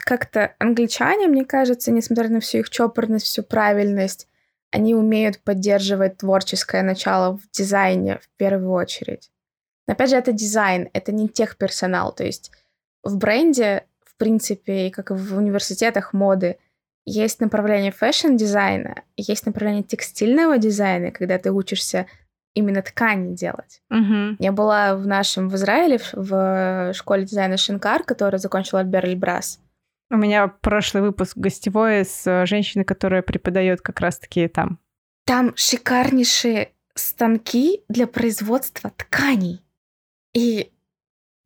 как-то 0.00 0.54
англичане, 0.58 1.26
мне 1.26 1.44
кажется, 1.44 1.92
несмотря 1.92 2.28
на 2.28 2.40
всю 2.40 2.58
их 2.58 2.70
чопорность, 2.70 3.26
всю 3.26 3.42
правильность, 3.42 4.28
они 4.70 4.94
умеют 4.94 5.38
поддерживать 5.40 6.18
творческое 6.18 6.82
начало 6.82 7.36
в 7.36 7.50
дизайне 7.50 8.18
в 8.18 8.28
первую 8.38 8.72
очередь. 8.72 9.30
Но 9.86 9.92
опять 9.92 10.10
же, 10.10 10.16
это 10.16 10.32
дизайн, 10.32 10.88
это 10.92 11.12
не 11.12 11.28
техперсонал. 11.28 12.14
То 12.14 12.24
есть 12.24 12.50
в 13.02 13.18
бренде, 13.18 13.84
в 14.04 14.16
принципе, 14.16 14.86
и 14.86 14.90
как 14.90 15.10
и 15.10 15.14
в 15.14 15.36
университетах 15.36 16.12
моды, 16.12 16.56
есть 17.04 17.40
направление 17.40 17.90
фэшн-дизайна, 17.92 19.02
есть 19.16 19.44
направление 19.44 19.82
текстильного 19.82 20.56
дизайна, 20.58 21.10
когда 21.10 21.36
ты 21.36 21.50
учишься 21.50 22.06
именно 22.54 22.80
ткани 22.80 23.34
делать. 23.34 23.82
Угу. 23.90 24.36
Я 24.38 24.52
была 24.52 24.94
в 24.94 25.06
нашем 25.06 25.48
в 25.48 25.56
Израиле 25.56 25.98
в 26.12 26.92
школе 26.94 27.24
дизайна 27.24 27.56
Шенкар, 27.56 28.04
которую 28.04 28.38
закончил 28.38 28.80
Альбер 28.80 29.04
Эльбаз. 29.06 29.58
У 30.12 30.16
меня 30.16 30.46
прошлый 30.46 31.02
выпуск 31.02 31.38
гостевой 31.38 32.04
с 32.04 32.26
э, 32.26 32.44
женщиной, 32.44 32.84
которая 32.84 33.22
преподает 33.22 33.80
как 33.80 33.98
раз-таки 33.98 34.46
там. 34.46 34.78
Там 35.24 35.54
шикарнейшие 35.56 36.72
станки 36.94 37.80
для 37.88 38.06
производства 38.06 38.90
тканей. 38.90 39.64
И 40.34 40.70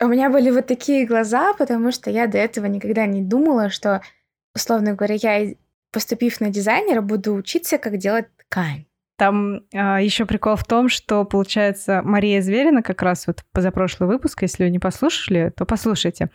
у 0.03 0.09
меня 0.09 0.31
были 0.31 0.51
вот 0.51 0.67
такие 0.67 1.07
глаза, 1.07 1.55
потому 1.55 1.93
что 1.93 2.11
я 2.11 2.27
до 2.27 2.39
этого 2.39 2.67
никогда 2.67 3.07
не 3.07 3.23
думала, 3.23 3.71
что, 3.71 4.03
условно 4.53 4.95
говоря, 4.95 5.14
я, 5.14 5.55
поступив 5.93 6.41
на 6.41 6.51
дизайнера, 6.51 7.03
буду 7.03 7.35
учиться, 7.35 7.79
как 7.79 7.99
делать 7.99 8.27
ткань. 8.37 8.87
Там 9.17 9.61
а, 9.73 10.01
еще 10.03 10.27
прикол 10.27 10.57
в 10.57 10.64
том, 10.64 10.89
что, 10.89 11.25
получается, 11.25 12.03
Мария 12.03 12.43
Зверина, 12.43 12.83
как 12.83 13.01
раз 13.03 13.29
вот 13.29 13.45
позапрошлый 13.53 14.09
выпуск, 14.09 14.43
если 14.43 14.64
вы 14.64 14.71
не 14.71 14.81
послушали, 14.81 15.53
то 15.57 15.64
послушайте. 15.64 16.31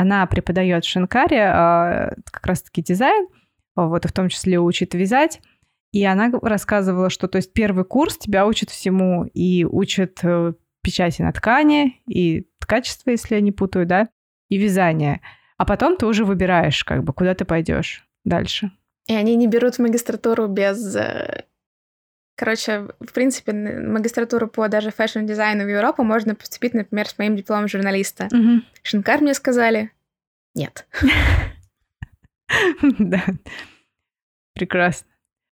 Она 0.00 0.24
преподает 0.26 0.84
в 0.84 0.88
Шинкаре 0.88 1.42
а, 1.42 2.14
как 2.30 2.46
раз-таки 2.46 2.82
дизайн, 2.82 3.26
вот, 3.74 4.04
и 4.04 4.08
в 4.08 4.12
том 4.12 4.28
числе 4.28 4.60
учит 4.60 4.94
вязать. 4.94 5.40
И 5.90 6.04
она 6.04 6.30
рассказывала, 6.40 7.10
что 7.10 7.26
то 7.26 7.34
есть 7.34 7.52
первый 7.52 7.84
курс 7.84 8.16
тебя 8.16 8.46
учит 8.46 8.70
всему 8.70 9.24
и 9.24 9.64
учит 9.64 10.20
э, 10.22 10.52
печати 10.84 11.22
на 11.22 11.32
ткани, 11.32 12.00
и 12.06 12.46
ткачество, 12.60 13.10
если 13.10 13.34
я 13.34 13.40
не 13.40 13.50
путаю, 13.50 13.86
да, 13.86 14.08
и 14.48 14.56
вязание. 14.56 15.20
А 15.56 15.64
потом 15.64 15.96
ты 15.96 16.06
уже 16.06 16.24
выбираешь, 16.24 16.84
как 16.84 17.02
бы, 17.02 17.12
куда 17.12 17.34
ты 17.34 17.44
пойдешь 17.44 18.06
дальше. 18.24 18.70
И 19.08 19.14
они 19.14 19.34
не 19.34 19.48
берут 19.48 19.74
в 19.74 19.78
магистратуру 19.80 20.46
без... 20.46 20.96
Короче, 22.38 22.88
в 23.00 23.12
принципе, 23.12 23.52
магистратуру 23.52 24.46
по 24.48 24.68
даже 24.68 24.90
фэшн-дизайну 24.90 25.64
в 25.64 25.68
Европу 25.68 26.04
можно 26.04 26.34
поступить, 26.34 26.72
например, 26.72 27.08
с 27.08 27.18
моим 27.18 27.34
дипломом 27.36 27.68
журналиста. 27.68 28.28
Угу. 28.32 28.62
Шенкар 28.82 29.20
мне 29.20 29.34
сказали, 29.34 29.90
нет. 30.54 30.86
Да. 32.98 33.22
Прекрасно 34.54 35.08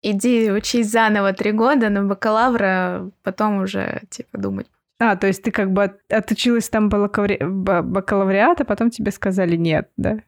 иди 0.05 0.51
учись 0.51 0.91
заново 0.91 1.33
три 1.33 1.51
года 1.51 1.89
на 1.89 2.03
бакалавра, 2.03 3.09
потом 3.23 3.63
уже, 3.63 4.03
типа, 4.09 4.38
думать. 4.38 4.67
А, 4.99 5.15
то 5.15 5.27
есть 5.27 5.43
ты 5.43 5.51
как 5.51 5.71
бы 5.71 5.99
отучилась 6.09 6.69
там 6.69 6.89
бакалаври... 6.89 7.39
бакалавриат, 7.41 8.61
а 8.61 8.65
потом 8.65 8.91
тебе 8.91 9.11
сказали 9.11 9.55
нет, 9.55 9.89
да? 9.97 10.19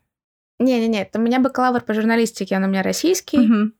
Не-не-не, 0.59 1.07
у 1.13 1.19
меня 1.19 1.39
бакалавр 1.39 1.81
по 1.81 1.93
журналистике, 1.93 2.57
он 2.57 2.63
у 2.63 2.67
меня 2.67 2.81
российский. 2.81 3.39
Угу. 3.39 3.71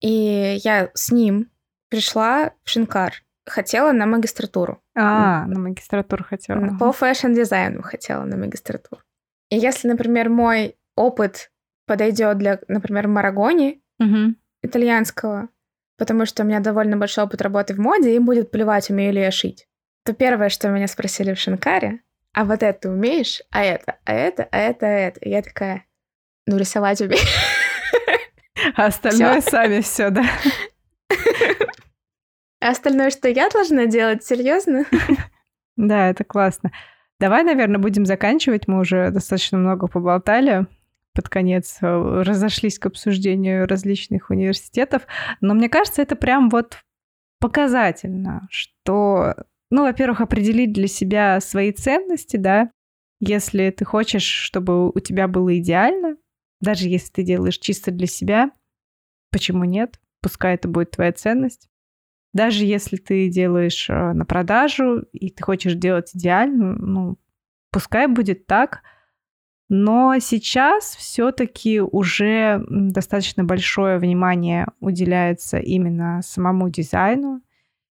И 0.00 0.58
я 0.64 0.90
с 0.94 1.12
ним 1.12 1.50
пришла 1.92 2.52
в 2.64 2.70
Шенкар. 2.70 3.22
Хотела 3.46 3.92
на 3.92 4.06
магистратуру. 4.06 4.80
А, 4.94 5.46
на 5.46 5.58
магистратуру 5.58 6.24
хотела. 6.24 6.76
По 6.78 6.92
фэшн-дизайну 6.92 7.82
хотела 7.82 8.24
на 8.24 8.36
магистратуру. 8.36 9.02
И 9.50 9.56
если, 9.56 9.88
например, 9.88 10.28
мой 10.28 10.76
опыт 10.96 11.50
подойдет 11.86 12.38
для, 12.38 12.60
например, 12.68 13.08
Марангони, 13.08 13.82
угу 13.98 14.34
итальянского, 14.62 15.48
потому 15.98 16.24
что 16.24 16.42
у 16.42 16.46
меня 16.46 16.60
довольно 16.60 16.96
большой 16.96 17.24
опыт 17.24 17.42
работы 17.42 17.74
в 17.74 17.78
моде, 17.78 18.14
им 18.14 18.24
будет 18.24 18.50
плевать, 18.50 18.90
умею 18.90 19.12
ли 19.12 19.20
я 19.20 19.30
шить. 19.30 19.66
То 20.04 20.14
первое, 20.14 20.48
что 20.48 20.68
меня 20.68 20.88
спросили 20.88 21.34
в 21.34 21.38
Шинкаре, 21.38 22.00
а 22.32 22.44
вот 22.44 22.62
это 22.62 22.88
умеешь, 22.88 23.42
а 23.50 23.62
это, 23.64 23.98
а 24.04 24.14
это, 24.14 24.48
а 24.50 24.58
это, 24.58 24.86
а 24.86 24.90
это. 24.90 25.20
И 25.20 25.30
я 25.30 25.42
такая, 25.42 25.84
ну, 26.46 26.56
рисовать 26.56 27.00
умею. 27.00 27.20
А 28.76 28.86
остальное 28.86 29.40
всё. 29.40 29.50
сами 29.50 29.80
все, 29.80 30.10
да? 30.10 30.24
А 32.62 32.70
остальное, 32.70 33.10
что 33.10 33.28
я 33.28 33.48
должна 33.50 33.86
делать, 33.86 34.24
серьезно? 34.24 34.84
Да, 35.74 36.10
это 36.10 36.22
классно. 36.22 36.70
Давай, 37.18 37.44
наверное, 37.44 37.78
будем 37.78 38.04
заканчивать. 38.04 38.68
Мы 38.68 38.80
уже 38.80 39.10
достаточно 39.10 39.56
много 39.56 39.86
поболтали 39.88 40.66
под 41.14 41.28
конец 41.30 41.78
э, 41.80 41.86
разошлись 41.86 42.78
к 42.78 42.86
обсуждению 42.86 43.66
различных 43.66 44.28
университетов. 44.28 45.02
Но 45.40 45.54
мне 45.54 45.70
кажется, 45.70 46.02
это 46.02 46.14
прям 46.14 46.50
вот 46.50 46.76
показательно, 47.40 48.46
что, 48.50 49.34
ну, 49.70 49.82
во-первых, 49.82 50.20
определить 50.20 50.74
для 50.74 50.88
себя 50.88 51.40
свои 51.40 51.72
ценности, 51.72 52.36
да, 52.36 52.70
если 53.18 53.70
ты 53.70 53.86
хочешь, 53.86 54.24
чтобы 54.26 54.90
у 54.90 55.00
тебя 55.00 55.26
было 55.26 55.58
идеально, 55.58 56.16
даже 56.60 56.86
если 56.86 57.10
ты 57.10 57.22
делаешь 57.22 57.58
чисто 57.58 57.90
для 57.90 58.06
себя, 58.06 58.50
почему 59.30 59.64
нет? 59.64 59.98
Пускай 60.20 60.54
это 60.54 60.68
будет 60.68 60.92
твоя 60.92 61.12
ценность. 61.12 61.71
Даже 62.32 62.64
если 62.64 62.96
ты 62.96 63.28
делаешь 63.28 63.88
э, 63.90 64.12
на 64.12 64.24
продажу 64.24 65.02
и 65.12 65.30
ты 65.30 65.42
хочешь 65.42 65.74
делать 65.74 66.10
идеально, 66.14 66.74
ну, 66.74 67.18
пускай 67.70 68.06
будет 68.06 68.46
так– 68.46 68.82
но 69.74 70.18
сейчас 70.18 70.94
все-таки 70.96 71.80
уже 71.80 72.62
достаточно 72.68 73.42
большое 73.42 73.96
внимание 73.96 74.66
уделяется 74.80 75.56
именно 75.56 76.20
самому 76.22 76.68
дизайну. 76.68 77.40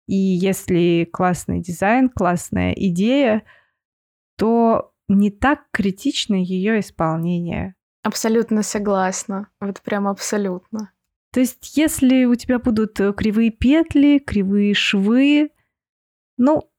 И 0.07 0.15
если 0.15 1.03
классный 1.11 1.59
дизайн, 1.59 2.07
классная 2.07 2.71
идея, 2.71 3.43
то 4.37 4.93
не 5.09 5.31
так 5.31 5.65
критично 5.71 6.35
ее 6.35 6.79
исполнение. 6.79 7.75
Абсолютно 8.03 8.63
согласна. 8.63 9.49
Вот 9.59 9.81
прям 9.81 10.07
абсолютно. 10.07 10.93
То 11.35 11.41
есть, 11.41 11.75
если 11.75 12.23
у 12.23 12.35
тебя 12.35 12.59
будут 12.59 12.97
э, 13.01 13.11
кривые 13.11 13.49
петли, 13.49 14.19
кривые 14.19 14.73
швы, 14.73 15.49
ну, 16.37 16.71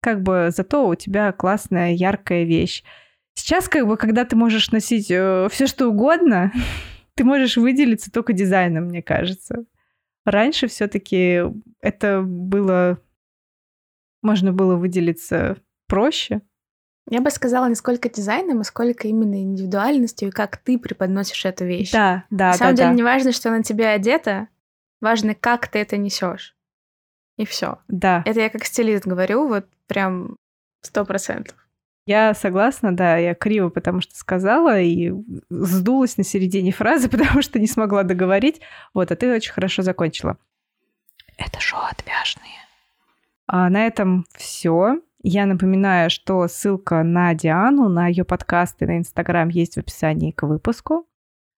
как 0.00 0.22
бы 0.22 0.48
зато 0.56 0.88
у 0.88 0.94
тебя 0.94 1.32
классная, 1.32 1.92
яркая 1.92 2.44
вещь. 2.44 2.82
Сейчас, 3.34 3.68
как 3.68 3.86
бы, 3.86 3.98
когда 3.98 4.24
ты 4.24 4.36
можешь 4.36 4.70
носить 4.70 5.10
э, 5.10 5.48
все 5.50 5.66
что 5.66 5.88
угодно, 5.88 6.50
ты 7.14 7.24
можешь 7.24 7.58
выделиться 7.58 8.10
только 8.10 8.32
дизайном, 8.32 8.84
мне 8.84 9.02
кажется. 9.02 9.66
Раньше 10.24 10.66
все-таки 10.68 11.42
это 11.82 12.22
было... 12.22 13.02
Можно 14.22 14.54
было 14.54 14.76
выделиться 14.76 15.58
проще. 15.88 16.40
Я 17.10 17.20
бы 17.20 17.30
сказала 17.30 17.68
не 17.68 17.74
сколько 17.74 18.08
дизайном, 18.08 18.60
а 18.60 18.64
сколько 18.64 19.08
именно 19.08 19.42
индивидуальностью 19.42 20.28
и 20.28 20.32
как 20.32 20.56
ты 20.58 20.78
преподносишь 20.78 21.44
эту 21.44 21.64
вещь. 21.64 21.90
Да, 21.90 22.24
да, 22.30 22.50
На 22.50 22.54
самом 22.54 22.74
да, 22.76 22.76
деле 22.76 22.88
да. 22.90 22.94
не 22.94 23.02
важно, 23.02 23.32
что 23.32 23.50
на 23.50 23.64
тебе 23.64 23.88
одето, 23.88 24.46
важно, 25.00 25.34
как 25.34 25.66
ты 25.66 25.80
это 25.80 25.96
несешь. 25.96 26.56
И 27.36 27.44
все. 27.44 27.78
Да. 27.88 28.22
Это 28.26 28.40
я 28.40 28.48
как 28.48 28.64
стилист 28.64 29.06
говорю, 29.06 29.48
вот 29.48 29.66
прям 29.88 30.36
сто 30.82 31.04
процентов. 31.04 31.56
Я 32.06 32.32
согласна, 32.32 32.94
да, 32.94 33.16
я 33.16 33.34
криво 33.34 33.70
потому 33.70 34.00
что 34.00 34.14
сказала 34.16 34.80
и 34.80 35.12
сдулась 35.48 36.16
на 36.16 36.22
середине 36.22 36.70
фразы, 36.70 37.08
потому 37.10 37.42
что 37.42 37.58
не 37.58 37.66
смогла 37.66 38.04
договорить. 38.04 38.60
Вот, 38.94 39.10
а 39.10 39.16
ты 39.16 39.34
очень 39.34 39.52
хорошо 39.52 39.82
закончила. 39.82 40.38
Это 41.36 41.58
шоу 41.58 41.80
отвяжные. 41.90 42.54
А 43.48 43.68
на 43.68 43.84
этом 43.84 44.26
все. 44.36 45.00
Я 45.22 45.44
напоминаю, 45.44 46.08
что 46.08 46.48
ссылка 46.48 47.02
на 47.02 47.34
Диану, 47.34 47.88
на 47.90 48.08
ее 48.08 48.24
подкасты 48.24 48.86
на 48.86 48.96
Инстаграм 48.96 49.48
есть 49.50 49.74
в 49.74 49.78
описании 49.78 50.30
к 50.30 50.46
выпуску. 50.46 51.06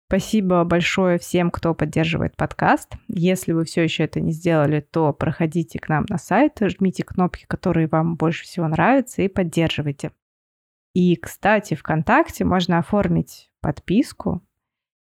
Спасибо 0.08 0.64
большое 0.64 1.18
всем, 1.18 1.50
кто 1.50 1.74
поддерживает 1.74 2.36
подкаст. 2.36 2.94
Если 3.06 3.52
вы 3.52 3.64
все 3.64 3.82
еще 3.82 4.04
это 4.04 4.20
не 4.20 4.32
сделали, 4.32 4.80
то 4.80 5.12
проходите 5.12 5.78
к 5.78 5.88
нам 5.88 6.06
на 6.08 6.16
сайт, 6.16 6.58
жмите 6.60 7.04
кнопки, 7.04 7.44
которые 7.46 7.86
вам 7.86 8.16
больше 8.16 8.44
всего 8.44 8.66
нравятся, 8.66 9.22
и 9.22 9.28
поддерживайте. 9.28 10.10
И, 10.94 11.14
кстати, 11.16 11.74
ВКонтакте 11.74 12.44
можно 12.44 12.78
оформить 12.78 13.52
подписку, 13.60 14.42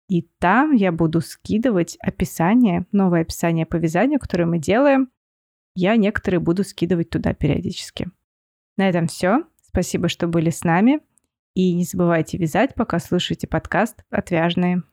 и 0.08 0.22
там 0.40 0.72
я 0.72 0.92
буду 0.92 1.20
скидывать 1.20 1.98
описание, 2.00 2.86
новое 2.92 3.22
описание 3.22 3.66
по 3.66 3.76
вязанию, 3.76 4.20
которое 4.20 4.46
мы 4.46 4.60
делаем. 4.60 5.10
Я 5.76 5.98
некоторые 5.98 6.40
буду 6.40 6.64
скидывать 6.64 7.10
туда 7.10 7.34
периодически. 7.34 8.10
На 8.78 8.90
этом 8.90 9.08
все. 9.08 9.44
Спасибо, 9.62 10.10
что 10.10 10.28
были 10.28 10.50
с 10.50 10.64
нами. 10.64 11.00
И 11.54 11.74
не 11.74 11.86
забывайте 11.86 12.38
вязать, 12.38 12.76
пока 12.76 13.00
слушаете 13.00 13.48
подкаст 13.48 14.04
«Отвяжные». 14.10 14.84